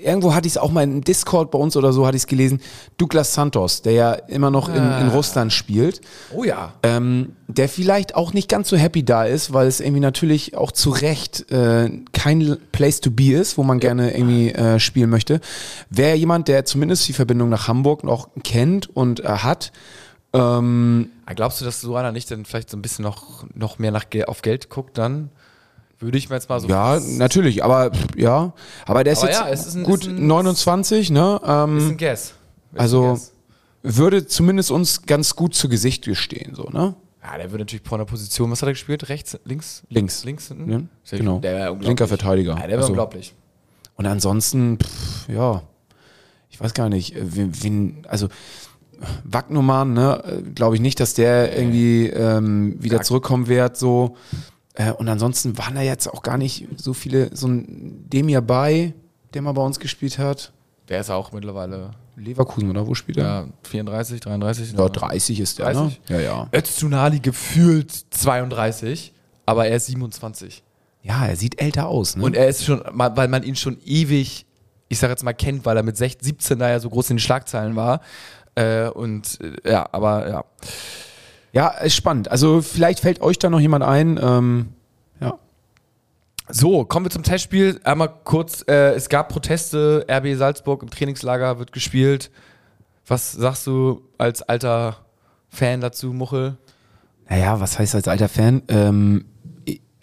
irgendwo 0.03 0.35
hatte 0.35 0.47
ich 0.47 0.55
es 0.55 0.59
auch 0.59 0.71
mal 0.71 0.83
in 0.83 1.01
Discord 1.03 1.51
bei 1.51 1.59
uns 1.59 1.77
oder 1.77 1.93
so, 1.93 2.07
hatte 2.07 2.17
ich 2.17 2.23
es 2.23 2.27
gelesen, 2.27 2.61
Douglas 2.99 3.35
Santos, 3.35 3.83
der 3.83 3.93
ja 3.93 4.13
immer 4.13 4.51
noch 4.51 4.69
in, 4.69 4.75
in 4.77 4.81
Ah. 4.83 5.09
Russland 5.09 5.53
spielt, 5.53 6.01
oh 6.35 6.45
ja. 6.45 6.73
ähm, 6.83 7.37
der 7.49 7.69
vielleicht 7.69 8.15
auch 8.15 8.33
nicht 8.33 8.49
ganz 8.49 8.69
so 8.69 8.77
happy 8.77 9.05
da 9.05 9.25
ist, 9.25 9.53
weil 9.53 9.67
es 9.67 9.81
irgendwie 9.81 10.01
natürlich 10.01 10.57
auch 10.57 10.73
zu 10.73 10.91
Recht 10.91 11.51
äh, 11.51 11.91
kein 12.13 12.57
Place 12.73 13.01
to 13.01 13.11
be 13.11 13.33
ist, 13.33 13.59
wo 13.59 13.63
man 13.63 13.81
gerne 13.81 14.15
irgendwie 14.15 14.51
äh, 14.53 14.79
spielen 14.81 15.11
möchte. 15.11 15.41
Wäre 15.91 16.17
jemand, 16.17 16.49
der 16.49 16.65
zumindest 16.65 17.07
die 17.09 17.13
Verbindung 17.13 17.49
nach 17.49 17.69
Hamburg 17.69 18.05
noch 18.05 18.29
kennt 18.43 18.89
und 18.95 19.21
äh, 19.21 19.29
hat. 19.29 19.73
Ähm, 20.33 21.11
Ah, 21.27 21.35
Glaubst 21.35 21.61
du, 21.61 21.65
dass 21.65 21.81
so 21.81 21.95
einer 21.95 22.11
nicht 22.13 22.31
dann 22.31 22.45
vielleicht 22.45 22.71
so 22.71 22.77
ein 22.77 22.83
bisschen 22.83 23.05
noch, 23.05 23.45
noch 23.55 23.79
mehr 23.79 23.93
nach, 23.93 24.05
auf 24.27 24.43
Geld 24.43 24.69
guckt 24.69 24.99
dann? 24.99 25.31
Würde 26.01 26.17
ich 26.19 26.29
mir 26.31 26.37
jetzt 26.37 26.49
mal 26.49 26.59
so 26.61 26.67
ja, 26.69 26.99
natürlich, 26.99 27.63
aber 27.63 27.93
ja, 28.17 28.53
aber 28.87 29.05
der 29.05 29.13
ist 29.13 29.19
Aber 29.21 29.29
jetzt 29.29 29.41
ja, 29.41 29.49
es 29.51 29.67
ist 29.67 29.75
ein- 29.77 29.85
gut 29.85 30.01
ist 30.01 30.09
ein- 30.09 30.27
29, 30.27 31.11
ne? 31.11 31.39
ist 31.43 31.49
Ähm, 31.49 31.89
ein 31.91 31.97
Guess. 31.99 32.21
Ist 32.23 32.35
also 32.81 33.03
ein 33.05 33.11
Guess. 33.11 33.33
würde 33.83 34.27
zumindest 34.27 34.71
uns 34.71 35.03
ganz 35.03 35.37
gut 35.37 35.55
zu 35.55 35.69
Gesicht 35.69 36.05
gestehen, 36.07 36.55
so, 36.55 36.65
ne? 36.65 36.95
Ja, 37.23 37.37
der 37.37 37.51
würde 37.51 37.65
natürlich 37.65 37.87
von 37.87 37.99
der 37.99 38.07
Position, 38.07 38.51
was 38.51 38.63
hat 38.63 38.69
er 38.69 38.73
gespielt? 38.73 39.11
Rechts, 39.11 39.39
links? 39.45 39.83
Links. 39.91 40.25
Links 40.25 40.49
hinten? 40.49 40.71
Ja, 40.73 40.81
Sehr 41.05 41.19
genau. 41.19 41.39
Der 41.41 41.53
wäre 41.53 41.61
unglaublich. 41.73 41.89
Linker 41.89 42.09
Verteidiger. 42.09 42.53
Ja, 42.53 42.61
der 42.61 42.69
wäre 42.69 42.79
Also- 42.79 42.89
unglaublich. 42.93 43.35
Und 43.97 44.07
ansonsten, 44.07 44.79
pff, 44.79 45.29
ja, 45.29 45.63
ich 46.49 46.59
weiß 46.59 46.73
gar 46.73 46.89
nicht, 46.89 47.15
äh, 47.15 47.21
wen, 47.37 47.53
wen 47.63 48.07
also 48.09 48.29
Wagnumann, 49.25 49.93
ne, 49.95 50.43
glaube 50.55 50.77
ich 50.77 50.81
nicht, 50.81 51.01
dass 51.01 51.15
der 51.15 51.57
irgendwie 51.57 52.07
ähm, 52.07 52.77
wieder 52.83 53.03
zurückkommen 53.03 53.49
wird, 53.49 53.77
so. 53.77 54.17
Äh, 54.75 54.93
und 54.93 55.09
ansonsten 55.09 55.59
waren 55.59 55.75
da 55.75 55.83
jetzt 55.83 56.07
auch 56.07 56.23
gar 56.23 56.39
nicht 56.39 56.67
so 56.77 56.93
viele, 56.93 57.35
so 57.35 57.49
ein 57.49 58.09
Demir 58.09 58.41
bei, 58.41 58.95
der 59.35 59.43
mal 59.43 59.53
bei 59.53 59.63
uns 59.63 59.79
gespielt 59.79 60.19
hat. 60.19 60.53
Der 60.89 61.01
ist 61.01 61.11
auch 61.11 61.33
mittlerweile 61.33 61.93
Leverkusen, 62.17 62.71
oder 62.71 62.87
wo 62.87 62.95
spielt 62.95 63.19
er? 63.19 63.25
ja, 63.25 63.47
34, 63.65 64.21
33. 64.21 64.73
Ja, 64.73 64.89
30 64.89 65.41
ist 65.41 65.59
der, 65.59 65.73
30? 65.73 66.01
ne? 66.09 66.17
Ja, 66.17 66.21
ja. 66.21 66.49
Öztunali 66.53 67.21
gefühlt 67.21 67.93
32, 68.11 69.13
aber 69.47 69.67
er 69.67 69.77
ist 69.77 69.87
27. 69.87 70.63
Ja, 71.03 71.27
er 71.27 71.37
sieht 71.37 71.61
älter 71.61 71.89
aus, 71.89 72.17
ne? 72.17 72.25
Und 72.25 72.37
er 72.37 72.49
ist 72.49 72.65
schon, 72.65 72.83
weil 72.93 73.29
man 73.29 73.43
ihn 73.43 73.57
schon 73.57 73.79
ewig, 73.85 74.47
ich 74.89 74.99
sag 74.99 75.09
jetzt 75.11 75.25
mal, 75.25 75.33
kennt, 75.33 75.65
weil 75.65 75.77
er 75.77 75.83
mit 75.83 75.97
16, 75.97 76.25
17 76.25 76.59
da 76.59 76.69
ja 76.69 76.79
so 76.81 76.91
groß 76.91 77.11
in 77.11 77.17
den 77.17 77.21
Schlagzeilen 77.21 77.75
war. 77.75 78.01
Äh, 78.55 78.89
und 78.89 79.39
äh, 79.41 79.71
ja, 79.71 79.89
aber 79.93 80.29
ja. 80.29 80.45
Ja, 81.53 81.69
ist 81.69 81.95
spannend. 81.95 82.31
Also 82.31 82.63
vielleicht 82.63 83.01
fällt 83.01 83.21
euch 83.21 83.39
da 83.39 83.51
noch 83.51 83.61
jemand 83.61 83.85
ein. 83.85 84.19
Ähm, 84.23 84.69
ja. 85.21 85.39
So, 86.49 86.85
kommen 86.85 87.07
wir 87.07 87.11
zum 87.11 87.23
Testspiel. 87.23 87.81
Einmal 87.85 88.13
kurz, 88.25 88.65
äh, 88.69 88.95
es 88.95 89.09
gab 89.09 89.29
Proteste, 89.29 90.07
RB 90.11 90.37
Salzburg 90.37 90.83
im 90.83 90.91
Trainingslager 90.91 91.59
wird 91.59 91.73
gespielt. 91.73 92.31
Was 93.07 93.33
sagst 93.33 93.67
du 93.67 94.03
als 94.19 94.43
alter 94.43 94.97
Fan 95.49 95.81
dazu, 95.81 96.13
Muchel? 96.13 96.57
Naja, 97.29 97.61
was 97.61 97.79
heißt 97.79 97.95
als 97.95 98.09
alter 98.09 98.29
Fan? 98.29 98.63
Ähm, 98.69 99.25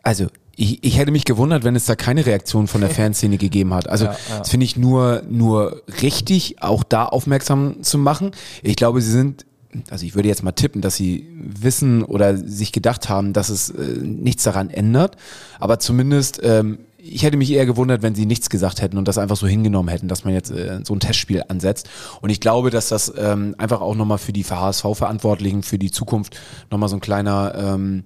also, 0.03 0.27
ich, 0.55 0.83
ich 0.83 0.97
hätte 0.97 1.11
mich 1.11 1.23
gewundert, 1.23 1.63
wenn 1.63 1.75
es 1.75 1.85
da 1.85 1.95
keine 1.95 2.25
Reaktion 2.25 2.67
von 2.67 2.81
der 2.81 2.89
Fanszene 2.97 3.37
gegeben 3.37 3.73
hat. 3.73 3.87
Also, 3.89 4.05
Ja, 4.05 4.11
ja. 4.29 4.39
das 4.39 4.49
finde 4.49 4.65
ich 4.65 4.75
nur, 4.75 5.21
nur 5.29 5.83
richtig, 6.01 6.61
auch 6.61 6.83
da 6.83 7.05
aufmerksam 7.05 7.83
zu 7.83 7.97
machen. 7.97 8.31
Ich 8.63 8.75
glaube, 8.75 9.01
sie 9.01 9.11
sind, 9.11 9.45
also 9.89 10.05
ich 10.05 10.15
würde 10.15 10.27
jetzt 10.27 10.43
mal 10.43 10.51
tippen, 10.53 10.81
dass 10.81 10.95
sie 10.95 11.27
wissen 11.33 12.03
oder 12.03 12.37
sich 12.37 12.71
gedacht 12.71 13.09
haben, 13.09 13.33
dass 13.33 13.49
es 13.49 13.69
äh, 13.69 13.81
nichts 14.01 14.43
daran 14.43 14.69
ändert. 14.69 15.17
Aber 15.59 15.79
zumindest, 15.79 16.39
ähm, 16.43 16.79
ich 17.09 17.23
hätte 17.23 17.37
mich 17.37 17.51
eher 17.51 17.65
gewundert, 17.65 18.01
wenn 18.01 18.15
sie 18.15 18.25
nichts 18.25 18.49
gesagt 18.49 18.81
hätten 18.81 18.97
und 18.97 19.07
das 19.07 19.17
einfach 19.17 19.37
so 19.37 19.47
hingenommen 19.47 19.89
hätten, 19.89 20.07
dass 20.07 20.23
man 20.23 20.33
jetzt 20.33 20.51
äh, 20.51 20.79
so 20.83 20.93
ein 20.93 20.99
Testspiel 20.99 21.43
ansetzt. 21.47 21.89
Und 22.21 22.29
ich 22.29 22.39
glaube, 22.39 22.69
dass 22.69 22.89
das 22.89 23.13
ähm, 23.17 23.55
einfach 23.57 23.81
auch 23.81 23.95
nochmal 23.95 24.17
für 24.17 24.33
die 24.33 24.43
HSV-Verantwortlichen 24.43 25.63
für 25.63 25.77
die 25.77 25.91
Zukunft 25.91 26.39
nochmal 26.69 26.89
so 26.89 26.97
ein 26.97 27.01
kleiner, 27.01 27.53
ähm, 27.55 28.03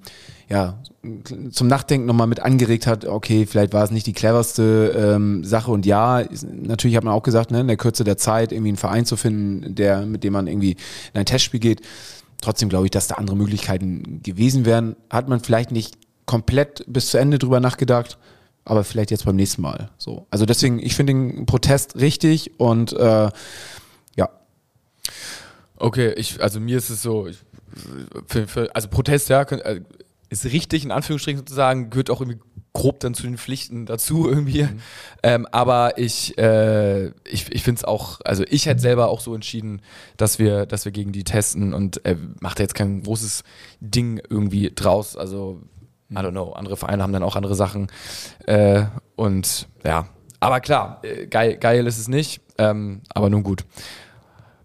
ja, 0.49 0.79
zum 1.51 1.67
Nachdenken 1.67 2.05
nochmal 2.05 2.27
mit 2.27 2.41
angeregt 2.41 2.85
hat, 2.85 3.05
okay, 3.05 3.45
vielleicht 3.45 3.73
war 3.73 3.83
es 3.83 3.91
nicht 3.91 4.05
die 4.05 4.13
cleverste 4.13 5.13
ähm, 5.15 5.43
Sache 5.43 5.71
und 5.71 5.85
ja, 5.85 6.23
natürlich 6.51 6.97
hat 6.97 7.03
man 7.03 7.13
auch 7.13 7.23
gesagt, 7.23 7.51
ne, 7.51 7.61
in 7.61 7.67
der 7.67 7.77
Kürze 7.77 8.03
der 8.03 8.17
Zeit 8.17 8.51
irgendwie 8.51 8.69
einen 8.69 8.77
Verein 8.77 9.05
zu 9.05 9.15
finden, 9.15 9.73
der, 9.75 10.05
mit 10.05 10.23
dem 10.23 10.33
man 10.33 10.47
irgendwie 10.47 10.71
in 11.13 11.19
ein 11.19 11.25
Testspiel 11.25 11.59
geht. 11.59 11.81
Trotzdem 12.41 12.69
glaube 12.69 12.85
ich, 12.85 12.91
dass 12.91 13.07
da 13.07 13.15
andere 13.15 13.37
Möglichkeiten 13.37 14.21
gewesen 14.23 14.65
wären. 14.65 14.95
Hat 15.09 15.29
man 15.29 15.39
vielleicht 15.39 15.71
nicht 15.71 15.97
komplett 16.25 16.83
bis 16.87 17.09
zu 17.09 17.17
Ende 17.17 17.39
drüber 17.39 17.59
nachgedacht, 17.59 18.17
aber 18.65 18.83
vielleicht 18.83 19.11
jetzt 19.11 19.25
beim 19.25 19.35
nächsten 19.35 19.61
Mal. 19.61 19.89
So. 19.97 20.27
Also 20.29 20.45
deswegen, 20.45 20.79
ich 20.79 20.95
finde 20.95 21.13
den 21.13 21.45
Protest 21.45 21.95
richtig 21.95 22.59
und 22.59 22.93
äh, 22.93 23.29
ja, 24.15 24.29
Okay, 25.81 26.13
ich, 26.15 26.41
also 26.41 26.59
mir 26.59 26.77
ist 26.77 26.91
es 26.91 27.01
so, 27.01 27.27
ich, 27.27 27.39
für, 28.27 28.47
für, 28.47 28.75
also 28.75 28.87
Protest, 28.87 29.29
ja, 29.29 29.41
äh, 29.41 29.81
ist 30.29 30.45
richtig, 30.45 30.85
in 30.85 30.91
Anführungsstrichen 30.91 31.39
sozusagen, 31.39 31.89
gehört 31.89 32.11
auch 32.11 32.21
irgendwie 32.21 32.39
grob 32.73 32.99
dann 33.01 33.15
zu 33.15 33.23
den 33.23 33.37
Pflichten 33.37 33.85
dazu 33.85 34.29
irgendwie. 34.29 34.67
Ähm, 35.23 35.45
aber 35.51 35.97
ich, 35.97 36.37
äh, 36.37 37.07
ich, 37.25 37.51
ich 37.51 37.63
finde 37.63 37.79
es 37.79 37.83
auch, 37.83 38.21
also 38.23 38.43
ich 38.47 38.65
hätte 38.65 38.79
selber 38.79 39.09
auch 39.09 39.19
so 39.19 39.35
entschieden, 39.35 39.81
dass 40.17 40.39
wir, 40.39 40.65
dass 40.65 40.85
wir 40.85 40.91
gegen 40.91 41.11
die 41.11 41.23
testen 41.23 41.73
und 41.73 42.05
äh, 42.05 42.15
macht 42.39 42.59
jetzt 42.59 42.75
kein 42.75 43.03
großes 43.03 43.43
Ding 43.81 44.21
irgendwie 44.29 44.71
draus. 44.73 45.17
Also, 45.17 45.61
I 46.11 46.15
don't 46.15 46.31
know, 46.31 46.51
andere 46.51 46.77
Vereine 46.77 47.01
haben 47.03 47.13
dann 47.13 47.23
auch 47.23 47.35
andere 47.35 47.55
Sachen. 47.55 47.87
Äh, 48.45 48.83
und 49.15 49.67
ja, 49.85 50.07
aber 50.39 50.59
klar, 50.59 50.99
äh, 51.03 51.27
geil, 51.27 51.57
geil 51.57 51.87
ist 51.87 51.97
es 51.97 52.07
nicht, 52.07 52.41
ähm, 52.57 53.01
aber 53.13 53.29
nun 53.29 53.43
gut. 53.43 53.65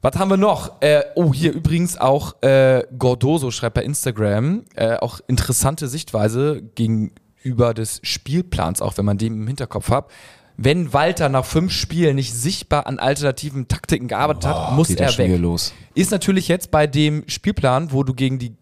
Was 0.02 0.16
haben 0.16 0.30
wir 0.30 0.36
noch? 0.36 0.80
Äh, 0.82 1.02
oh, 1.14 1.32
hier 1.32 1.52
übrigens 1.52 1.98
auch 1.98 2.40
äh, 2.42 2.84
Gordoso 2.96 3.50
schreibt 3.50 3.74
bei 3.74 3.82
Instagram, 3.82 4.64
äh, 4.74 4.96
auch 4.96 5.20
interessante 5.26 5.88
Sichtweise 5.88 6.62
gegenüber 6.74 7.74
des 7.74 8.00
Spielplans, 8.02 8.82
auch 8.82 8.96
wenn 8.98 9.04
man 9.04 9.18
den 9.18 9.34
im 9.34 9.46
Hinterkopf 9.46 9.90
hat. 9.90 10.10
Wenn 10.56 10.92
Walter 10.92 11.28
nach 11.28 11.44
fünf 11.44 11.72
Spielen 11.72 12.16
nicht 12.16 12.32
sichtbar 12.32 12.86
an 12.86 12.98
alternativen 12.98 13.68
Taktiken 13.68 14.08
gearbeitet 14.08 14.46
hat, 14.46 14.72
muss 14.72 14.90
er 14.90 15.18
weg. 15.18 15.38
los. 15.38 15.74
Ist 15.94 16.10
natürlich 16.10 16.48
jetzt 16.48 16.70
bei 16.70 16.86
dem 16.86 17.24
Spielplan, 17.26 17.92
wo 17.92 18.04
du 18.04 18.14
gegen 18.14 18.38
die 18.38 18.54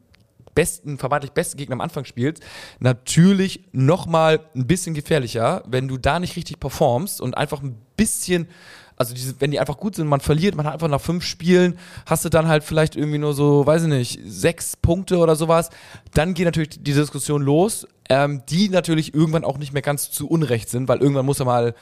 besten, 0.55 0.99
vermeintlich 0.99 1.33
besten 1.33 1.57
Gegner 1.57 1.75
am 1.75 1.81
Anfang 1.81 2.05
spielst, 2.05 2.43
natürlich 2.81 3.65
nochmal 3.73 4.41
ein 4.55 4.67
bisschen 4.67 4.95
gefährlicher, 4.95 5.63
wenn 5.67 5.89
du 5.89 5.99
da 5.99 6.21
nicht 6.21 6.37
richtig 6.37 6.61
performst 6.61 7.21
und 7.21 7.37
einfach 7.37 7.63
ein 7.63 7.77
bisschen, 7.97 8.49
also 8.97 9.15
diese, 9.15 9.41
wenn 9.41 9.51
die 9.51 9.61
einfach 9.61 9.77
gut 9.77 9.97
sind, 9.97 10.07
man 10.07 10.21
verliert, 10.21 10.55
man 10.55 10.67
hat 10.67 10.75
einfach 10.75 10.89
nach 10.89 11.01
fünf 11.01 11.25
Spielen, 11.25 11.79
hast 12.07 12.25
du 12.25 12.29
dann 12.29 12.49
halt 12.49 12.65
vielleicht 12.65 12.97
irgendwie 12.97 13.19
nur 13.19 13.35
so, 13.35 13.67
weiß 13.67 13.83
ich 13.83 13.89
nicht, 13.89 14.21
sechs 14.25 14.77
Punkte 14.77 15.19
oder 15.19 15.37
sowas, 15.37 15.71
dann 16.13 16.35
geht 16.35 16.47
natürlich 16.47 16.71
die 16.71 16.93
Diskussion 16.93 17.43
los, 17.43 17.87
ähm, 18.09 18.43
die 18.49 18.69
natürlich 18.69 19.15
irgendwann 19.15 19.45
auch 19.45 19.59
nicht 19.59 19.73
mehr 19.73 19.83
ganz 19.83 20.11
zu 20.11 20.29
Unrecht 20.29 20.69
sind, 20.69 20.89
weil 20.89 20.99
irgendwann 21.01 21.27
muss 21.27 21.41
er 21.41 21.47
mal 21.47 21.75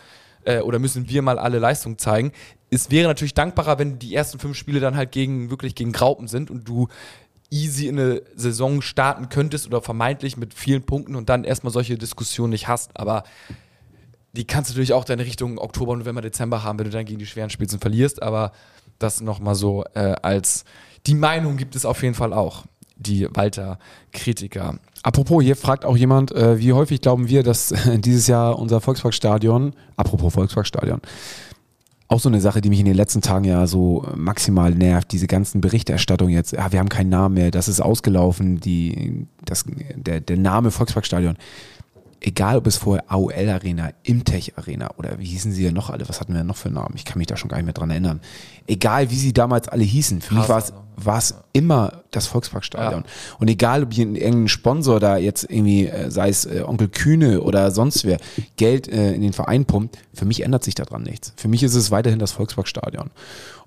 äh, 0.45 0.61
oder 0.61 0.79
müssen 0.79 1.09
wir 1.09 1.23
mal 1.23 1.39
alle 1.39 1.59
Leistung 1.59 1.99
zeigen. 1.99 2.33
Es 2.71 2.91
wäre 2.91 3.09
natürlich 3.09 3.35
dankbarer, 3.35 3.79
wenn 3.79 3.99
die 3.99 4.15
ersten 4.15 4.39
fünf 4.39 4.57
Spiele 4.57 4.81
dann 4.81 4.97
halt 4.97 5.13
gegen 5.13 5.51
wirklich 5.51 5.75
gegen 5.75 5.93
Graupen 5.93 6.27
sind 6.27 6.51
und 6.51 6.67
du 6.67 6.89
easy 7.53 7.87
in 7.87 7.99
eine 7.99 8.23
Saison 8.35 8.83
starten 8.83 9.29
könntest 9.29 9.67
oder 9.67 9.83
vermeintlich 9.83 10.37
mit 10.37 10.55
vielen 10.55 10.83
Punkten 10.83 11.15
und 11.15 11.29
dann 11.29 11.45
erstmal 11.45 11.73
solche 11.73 11.99
Diskussionen 11.99 12.51
nicht 12.51 12.67
hast. 12.67 12.97
Aber 12.97 13.25
die 14.33 14.47
kannst 14.47 14.71
du 14.71 14.75
natürlich 14.75 14.95
auch 14.95 15.05
deine 15.05 15.25
Richtung 15.25 15.59
Oktober, 15.59 15.95
November, 15.97 16.23
Dezember 16.23 16.65
haben, 16.65 16.79
wenn 16.79 16.87
du 16.87 16.91
dann 16.91 17.05
gegen 17.05 17.19
die 17.19 17.27
schweren 17.27 17.51
Spitzen 17.51 17.79
verlierst. 17.79 18.23
Aber 18.23 18.53
das 18.99 19.21
nochmal 19.21 19.55
so 19.55 19.85
äh, 19.95 20.15
als 20.23 20.65
die 21.07 21.15
Meinung 21.15 21.57
gibt 21.57 21.77
es 21.77 21.85
auf 21.85 22.03
jeden 22.03 22.15
Fall 22.15 22.33
auch. 22.33 22.65
Die 22.97 23.29
Walter-Kritiker. 23.33 24.79
Apropos, 25.03 25.43
hier 25.43 25.57
fragt 25.57 25.85
auch 25.85 25.97
jemand, 25.97 26.31
äh, 26.33 26.59
wie 26.59 26.73
häufig 26.73 27.01
glauben 27.01 27.29
wir, 27.29 27.43
dass 27.43 27.75
dieses 27.87 28.29
Jahr 28.29 28.59
unser 28.59 28.81
Volksparkstadion, 28.81 29.75
apropos 29.97 30.33
Volksparkstadion, 30.33 31.01
auch 32.09 32.21
so 32.21 32.29
eine 32.29 32.41
Sache, 32.41 32.61
die 32.61 32.69
mich 32.69 32.81
in 32.81 32.87
den 32.87 32.95
letzten 32.95 33.23
Tagen 33.23 33.45
ja 33.45 33.67
so 33.67 34.07
maximal 34.15 34.75
nervt, 34.75 35.13
diese 35.13 35.27
ganzen 35.27 35.61
Berichterstattungen 35.61 36.35
jetzt, 36.35 36.53
ja, 36.53 36.71
wir 36.73 36.79
haben 36.79 36.89
keinen 36.89 37.11
Namen 37.11 37.35
mehr, 37.35 37.51
das 37.51 37.69
ist 37.69 37.81
ausgelaufen, 37.81 38.61
die, 38.61 39.27
das, 39.45 39.65
der, 39.97 40.21
der 40.21 40.37
Name 40.37 40.71
Volksparkstadion. 40.71 41.37
Egal 42.23 42.57
ob 42.57 42.67
es 42.67 42.77
vorher 42.77 43.05
AOL 43.09 43.49
Arena, 43.49 43.91
Imtech 44.03 44.57
Arena 44.57 44.91
oder 44.97 45.19
wie 45.19 45.27
hießen 45.27 45.53
sie 45.53 45.65
ja 45.65 45.73
noch 45.73 45.91
alle, 45.91 46.09
was 46.09 46.21
hatten 46.21 46.35
wir 46.35 46.45
noch 46.45 46.57
für 46.57 46.71
Namen? 46.71 46.95
Ich 46.97 47.05
kann 47.05 47.19
mich 47.19 47.27
da 47.27 47.37
schon 47.37 47.49
gar 47.49 47.57
nicht 47.57 47.67
mehr 47.67 47.75
dran 47.75 47.91
erinnern. 47.91 48.21
Egal 48.67 49.11
wie 49.11 49.17
sie 49.17 49.33
damals 49.33 49.69
alle 49.69 49.85
hießen, 49.85 50.21
für 50.21 50.35
mich 50.35 50.49
war 50.49 50.59
es, 50.59 50.73
war 50.97 51.19
es 51.19 51.35
immer 51.53 52.03
das 52.11 52.27
Volksparkstadion. 52.29 53.05
Und 53.39 53.49
egal 53.49 53.83
ob 53.83 53.93
hier 53.93 54.07
irgendein 54.07 54.49
Sponsor 54.49 55.01
da 55.01 55.17
jetzt 55.17 55.45
irgendwie, 55.45 55.87
äh, 55.87 56.11
sei 56.11 56.29
es 56.29 56.45
äh, 56.45 56.63
Onkel 56.65 56.89
Kühne 56.89 57.41
oder 57.41 57.71
sonst 57.71 58.05
wer, 58.05 58.19
Geld 58.57 58.89
äh, 58.89 59.13
in 59.13 59.23
den 59.23 59.33
Verein 59.33 59.65
pumpt, 59.65 59.99
für 60.15 60.25
mich 60.25 60.43
ändert 60.43 60.63
sich 60.63 60.75
daran 60.75 61.03
nichts. 61.03 61.33
Für 61.37 61.49
mich 61.49 61.63
ist 61.63 61.75
es 61.75 61.91
weiterhin 61.91 62.19
das 62.19 62.33
Volksparkstadion. 62.33 63.11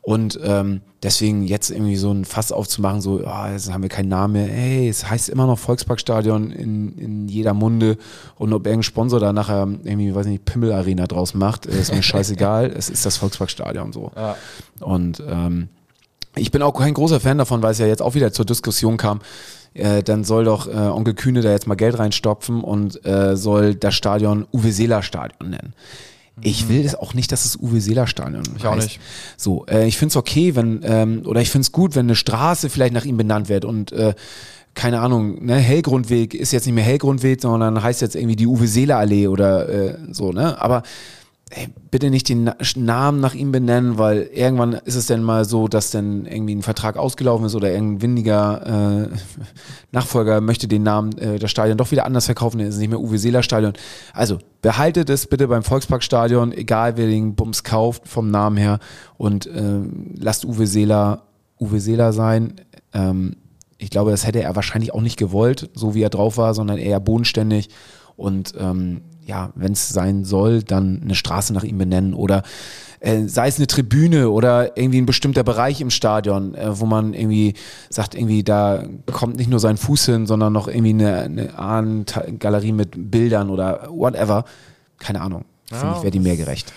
Und 0.05 0.39
ähm, 0.43 0.81
deswegen 1.01 1.41
jetzt 1.41 1.71
irgendwie 1.71 1.95
so 1.95 2.11
ein 2.11 2.25
Fass 2.25 2.51
aufzumachen, 2.51 3.01
so, 3.01 3.21
oh, 3.25 3.45
jetzt 3.51 3.73
haben 3.73 3.81
wir 3.81 3.89
keinen 3.89 4.09
Namen 4.09 4.33
mehr. 4.33 4.47
Hey, 4.47 4.87
es 4.87 5.09
heißt 5.09 5.29
immer 5.29 5.47
noch 5.47 5.57
Volksparkstadion 5.57 6.51
in, 6.51 6.95
in 6.99 7.27
jeder 7.27 7.55
Munde. 7.55 7.97
Und 8.35 8.53
ob 8.53 8.67
irgendein 8.67 8.83
Sponsor 8.83 9.19
da 9.19 9.33
nachher 9.33 9.67
irgendwie, 9.83 10.13
weiß 10.13 10.27
nicht, 10.27 10.45
Pimmel 10.45 10.73
Arena 10.73 11.07
draus 11.07 11.33
macht, 11.33 11.65
ist 11.65 11.91
mir 11.91 12.03
scheißegal. 12.03 12.71
es 12.77 12.91
ist 12.91 13.03
das 13.03 13.17
Volksparkstadion 13.17 13.93
so. 13.93 14.11
Ja. 14.15 14.35
Und 14.79 15.23
ähm, 15.27 15.69
ich 16.35 16.51
bin 16.51 16.61
auch 16.61 16.73
kein 16.73 16.93
großer 16.93 17.19
Fan 17.19 17.39
davon, 17.39 17.63
weil 17.63 17.71
es 17.71 17.79
ja 17.79 17.87
jetzt 17.87 18.03
auch 18.03 18.13
wieder 18.13 18.31
zur 18.31 18.45
Diskussion 18.45 18.97
kam. 18.97 19.21
Äh, 19.73 20.03
dann 20.03 20.23
soll 20.23 20.45
doch 20.45 20.67
äh, 20.67 20.71
Onkel 20.71 21.15
Kühne 21.15 21.41
da 21.41 21.49
jetzt 21.49 21.65
mal 21.65 21.73
Geld 21.73 21.97
reinstopfen 21.97 22.63
und 22.63 23.03
äh, 23.07 23.35
soll 23.35 23.73
das 23.73 23.95
Stadion 23.95 24.45
Uwe 24.53 24.71
Seeler 24.71 25.01
Stadion 25.01 25.49
nennen. 25.49 25.73
Ich 26.41 26.67
will 26.67 26.83
das 26.83 26.95
auch 26.95 27.13
nicht, 27.13 27.31
dass 27.31 27.45
es 27.45 27.55
Uwe 27.57 27.79
Seeler 27.79 28.07
Stadion 28.07 28.43
Ich 28.57 28.65
auch 28.65 28.75
heißt. 28.75 28.83
nicht. 28.87 28.99
So, 29.37 29.65
äh, 29.67 29.87
ich 29.87 29.97
finde 29.97 30.11
es 30.11 30.15
okay, 30.17 30.55
wenn, 30.55 30.81
ähm, 30.83 31.21
oder 31.25 31.41
ich 31.41 31.49
finde 31.49 31.63
es 31.63 31.71
gut, 31.71 31.95
wenn 31.95 32.07
eine 32.07 32.15
Straße 32.15 32.69
vielleicht 32.69 32.93
nach 32.93 33.05
ihm 33.05 33.17
benannt 33.17 33.47
wird 33.49 33.63
und 33.65 33.91
äh, 33.93 34.13
keine 34.73 34.99
Ahnung, 34.99 35.45
ne, 35.45 35.55
Hellgrundweg 35.55 36.33
ist 36.33 36.51
jetzt 36.51 36.65
nicht 36.65 36.75
mehr 36.75 36.83
Hellgrundweg, 36.83 37.41
sondern 37.41 37.81
heißt 37.81 38.01
jetzt 38.01 38.15
irgendwie 38.15 38.35
die 38.35 38.47
Uwe 38.47 38.67
Seeler 38.67 38.97
Allee 38.97 39.27
oder 39.27 39.69
äh, 39.69 39.97
so, 40.11 40.33
ne? 40.33 40.61
Aber 40.61 40.83
ey, 41.51 41.67
bitte 41.91 42.09
nicht 42.09 42.27
den 42.27 42.45
Na 42.45 42.55
Namen 42.75 43.19
nach 43.19 43.35
ihm 43.35 43.51
benennen, 43.51 43.97
weil 43.97 44.23
irgendwann 44.33 44.73
ist 44.73 44.95
es 44.95 45.05
dann 45.05 45.23
mal 45.23 45.45
so, 45.45 45.67
dass 45.67 45.91
dann 45.91 46.25
irgendwie 46.25 46.55
ein 46.55 46.63
Vertrag 46.63 46.97
ausgelaufen 46.97 47.45
ist 47.45 47.55
oder 47.55 47.71
irgendein 47.71 48.01
windiger 48.01 49.09
äh, 49.11 49.15
Nachfolger 49.91 50.41
möchte 50.41 50.67
den 50.67 50.83
Namen 50.83 51.17
äh, 51.17 51.37
das 51.37 51.51
Stadion 51.51 51.77
doch 51.77 51.91
wieder 51.91 52.05
anders 52.05 52.25
verkaufen, 52.25 52.57
dann 52.57 52.67
ist 52.67 52.75
es 52.75 52.79
nicht 52.79 52.89
mehr 52.89 52.99
Uwe 52.99 53.17
Seeler 53.19 53.43
Stadion. 53.43 53.73
Also 54.13 54.39
behaltet 54.61 55.09
es 55.09 55.27
bitte 55.27 55.47
beim 55.47 55.63
Volksparkstadion, 55.63 56.51
egal 56.51 56.97
wer 56.97 57.07
den 57.07 57.35
Bums 57.35 57.63
kauft 57.63 58.07
vom 58.07 58.31
Namen 58.31 58.57
her 58.57 58.79
und 59.17 59.45
äh, 59.45 59.79
lasst 60.17 60.45
Uwe 60.45 60.67
Seeler 60.67 61.23
Uwe 61.59 61.79
Seeler 61.79 62.11
sein. 62.11 62.55
Ähm, 62.93 63.37
ich 63.77 63.89
glaube, 63.89 64.11
das 64.11 64.25
hätte 64.25 64.41
er 64.41 64.55
wahrscheinlich 64.55 64.93
auch 64.93 65.01
nicht 65.01 65.17
gewollt, 65.17 65.69
so 65.73 65.93
wie 65.95 66.01
er 66.01 66.09
drauf 66.09 66.37
war, 66.37 66.53
sondern 66.53 66.77
eher 66.77 66.99
bodenständig. 66.99 67.69
Und 68.15 68.53
ähm, 68.57 69.01
ja, 69.25 69.51
wenn 69.55 69.73
es 69.73 69.89
sein 69.89 70.23
soll, 70.23 70.63
dann 70.63 71.01
eine 71.03 71.15
Straße 71.15 71.53
nach 71.53 71.63
ihm 71.63 71.77
benennen 71.77 72.13
oder 72.13 72.43
äh, 72.99 73.27
sei 73.27 73.47
es 73.47 73.57
eine 73.57 73.67
Tribüne 73.67 74.29
oder 74.29 74.77
irgendwie 74.77 75.01
ein 75.01 75.05
bestimmter 75.05 75.43
Bereich 75.43 75.81
im 75.81 75.89
Stadion, 75.89 76.53
äh, 76.55 76.79
wo 76.79 76.85
man 76.85 77.13
irgendwie 77.13 77.55
sagt, 77.89 78.15
irgendwie 78.15 78.43
da 78.43 78.83
kommt 79.11 79.37
nicht 79.37 79.49
nur 79.49 79.59
sein 79.59 79.77
Fuß 79.77 80.05
hin, 80.05 80.27
sondern 80.27 80.53
noch 80.53 80.67
irgendwie 80.67 80.91
eine, 80.91 81.19
eine 81.21 81.57
Ahnengalerie 81.57 82.71
mit 82.71 83.11
Bildern 83.11 83.49
oder 83.49 83.87
whatever. 83.89 84.45
Keine 84.99 85.21
Ahnung. 85.21 85.45
Finde 85.65 85.85
Ja, 85.85 85.97
ich, 85.97 86.03
wäre 86.03 86.11
die 86.11 86.19
mehr 86.19 86.37
gerecht. 86.37 86.71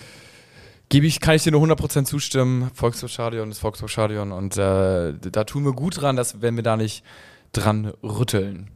Gebe 0.89 1.07
ich, 1.07 1.21
kann 1.21 1.35
ich 1.35 1.43
dir 1.43 1.53
nur 1.53 1.63
100% 1.63 2.05
zustimmen. 2.05 2.71
Volksparkstadion 2.73 3.51
ist 3.51 3.59
Volksparkstadion 3.59 4.33
und 4.33 4.57
äh, 4.57 5.13
da 5.13 5.45
tun 5.45 5.65
wir 5.65 5.73
gut 5.73 6.01
dran, 6.01 6.17
dass 6.17 6.41
wenn 6.41 6.57
wir 6.57 6.63
da 6.63 6.79
nicht 6.79 7.05
dran 7.53 7.93
rütteln. 8.03 8.71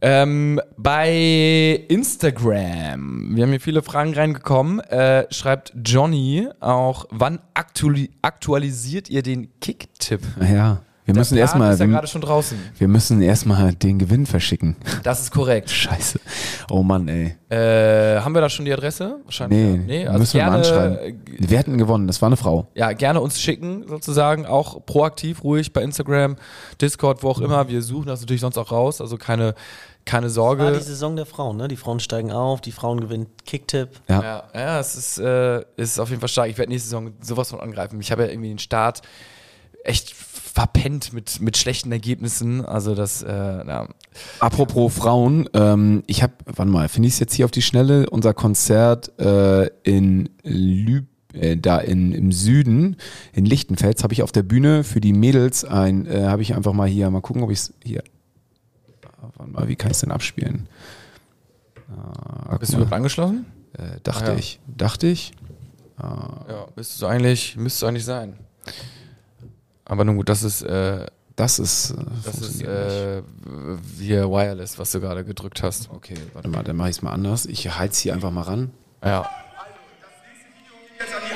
Ähm, 0.00 0.60
bei 0.76 1.84
Instagram, 1.88 3.36
wir 3.36 3.42
haben 3.44 3.50
hier 3.50 3.60
viele 3.60 3.82
Fragen 3.82 4.14
reingekommen, 4.14 4.80
äh, 4.80 5.26
schreibt 5.32 5.72
Johnny 5.84 6.48
auch, 6.60 7.06
wann 7.10 7.40
aktuali 7.54 8.10
aktualisiert 8.20 9.08
ihr 9.10 9.22
den 9.22 9.48
Kick-Tipp? 9.60 10.22
Ja, 10.40 10.82
wir 11.14 11.20
müssen 11.20 11.36
erstmal, 11.36 11.72
ja 11.72 11.78
wir, 11.78 11.86
gerade 11.86 12.06
schon 12.06 12.20
draußen. 12.20 12.58
wir 12.78 12.88
müssen 12.88 13.22
erstmal 13.22 13.74
den 13.74 13.98
Gewinn 13.98 14.26
verschicken. 14.26 14.76
Das 15.02 15.20
ist 15.20 15.30
korrekt. 15.30 15.70
Scheiße. 15.70 16.20
Oh 16.70 16.82
Mann, 16.82 17.08
ey. 17.08 17.36
Äh, 17.48 18.20
haben 18.20 18.34
wir 18.34 18.40
da 18.40 18.48
schon 18.48 18.64
die 18.64 18.72
Adresse? 18.72 19.20
Wahrscheinlich. 19.24 19.58
Nee, 19.58 19.72
ja. 19.74 19.76
nee 19.76 20.06
also 20.06 20.18
müssen 20.20 20.34
wir 20.34 20.40
gerne, 20.40 20.50
mal 20.50 20.58
anschreiben. 20.58 21.22
Wir 21.38 21.58
hatten 21.58 21.78
gewonnen, 21.78 22.06
das 22.06 22.22
war 22.22 22.28
eine 22.28 22.36
Frau. 22.36 22.68
ja, 22.74 22.92
gerne 22.92 23.20
uns 23.20 23.40
schicken, 23.40 23.86
sozusagen, 23.86 24.46
auch 24.46 24.86
proaktiv, 24.86 25.44
ruhig 25.44 25.72
bei 25.72 25.82
Instagram, 25.82 26.36
Discord, 26.80 27.22
wo 27.22 27.28
auch 27.28 27.40
immer. 27.40 27.68
Wir 27.68 27.82
suchen 27.82 28.06
das 28.06 28.20
natürlich 28.20 28.40
sonst 28.40 28.56
auch 28.56 28.72
raus, 28.72 29.00
also 29.00 29.18
keine, 29.18 29.54
keine 30.04 30.30
Sorge. 30.30 30.72
die 30.72 30.82
Saison 30.82 31.16
der 31.16 31.26
Frauen, 31.26 31.56
ne? 31.56 31.68
Die 31.68 31.76
Frauen 31.76 32.00
steigen 32.00 32.32
auf, 32.32 32.60
die 32.60 32.72
Frauen 32.72 33.00
gewinnen 33.00 33.26
Kicktipp. 33.44 34.00
Ja. 34.08 34.22
ja, 34.22 34.44
ja, 34.54 34.80
es 34.80 34.96
ist, 34.96 35.18
äh, 35.18 35.62
ist 35.76 36.00
auf 36.00 36.08
jeden 36.08 36.20
Fall 36.20 36.28
stark. 36.28 36.48
Ich 36.48 36.58
werde 36.58 36.72
nächste 36.72 36.88
Saison 36.88 37.12
sowas 37.20 37.50
von 37.50 37.60
angreifen. 37.60 38.00
Ich 38.00 38.10
habe 38.10 38.22
ja 38.22 38.30
irgendwie 38.30 38.48
den 38.48 38.58
Start 38.58 39.02
echt 39.84 40.14
verpennt 40.52 41.12
mit, 41.12 41.40
mit 41.40 41.56
schlechten 41.56 41.90
Ergebnissen. 41.92 42.64
Also 42.64 42.94
das, 42.94 43.22
äh, 43.22 43.28
ja. 43.32 43.88
Apropos 44.40 44.94
Frauen, 44.94 45.48
ähm, 45.54 46.02
ich 46.06 46.22
habe, 46.22 46.34
wann 46.46 46.68
mal, 46.68 46.88
finde 46.88 47.08
ich 47.08 47.14
es 47.14 47.20
jetzt 47.20 47.34
hier 47.34 47.44
auf 47.46 47.50
die 47.50 47.62
Schnelle, 47.62 48.08
unser 48.10 48.34
Konzert 48.34 49.18
äh, 49.18 49.66
in 49.82 50.28
Lüb 50.42 51.06
äh, 51.32 51.56
da 51.56 51.78
in, 51.78 52.12
im 52.12 52.30
Süden, 52.32 52.96
in 53.32 53.46
Lichtenfels, 53.46 54.02
habe 54.02 54.12
ich 54.12 54.22
auf 54.22 54.32
der 54.32 54.42
Bühne 54.42 54.84
für 54.84 55.00
die 55.00 55.14
Mädels 55.14 55.64
ein, 55.64 56.06
äh, 56.06 56.24
habe 56.26 56.42
ich 56.42 56.54
einfach 56.54 56.74
mal 56.74 56.86
hier, 56.88 57.08
mal 57.10 57.22
gucken, 57.22 57.42
ob 57.42 57.50
ich 57.50 57.58
es 57.58 57.74
hier, 57.82 58.02
Ah, 59.22 59.28
warte 59.36 59.52
mal, 59.52 59.68
wie 59.68 59.76
kann 59.76 59.90
ich 59.90 59.96
es 59.96 60.00
denn 60.00 60.10
abspielen? 60.10 60.68
Ah, 61.96 62.56
Bist 62.58 62.72
du 62.72 62.76
mal. 62.76 62.82
überhaupt 62.82 62.96
angeschlossen? 62.96 63.46
äh, 63.78 64.00
dachte 64.02 64.26
Ah, 64.30 64.32
ja. 64.32 64.38
ich, 64.38 64.60
dachte 64.66 65.06
ich. 65.06 65.32
Ja, 65.98 66.66
müsstest 66.74 67.00
du 67.00 67.06
eigentlich, 67.06 67.56
müsstest 67.56 67.82
du 67.82 67.86
eigentlich 67.86 68.04
sein. 68.04 68.34
Aber 69.92 70.06
nun 70.06 70.16
gut, 70.16 70.30
das 70.30 70.42
ist, 70.42 70.62
äh, 70.62 71.04
Das 71.36 71.58
ist, 71.58 71.90
äh, 71.90 71.96
das 72.24 72.38
ist 72.38 72.62
äh, 72.62 73.22
hier 73.98 74.30
Wireless, 74.30 74.78
was 74.78 74.90
du 74.90 75.00
gerade 75.00 75.22
gedrückt 75.22 75.62
hast. 75.62 75.90
Okay, 75.90 76.14
warte 76.32 76.48
mal, 76.48 76.64
dann 76.64 76.76
mache 76.76 76.88
ich 76.88 76.96
es 76.96 77.02
mal 77.02 77.12
anders. 77.12 77.44
Ich 77.44 77.78
halte 77.78 77.92
es 77.92 77.98
hier 77.98 78.14
einfach 78.14 78.30
mal 78.30 78.40
ran. 78.40 78.70
Ja. 79.04 79.28
jetzt 80.98 81.14
an 81.14 81.22
die 81.28 81.34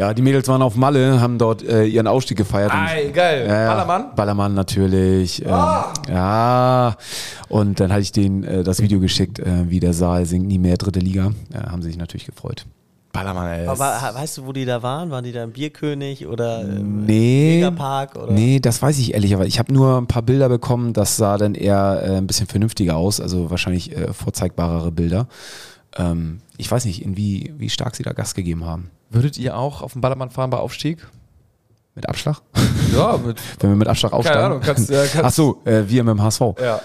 Ja, 0.00 0.14
die 0.14 0.22
Mädels 0.22 0.48
waren 0.48 0.62
auf 0.62 0.76
Malle, 0.76 1.20
haben 1.20 1.36
dort 1.36 1.62
äh, 1.62 1.84
ihren 1.84 2.06
Aufstieg 2.06 2.38
gefeiert. 2.38 2.72
und- 2.72 2.78
Ei, 2.80 3.10
geil. 3.12 3.46
Ja. 3.46 3.68
Ballermann? 3.68 4.14
Ballermann 4.16 4.54
natürlich. 4.54 5.42
Ähm, 5.44 5.50
Ja. 6.08 6.96
Und 7.50 7.80
dann 7.80 7.90
hatte 7.92 8.00
ich 8.00 8.10
denen 8.12 8.44
äh, 8.44 8.62
das 8.62 8.80
Video 8.80 8.98
geschickt, 8.98 9.38
äh, 9.40 9.68
wie 9.68 9.78
der 9.78 9.92
Saal 9.92 10.24
singt 10.24 10.46
nie 10.46 10.58
mehr 10.58 10.78
dritte 10.78 11.00
Liga. 11.00 11.32
Ja, 11.52 11.70
haben 11.70 11.82
sie 11.82 11.88
sich 11.88 11.98
natürlich 11.98 12.24
gefreut. 12.24 12.64
Ballermann, 13.12 13.46
ey. 13.48 13.66
Aber 13.66 13.84
weißt 14.14 14.38
du, 14.38 14.46
wo 14.46 14.52
die 14.54 14.64
da 14.64 14.82
waren? 14.82 15.10
Waren 15.10 15.24
die 15.24 15.32
da 15.32 15.42
im 15.44 15.50
Bierkönig 15.50 16.26
oder 16.28 16.62
im 16.62 17.04
Nee. 17.04 17.56
Megapark? 17.56 18.16
Oder? 18.16 18.32
Nee, 18.32 18.58
das 18.60 18.80
weiß 18.80 18.98
ich 19.00 19.12
ehrlich, 19.12 19.34
aber 19.34 19.44
ich 19.46 19.58
habe 19.58 19.70
nur 19.70 19.98
ein 19.98 20.06
paar 20.06 20.22
Bilder 20.22 20.48
bekommen, 20.48 20.92
das 20.94 21.18
sah 21.18 21.36
dann 21.36 21.54
eher 21.54 22.02
äh, 22.04 22.16
ein 22.16 22.26
bisschen 22.26 22.46
vernünftiger 22.46 22.96
aus, 22.96 23.20
also 23.20 23.50
wahrscheinlich 23.50 23.94
äh, 23.94 24.12
vorzeigbarere 24.14 24.92
Bilder. 24.92 25.26
Ähm, 25.96 26.40
ich 26.56 26.70
weiß 26.70 26.84
nicht, 26.84 27.02
in 27.02 27.16
wie, 27.16 27.52
wie 27.58 27.68
stark 27.70 27.96
sie 27.96 28.02
da 28.02 28.12
Gas 28.12 28.34
gegeben 28.34 28.64
haben. 28.64 28.90
Würdet 29.10 29.38
ihr 29.38 29.56
auch 29.56 29.82
auf 29.82 29.92
den 29.94 30.00
Ballermann 30.00 30.30
fahren 30.30 30.50
bei 30.50 30.58
Aufstieg? 30.58 31.06
Mit 31.94 32.08
Abschlag? 32.08 32.40
Ja, 32.94 33.16
mit. 33.18 33.38
Wenn 33.60 33.70
wir 33.70 33.76
mit 33.76 33.86
Abschlag 33.88 34.12
aufsteigen? 34.12 34.40
Ahnung, 34.44 34.60
kannst- 34.62 34.90
äh, 34.90 35.06
kannst- 35.12 35.24
Ach 35.24 35.30
so, 35.30 35.60
äh, 35.64 35.84
wir 35.88 36.02
mit 36.02 36.12
dem 36.16 36.22
HSV. 36.22 36.40
Ja. 36.60 36.80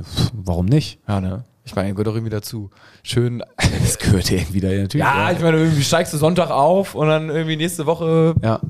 Pff, 0.00 0.30
Warum 0.34 0.66
nicht? 0.66 0.98
Ja, 1.06 1.20
ne? 1.20 1.44
Ich 1.64 1.76
meine, 1.76 1.90
gehört 1.92 2.08
doch 2.08 2.14
irgendwie 2.14 2.30
dazu. 2.30 2.70
Schön. 3.04 3.44
Das 3.82 3.98
gehört 3.98 4.30
irgendwie 4.32 4.60
da 4.60 4.68
natürlich. 4.68 5.06
Ja, 5.06 5.30
ich 5.30 5.38
meine, 5.40 5.58
irgendwie 5.58 5.84
steigst 5.84 6.12
du 6.12 6.16
Sonntag 6.18 6.50
auf 6.50 6.94
und 6.96 7.06
dann 7.06 7.28
irgendwie 7.28 7.56
nächste 7.56 7.86
Woche, 7.86 8.34
ja. 8.42 8.60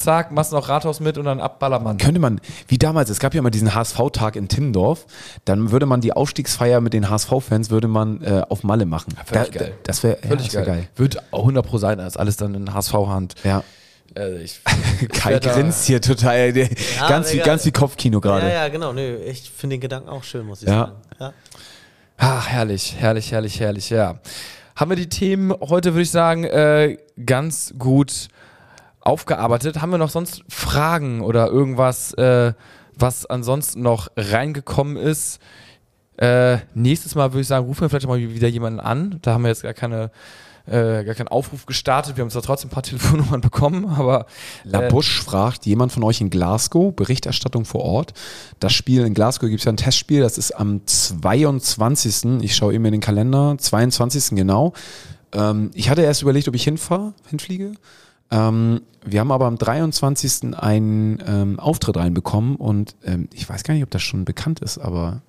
Zack, 0.00 0.32
machst 0.32 0.52
noch 0.52 0.68
Rathaus 0.68 0.98
mit 1.00 1.18
und 1.18 1.26
dann 1.26 1.40
ab 1.40 1.58
Ballermann. 1.60 1.98
Könnte 1.98 2.20
man, 2.20 2.40
wie 2.68 2.78
damals, 2.78 3.10
es 3.10 3.20
gab 3.20 3.34
ja 3.34 3.42
mal 3.42 3.50
diesen 3.50 3.74
HSV-Tag 3.74 4.34
in 4.36 4.48
Timmendorf, 4.48 5.06
dann 5.44 5.70
würde 5.70 5.86
man 5.86 6.00
die 6.00 6.12
Aufstiegsfeier 6.12 6.80
mit 6.80 6.92
den 6.92 7.08
HSV-Fans 7.10 7.70
würde 7.70 7.86
man 7.88 8.22
äh, 8.22 8.42
auf 8.48 8.64
Malle 8.64 8.86
machen. 8.86 9.14
völlig 9.24 9.50
Da- 9.50 9.58
geil. 9.60 9.72
Das 9.84 10.02
wäre 10.02 10.18
ja, 10.28 10.34
das 10.34 10.52
wär 10.54 10.62
geil. 10.64 10.74
geil. 10.76 10.88
Wird 10.96 11.22
auch 11.32 11.40
100 11.40 11.64
Pro 11.66 11.78
sein, 11.78 11.98
das 11.98 12.08
ist 12.08 12.16
alles 12.16 12.36
dann 12.36 12.54
in 12.54 12.72
HSV-Hand. 12.74 13.34
Ja. 13.44 13.62
Also 14.14 14.36
ich, 14.38 14.60
Kai 15.12 15.38
grinst 15.38 15.86
hier 15.86 16.00
total, 16.00 16.52
der, 16.52 16.68
ganz, 17.08 17.32
wie, 17.32 17.38
ganz 17.38 17.64
wie 17.64 17.70
Kopfkino 17.70 18.20
gerade. 18.20 18.48
Ja, 18.48 18.54
ja, 18.64 18.68
genau. 18.68 18.92
Nö, 18.92 19.16
ich 19.18 19.50
finde 19.50 19.74
den 19.76 19.80
Gedanken 19.80 20.08
auch 20.08 20.24
schön, 20.24 20.46
muss 20.46 20.62
ich 20.62 20.68
Ja. 20.68 20.78
sagen. 20.86 20.92
Ja. 21.20 21.32
Ach, 22.18 22.48
herrlich, 22.48 22.96
herrlich, 22.98 23.30
herrlich, 23.32 23.60
herrlich, 23.60 23.88
ja. 23.90 24.18
Haben 24.76 24.90
wir 24.90 24.96
die 24.96 25.08
Themen 25.08 25.52
heute, 25.52 25.92
würde 25.94 26.02
ich 26.02 26.10
sagen, 26.10 26.44
äh, 26.44 26.96
ganz 27.24 27.72
gut 27.78 28.28
aufgearbeitet. 29.00 29.80
Haben 29.80 29.90
wir 29.90 29.98
noch 29.98 30.10
sonst 30.10 30.42
Fragen 30.48 31.20
oder 31.22 31.48
irgendwas, 31.48 32.12
äh, 32.14 32.52
was 32.94 33.26
ansonsten 33.26 33.82
noch 33.82 34.08
reingekommen 34.16 34.96
ist. 34.96 35.40
Äh, 36.16 36.58
nächstes 36.74 37.14
Mal 37.14 37.32
würde 37.32 37.40
ich 37.40 37.46
sagen, 37.46 37.66
rufen 37.66 37.82
wir 37.82 37.88
vielleicht 37.88 38.06
mal 38.06 38.18
wieder 38.18 38.48
jemanden 38.48 38.80
an. 38.80 39.18
Da 39.22 39.32
haben 39.32 39.42
wir 39.42 39.48
jetzt 39.48 39.62
gar 39.62 39.72
keine 39.72 40.10
äh, 40.66 41.04
gar 41.04 41.14
keinen 41.14 41.28
Aufruf 41.28 41.66
gestartet. 41.66 42.16
Wir 42.16 42.22
haben 42.22 42.30
zwar 42.30 42.42
trotzdem 42.42 42.68
ein 42.68 42.72
paar 42.72 42.82
Telefonnummern 42.84 43.40
bekommen, 43.40 43.86
aber 43.86 44.26
La 44.64 44.88
Bush 44.88 45.20
fragt, 45.20 45.66
jemand 45.66 45.92
von 45.92 46.02
euch 46.04 46.20
in 46.20 46.30
Glasgow, 46.30 46.94
Berichterstattung 46.94 47.64
vor 47.64 47.82
Ort. 47.82 48.12
Das 48.60 48.72
Spiel 48.72 49.04
in 49.04 49.14
Glasgow 49.14 49.48
gibt 49.48 49.60
es 49.60 49.64
ja 49.64 49.72
ein 49.72 49.76
Testspiel, 49.76 50.20
das 50.20 50.38
ist 50.38 50.52
am 50.52 50.86
22. 50.86 52.42
Ich 52.42 52.54
schaue 52.54 52.74
eben 52.74 52.84
in 52.84 52.92
den 52.92 53.00
Kalender, 53.00 53.56
22. 53.58 54.36
genau. 54.36 54.72
Ähm, 55.32 55.70
ich 55.74 55.90
hatte 55.90 56.02
erst 56.02 56.22
überlegt, 56.22 56.48
ob 56.48 56.54
ich 56.54 56.64
hinfahre, 56.64 57.14
hinfliege. 57.28 57.72
Ähm, 58.30 58.82
wir 59.04 59.20
haben 59.20 59.32
aber 59.32 59.46
am 59.46 59.56
23. 59.56 60.54
einen 60.56 61.22
ähm, 61.26 61.58
Auftritt 61.58 61.96
reinbekommen 61.96 62.56
und 62.56 62.96
ähm, 63.04 63.28
ich 63.32 63.48
weiß 63.48 63.64
gar 63.64 63.74
nicht, 63.74 63.82
ob 63.82 63.90
das 63.90 64.02
schon 64.02 64.24
bekannt 64.24 64.60
ist, 64.60 64.78
aber 64.78 65.22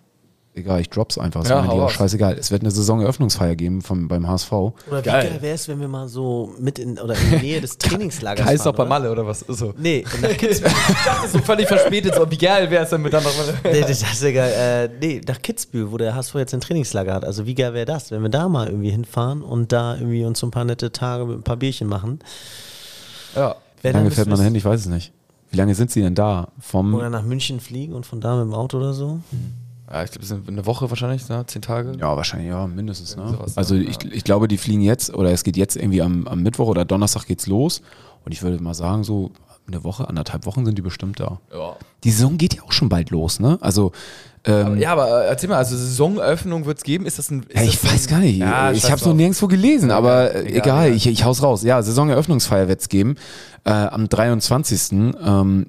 egal, 0.54 0.82
ich 0.82 0.90
drop's 0.90 1.18
einfach. 1.18 1.48
Ja, 1.48 1.66
hau 1.66 1.80
raus. 1.80 1.94
scheißegal. 1.94 2.38
Es 2.38 2.52
wird 2.52 2.64
eine 2.64 2.72
Saisoneröffnungsfeier 2.72 3.56
geben 3.56 3.82
vom, 3.82 4.08
beim 4.08 4.28
HSV. 4.28 4.52
Oder 4.52 4.74
wie 4.90 5.02
Geil. 5.02 5.30
geil 5.30 5.42
wäre 5.42 5.56
es, 5.56 5.68
wenn 5.68 5.80
wir 5.80 5.88
mal 5.88 6.08
so 6.08 6.54
mit 6.60 6.80
in 6.80 7.00
oder 7.00 7.16
in 7.16 7.32
der 7.32 7.40
Nähe 7.40 7.62
des 7.62 7.78
Trainingslagers 7.78 8.46
Kaiser 8.46 8.64
fahren, 8.66 8.76
bei? 8.76 8.86
Malle 8.86 9.12
oder 9.12 9.26
was? 9.26 9.40
So. 9.48 9.74
Nee, 9.78 10.04
nach 10.22 10.30
Kitzbühel. 10.38 10.72
Ich 10.90 11.06
dachte 11.06 11.28
so 11.30 11.40
völlig 11.40 11.68
verspätet, 11.68 12.16
so 12.16 12.30
wie 12.30 12.38
geil 12.38 12.70
wäre 12.70 12.84
es 12.84 12.90
denn 12.90 13.02
mit 13.02 13.14
dann 13.14 13.24
noch 13.24 13.32
nee, 13.64 13.82
das 13.82 13.90
ist 14.02 14.22
ja 14.22 14.32
geil. 14.32 14.90
Äh, 14.92 14.98
nee, 15.00 15.22
nach 15.26 15.42
Kitzbühel, 15.42 15.92
wo 15.92 15.98
der 15.98 16.16
HSV 16.16 16.36
jetzt 16.36 16.54
ein 16.54 16.62
Trainingslager 16.62 17.14
hat. 17.14 17.26
Also 17.26 17.46
wie 17.46 17.56
geil 17.56 17.74
wäre 17.74 17.86
das, 17.86 18.12
wenn 18.12 18.22
wir 18.22 18.30
da 18.30 18.50
mal 18.50 18.68
irgendwie 18.68 18.92
hinfahren 18.92 19.42
und 19.42 19.72
da 19.72 19.96
irgendwie 19.96 20.26
uns 20.26 20.40
so 20.40 20.48
ein 20.48 20.52
paar 20.52 20.66
nette 20.66 20.92
Tage 20.92 21.26
mit 21.26 21.38
ein 21.38 21.44
paar 21.44 21.58
Bierchen 21.58 21.88
machen. 21.88 22.20
Ja. 23.36 23.56
Wie 23.82 23.88
lange 23.90 24.12
fährt 24.12 24.28
man 24.28 24.38
das- 24.38 24.46
hin? 24.46 24.56
Ich 24.56 24.66
weiß 24.66 24.82
es 24.82 24.88
nicht. 24.88 25.12
Wie 25.50 25.58
lange 25.58 25.76
sind 25.76 25.92
sie 25.92 26.02
denn 26.02 26.16
da? 26.16 26.48
Vom 26.60 26.94
Oder 26.94 27.10
nach 27.10 27.24
München 27.24 27.60
fliegen 27.60 27.94
und 27.94 28.06
von 28.06 28.22
da 28.22 28.38
mit 28.38 28.46
dem 28.46 28.54
Auto 28.54 28.78
oder 28.78 28.94
so. 28.94 29.20
ja, 29.92 30.04
ich 30.04 30.12
glaube, 30.12 30.24
es 30.24 30.30
sind 30.30 30.48
eine 30.48 30.66
Woche 30.66 30.90
wahrscheinlich, 30.90 31.28
ne? 31.28 31.44
zehn 31.48 31.62
Tage. 31.62 31.94
Ja, 32.00 32.16
wahrscheinlich, 32.16 32.50
ja, 32.50 32.66
mindestens. 32.68 33.18
Ne? 33.18 33.28
sowas, 33.30 33.58
also 33.58 33.76
ne? 33.76 33.82
ich, 33.82 33.98
ich 34.06 34.24
glaube, 34.24 34.48
die 34.48 34.58
fliegen 34.58 34.82
jetzt, 34.82 35.14
oder 35.14 35.32
es 35.32 35.44
geht 35.44 35.58
jetzt 35.58 35.76
irgendwie 35.76 36.02
am, 36.02 36.26
am 36.28 36.42
Mittwoch 36.42 36.68
oder 36.68 36.86
Donnerstag 36.86 37.26
geht's 37.26 37.48
los. 37.48 37.82
Und 38.24 38.32
ich 38.32 38.44
würde 38.44 38.64
mal 38.64 38.74
sagen, 38.74 39.04
so 39.04 39.32
eine 39.68 39.84
Woche, 39.84 40.08
anderthalb 40.08 40.46
Wochen 40.46 40.66
sind 40.66 40.78
die 40.78 40.82
bestimmt 40.82 41.20
da. 41.20 41.40
Ja. 41.54 41.76
Die 42.04 42.12
Saison 42.12 42.38
geht 42.38 42.54
ja 42.56 42.64
auch 42.64 42.72
schon 42.72 42.88
bald 42.88 43.10
los, 43.10 43.40
ne? 43.40 43.58
Also, 43.62 43.92
ähm, 44.46 44.78
Ja, 44.78 44.92
aber 44.94 45.24
äh, 45.26 45.28
erzähl 45.28 45.50
mal, 45.50 45.58
also 45.58 45.76
Saisonöffnung 45.76 46.66
wird 46.66 46.78
es 46.80 46.84
geben. 46.84 47.06
Ist 47.06 47.20
das 47.20 47.30
ein. 47.30 47.44
Ist 47.44 47.56
ja, 47.56 47.64
ich 47.64 47.80
das 47.80 47.84
ein, 47.84 47.94
weiß 47.96 48.08
gar 48.08 48.20
nicht. 48.20 48.38
Ja, 48.38 48.72
ich 48.72 48.86
habe 48.86 48.96
es 48.96 49.06
noch 49.06 49.14
nirgendwo 49.14 49.48
gelesen, 49.48 49.92
aber 49.92 50.34
äh, 50.36 50.46
egal, 50.48 50.58
egal. 50.88 50.94
Ich, 50.94 51.08
ich 51.08 51.24
hau's 51.26 51.44
raus. 51.44 51.64
Ja, 51.64 51.82
Saisoneröffnungsfeier 51.82 52.68
wird's 52.68 52.90
geben. 52.90 53.16
Äh, 53.64 53.72
am 53.72 54.10
23. 54.10 54.92
Ähm, 54.92 55.66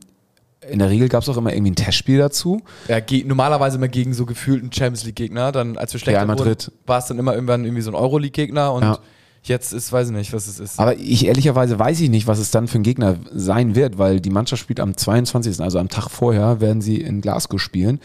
in 0.70 0.78
der 0.78 0.90
Regel 0.90 1.08
gab's 1.08 1.28
auch 1.28 1.36
immer 1.36 1.52
irgendwie 1.52 1.72
ein 1.72 1.76
Testspiel 1.76 2.18
dazu. 2.18 2.62
Ja, 2.88 2.98
normalerweise 3.24 3.76
immer 3.78 3.88
gegen 3.88 4.14
so 4.14 4.26
gefühlten 4.26 4.72
Champions 4.72 5.04
League-Gegner. 5.04 5.52
Dann, 5.52 5.76
als 5.76 5.92
wir 5.92 6.00
schlechter 6.00 6.26
wurden, 6.26 6.56
war 6.86 6.98
es 6.98 7.06
dann 7.06 7.18
immer 7.18 7.34
irgendwann 7.34 7.64
irgendwie 7.64 7.82
so 7.82 7.90
ein 7.90 7.94
Euroleague-Gegner 7.96 8.72
und 8.72 8.82
Ja. 8.82 8.98
jetzt 9.42 9.72
ist, 9.72 9.92
weiß 9.92 10.08
ich 10.08 10.14
nicht, 10.14 10.32
was 10.32 10.46
es 10.46 10.60
ist. 10.60 10.78
Aber 10.78 10.96
ich 10.96 11.26
ehrlicherweise 11.26 11.78
weiß 11.78 12.00
ich 12.00 12.10
nicht, 12.10 12.28
was 12.28 12.38
es 12.38 12.52
dann 12.52 12.68
für 12.68 12.78
ein 12.78 12.84
Gegner 12.84 13.16
sein 13.32 13.74
wird, 13.74 13.98
weil 13.98 14.20
die 14.20 14.30
Mannschaft 14.30 14.62
spielt 14.62 14.78
am 14.78 14.96
22., 14.96 15.60
also 15.60 15.80
am 15.80 15.88
Tag 15.88 16.08
vorher, 16.10 16.60
werden 16.60 16.80
sie 16.80 17.00
in 17.00 17.20
Glasgow 17.20 17.60
spielen. 17.60 18.00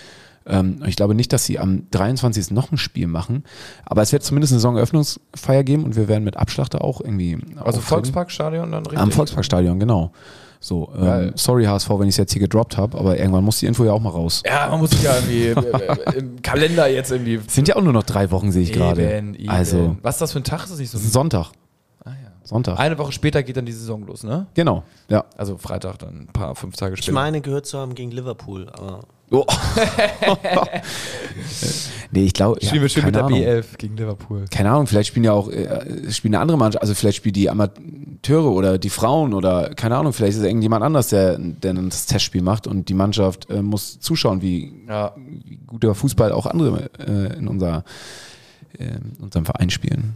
Ähm, 0.48 0.82
ich 0.86 0.95
glaube 0.95 1.14
nicht, 1.16 1.34
dass 1.34 1.45
sie 1.45 1.60
am 1.60 1.84
23. 1.91 2.52
noch 2.52 2.72
ein 2.72 2.78
Spiel 2.78 3.08
machen, 3.08 3.43
aber 3.86 4.02
es 4.02 4.12
wird 4.12 4.24
zumindest 4.24 4.54
eine 4.54 4.60
Saisoneröffnungsfeier 4.60 5.64
geben 5.64 5.84
und 5.84 5.95
wir 5.95 6.08
werden 6.08 6.24
mit 6.24 6.38
Abschlachter 6.38 6.84
auch 6.84 7.02
irgendwie. 7.02 7.38
also. 7.64 7.82
Volksparkstadion 7.82 8.72
dann 8.72 8.84
richtig? 8.86 9.00
Am 9.00 9.12
Volksparkstadion, 9.12 9.80
genau. 9.80 10.12
So, 10.60 10.91
ähm, 11.00 11.34
sorry 11.36 11.66
HSV, 11.66 11.89
wenn 11.91 12.04
ich 12.08 12.14
es 12.14 12.18
jetzt 12.18 12.34
hier 12.34 12.39
gedroppt 12.41 12.78
habe, 12.78 12.98
aber 12.98 13.18
irgendwann 13.20 13.43
muss 13.43 13.60
die 13.60 13.68
Info 13.68 13.86
ja 13.86 13.91
auch 13.91 14.00
mal 14.02 14.10
raus. 14.10 14.41
Ja, 14.45 14.68
man 14.70 14.80
muss 14.80 14.89
sich 14.89 15.04
ja 15.04 15.16
irgendwie 15.16 15.48
äh, 15.50 16.18
im 16.18 16.41
Kalender 16.41 16.88
jetzt 16.88 17.12
irgendwie. 17.12 17.36
Es 17.36 17.54
sind 17.54 17.68
ja 17.68 17.76
auch 17.76 17.82
nur 17.84 17.93
noch 17.93 18.04
drei 18.04 18.32
Wochen, 18.32 18.52
sehe 18.52 18.64
ich 18.64 18.74
gerade. 18.74 19.24
Also, 19.48 19.98
Was 20.02 20.16
ist 20.16 20.22
das 20.22 20.32
für 20.34 20.39
ein 20.39 20.43
Tag? 20.43 20.64
Ist 20.64 20.72
das 20.72 20.80
nicht 20.80 20.89
so? 20.89 20.98
Sonntag. 20.98 21.52
Ah, 22.04 22.10
ja. 22.10 22.32
Sonntag. 22.43 22.80
Eine 22.80 22.98
Woche 22.98 23.12
später 23.12 23.43
geht 23.43 23.56
dann 23.56 23.66
die 23.68 23.72
Saison 23.72 24.04
los, 24.08 24.24
ne? 24.24 24.48
Genau, 24.56 24.84
ja. 25.10 25.26
Also 25.38 25.58
Freitag 25.58 26.00
dann 26.00 26.22
ein 26.22 26.28
paar, 26.34 26.56
fünf 26.56 26.76
Tage 26.76 26.95
Ich 26.95 27.02
später. 27.02 27.14
meine, 27.14 27.41
gehört 27.41 27.68
zu 27.68 27.78
haben 27.78 27.93
gegen 27.93 28.10
Liverpool. 28.12 28.68
Aber 28.72 29.02
Oh. 29.30 29.46
nee, 32.12 32.24
ich 32.24 32.34
glaube. 32.34 32.60
Spielen 32.64 32.82
wir 32.82 32.90
schön 32.90 33.06
mit 33.06 33.16
der 33.16 33.26
Ahnung. 33.26 33.40
B11 33.40 33.78
gegen 33.78 33.98
Liverpool. 33.98 34.46
keine 34.50 34.72
Ahnung, 34.72 34.88
vielleicht 34.88 35.10
spielen 35.10 35.26
ja 35.26 35.34
auch 35.34 35.50
äh, 35.50 36.12
spielen 36.12 36.34
eine 36.36 36.42
andere 36.42 36.58
Mannschaft, 36.58 36.82
also 36.82 36.94
vielleicht 36.94 37.18
spielen 37.18 37.34
die 37.34 37.50
Amateure 37.50 38.52
oder 38.52 38.78
die 38.78 38.90
Frauen 38.90 39.34
oder 39.34 39.74
keine 39.76 39.98
Ahnung, 39.98 40.14
vielleicht 40.14 40.34
ist 40.34 40.40
es 40.40 40.46
irgendjemand 40.46 40.84
anders, 40.84 41.10
der, 41.10 41.38
der 41.38 41.74
dann 41.74 41.90
das 41.90 42.06
Testspiel 42.06 42.42
macht 42.42 42.68
und 42.68 42.90
die 42.90 42.94
Mannschaft 42.94 43.50
äh, 43.50 43.62
muss 43.62 44.00
zuschauen, 44.00 44.42
wie, 44.42 44.74
Ja. 44.88 45.14
wie 45.18 45.58
gut 45.68 45.84
der 45.84 45.94
Fußball 45.94 46.32
auch 46.32 46.46
andere 46.46 46.90
äh, 47.00 47.38
in 47.38 47.48
unser, 47.48 47.84
äh, 48.80 48.84
in 48.86 49.18
unserem 49.22 49.46
Verein 49.46 49.70
spielen. 49.70 50.16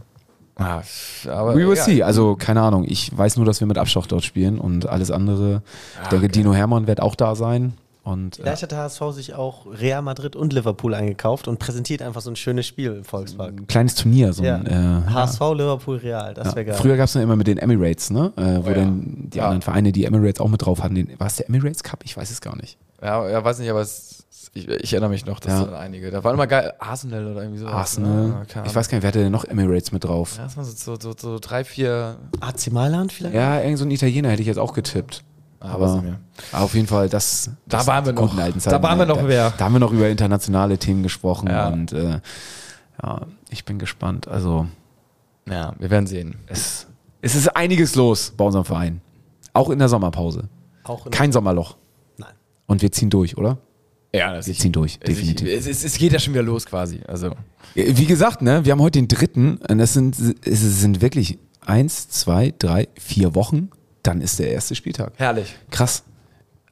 Ah, 0.56 0.82
aber 1.28 1.52
We 1.54 1.66
will 1.66 1.72
egal. 1.72 1.84
see. 1.84 2.02
Also 2.02 2.36
keine 2.36 2.60
Ahnung. 2.60 2.84
Ich 2.86 3.16
weiß 3.16 3.36
nur, 3.36 3.46
dass 3.46 3.60
wir 3.60 3.66
mit 3.66 3.78
Abschlag 3.78 4.06
dort 4.08 4.22
spielen 4.22 4.58
und 4.58 4.86
alles 4.86 5.10
andere. 5.10 5.62
Ich 6.02 6.08
denke, 6.08 6.28
Dino 6.28 6.52
Hermann 6.54 6.86
wird 6.86 7.00
auch 7.00 7.14
da 7.14 7.34
sein. 7.34 7.72
Und 8.04 8.38
äh, 8.38 8.42
vielleicht 8.42 8.62
hat 8.64 8.72
der 8.72 8.78
HSV 8.78 9.00
sich 9.12 9.34
auch 9.34 9.64
Real 9.66 10.02
Madrid 10.02 10.34
und 10.34 10.52
Liverpool 10.52 10.92
eingekauft 10.94 11.46
und 11.46 11.58
präsentiert 11.60 12.02
einfach 12.02 12.20
so 12.20 12.30
ein 12.30 12.36
schönes 12.36 12.66
Spiel 12.66 12.92
im 12.96 13.04
Volkspark. 13.04 13.52
ein 13.52 13.66
kleines 13.68 13.94
Turnier. 13.94 14.32
So 14.32 14.42
Ja. 14.42 14.56
ein, 14.56 14.66
äh, 14.66 15.10
HSV, 15.10 15.40
Liverpool, 15.54 15.96
Real, 15.98 16.34
das 16.34 16.48
Ja. 16.48 16.54
wäre 16.56 16.64
geil. 16.66 16.74
Früher 16.74 16.96
gab 16.96 17.04
es 17.06 17.14
immer 17.14 17.36
mit 17.36 17.46
den 17.46 17.58
Emirates, 17.58 18.10
ne? 18.10 18.32
Äh, 18.36 18.64
wo 18.64 18.70
ja. 18.70 18.74
dann 18.74 19.28
die 19.30 19.38
Ja. 19.38 19.44
anderen 19.44 19.62
Vereine 19.62 19.92
die 19.92 20.04
Emirates 20.04 20.40
auch 20.40 20.48
mit 20.48 20.62
drauf 20.64 20.82
hatten. 20.82 20.96
Den, 20.96 21.08
war 21.20 21.28
es 21.28 21.36
der 21.36 21.48
Emirates 21.48 21.82
Cup? 21.84 22.00
Ich 22.04 22.16
weiß 22.16 22.30
es 22.30 22.40
gar 22.40 22.56
nicht. 22.56 22.76
Ja, 23.00 23.28
ja, 23.28 23.44
weiß 23.44 23.60
nicht, 23.60 23.70
aber 23.70 23.80
es, 23.82 24.24
ich, 24.54 24.68
ich 24.68 24.92
erinnere 24.92 25.10
mich 25.10 25.24
noch, 25.24 25.38
dass 25.40 25.52
Ja. 25.52 25.64
da 25.66 25.78
einige. 25.78 26.10
Da 26.10 26.24
waren 26.24 26.34
immer 26.34 26.46
geil. 26.48 26.72
Arsenal 26.80 27.26
oder 27.28 27.42
irgendwie 27.42 27.60
so. 27.60 27.66
Arsenal. 27.68 28.44
keine 28.48 28.66
ich 28.66 28.74
weiß 28.74 28.88
gar 28.88 28.96
nicht, 28.98 29.02
wer 29.02 29.08
hatte 29.08 29.20
denn 29.20 29.32
noch 29.32 29.44
Emirates 29.44 29.92
mit 29.92 30.02
drauf? 30.04 30.36
Ja, 30.38 30.44
das 30.44 30.56
waren 30.56 30.64
so, 30.64 30.96
so, 30.96 30.96
so, 31.00 31.14
so 31.16 31.38
drei, 31.40 31.62
vier. 31.64 32.16
AC 32.40 32.72
Mailand 32.72 33.12
vielleicht? 33.12 33.34
Ja, 33.34 33.60
irgend 33.60 33.78
so 33.78 33.84
ein 33.84 33.90
Italiener 33.92 34.30
hätte 34.30 34.42
ich 34.42 34.48
jetzt 34.48 34.58
auch 34.58 34.72
getippt. 34.74 35.22
Aber 35.62 36.18
auf 36.52 36.74
jeden 36.74 36.86
Fall, 36.86 37.08
das, 37.08 37.50
Da 37.66 37.78
das 37.78 37.86
waren 37.86 38.04
wir 38.06 38.12
noch. 38.12 38.36
alten 38.36 38.58
Da 38.60 38.82
waren 38.82 38.98
wir 38.98 39.06
noch 39.06 39.26
da. 39.28 39.50
Da 39.56 39.64
haben 39.64 39.72
wir 39.74 39.78
noch 39.78 39.92
über 39.92 40.08
internationale 40.08 40.78
Themen 40.78 41.02
gesprochen 41.02 41.48
Ja. 41.48 41.68
und 41.68 41.92
äh, 41.92 42.20
ja, 43.02 43.20
ich 43.50 43.64
bin 43.64 43.78
gespannt. 43.78 44.28
Also 44.28 44.66
Ja, 45.48 45.74
wir 45.78 45.90
werden 45.90 46.06
sehen. 46.06 46.36
es, 46.46 46.86
es 47.20 47.34
ist 47.34 47.48
einiges 47.56 47.94
los 47.94 48.32
bei 48.36 48.44
unserem 48.44 48.64
Verein. 48.64 49.00
Auch 49.52 49.70
in 49.70 49.78
der 49.78 49.88
Sommerpause. 49.88 50.48
Auch 50.84 51.06
in 51.06 51.12
Kein 51.12 51.30
Sommerloch. 51.32 51.76
Nein. 52.16 52.32
Und 52.66 52.82
wir 52.82 52.90
ziehen 52.90 53.10
durch, 53.10 53.36
oder? 53.36 53.58
Ja, 54.14 54.34
das 54.34 54.46
Wir 54.46 54.54
ziehen 54.54 54.72
durch, 54.72 54.98
Es, 55.00 55.10
ich, 55.10 55.16
definitiv. 55.18 55.48
es, 55.48 55.66
es, 55.66 55.84
es 55.84 55.96
geht 55.96 56.12
ja 56.12 56.18
schon 56.18 56.34
wieder 56.34 56.42
los 56.42 56.66
quasi. 56.66 57.00
Also. 57.06 57.34
Wie 57.74 58.04
gesagt, 58.04 58.42
ne, 58.42 58.64
wir 58.64 58.72
haben 58.72 58.82
heute 58.82 58.98
den 58.98 59.08
dritten 59.08 59.56
und 59.56 59.78
das 59.78 59.94
sind, 59.94 60.16
es 60.44 60.60
sind 60.80 61.00
wirklich 61.00 61.38
eins, 61.64 62.08
zwei, 62.10 62.52
drei, 62.58 62.88
vier 62.98 63.34
Wochen. 63.34 63.70
Dann 64.02 64.20
ist 64.20 64.38
der 64.38 64.52
erste 64.52 64.74
Spieltag. 64.74 65.12
Herrlich. 65.16 65.54
Krass. 65.70 66.04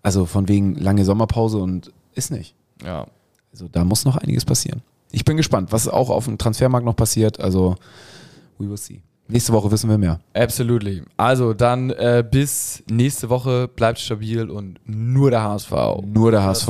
Also 0.02 0.26
von 0.26 0.48
wegen 0.48 0.74
lange 0.76 1.04
Sommerpause 1.04 1.58
und 1.58 1.92
ist 2.14 2.30
nicht. 2.30 2.54
Ja. 2.84 3.06
Also 3.52 3.68
da 3.68 3.84
muss 3.84 4.04
noch 4.04 4.16
einiges 4.16 4.44
passieren. 4.44 4.82
Ich 5.12 5.24
bin 5.24 5.36
gespannt, 5.36 5.72
was 5.72 5.88
auch 5.88 6.10
auf 6.10 6.24
dem 6.24 6.38
Transfermarkt 6.38 6.86
noch 6.86 6.96
passiert. 6.96 7.40
Also 7.40 7.76
we 8.58 8.68
will 8.68 8.76
see. 8.76 9.02
Nächste 9.28 9.52
Woche 9.52 9.70
wissen 9.70 9.88
wir 9.88 9.98
mehr. 9.98 10.18
Absolutely. 10.34 11.02
Also 11.16 11.54
dann 11.54 11.90
äh, 11.90 12.24
bis 12.28 12.82
nächste 12.90 13.28
Woche 13.28 13.68
bleibt 13.68 14.00
stabil 14.00 14.50
und 14.50 14.80
nur 14.84 15.30
der 15.30 15.42
HSV. 15.42 15.72
Nur 16.04 16.32
der 16.32 16.42
HSV. 16.42 16.68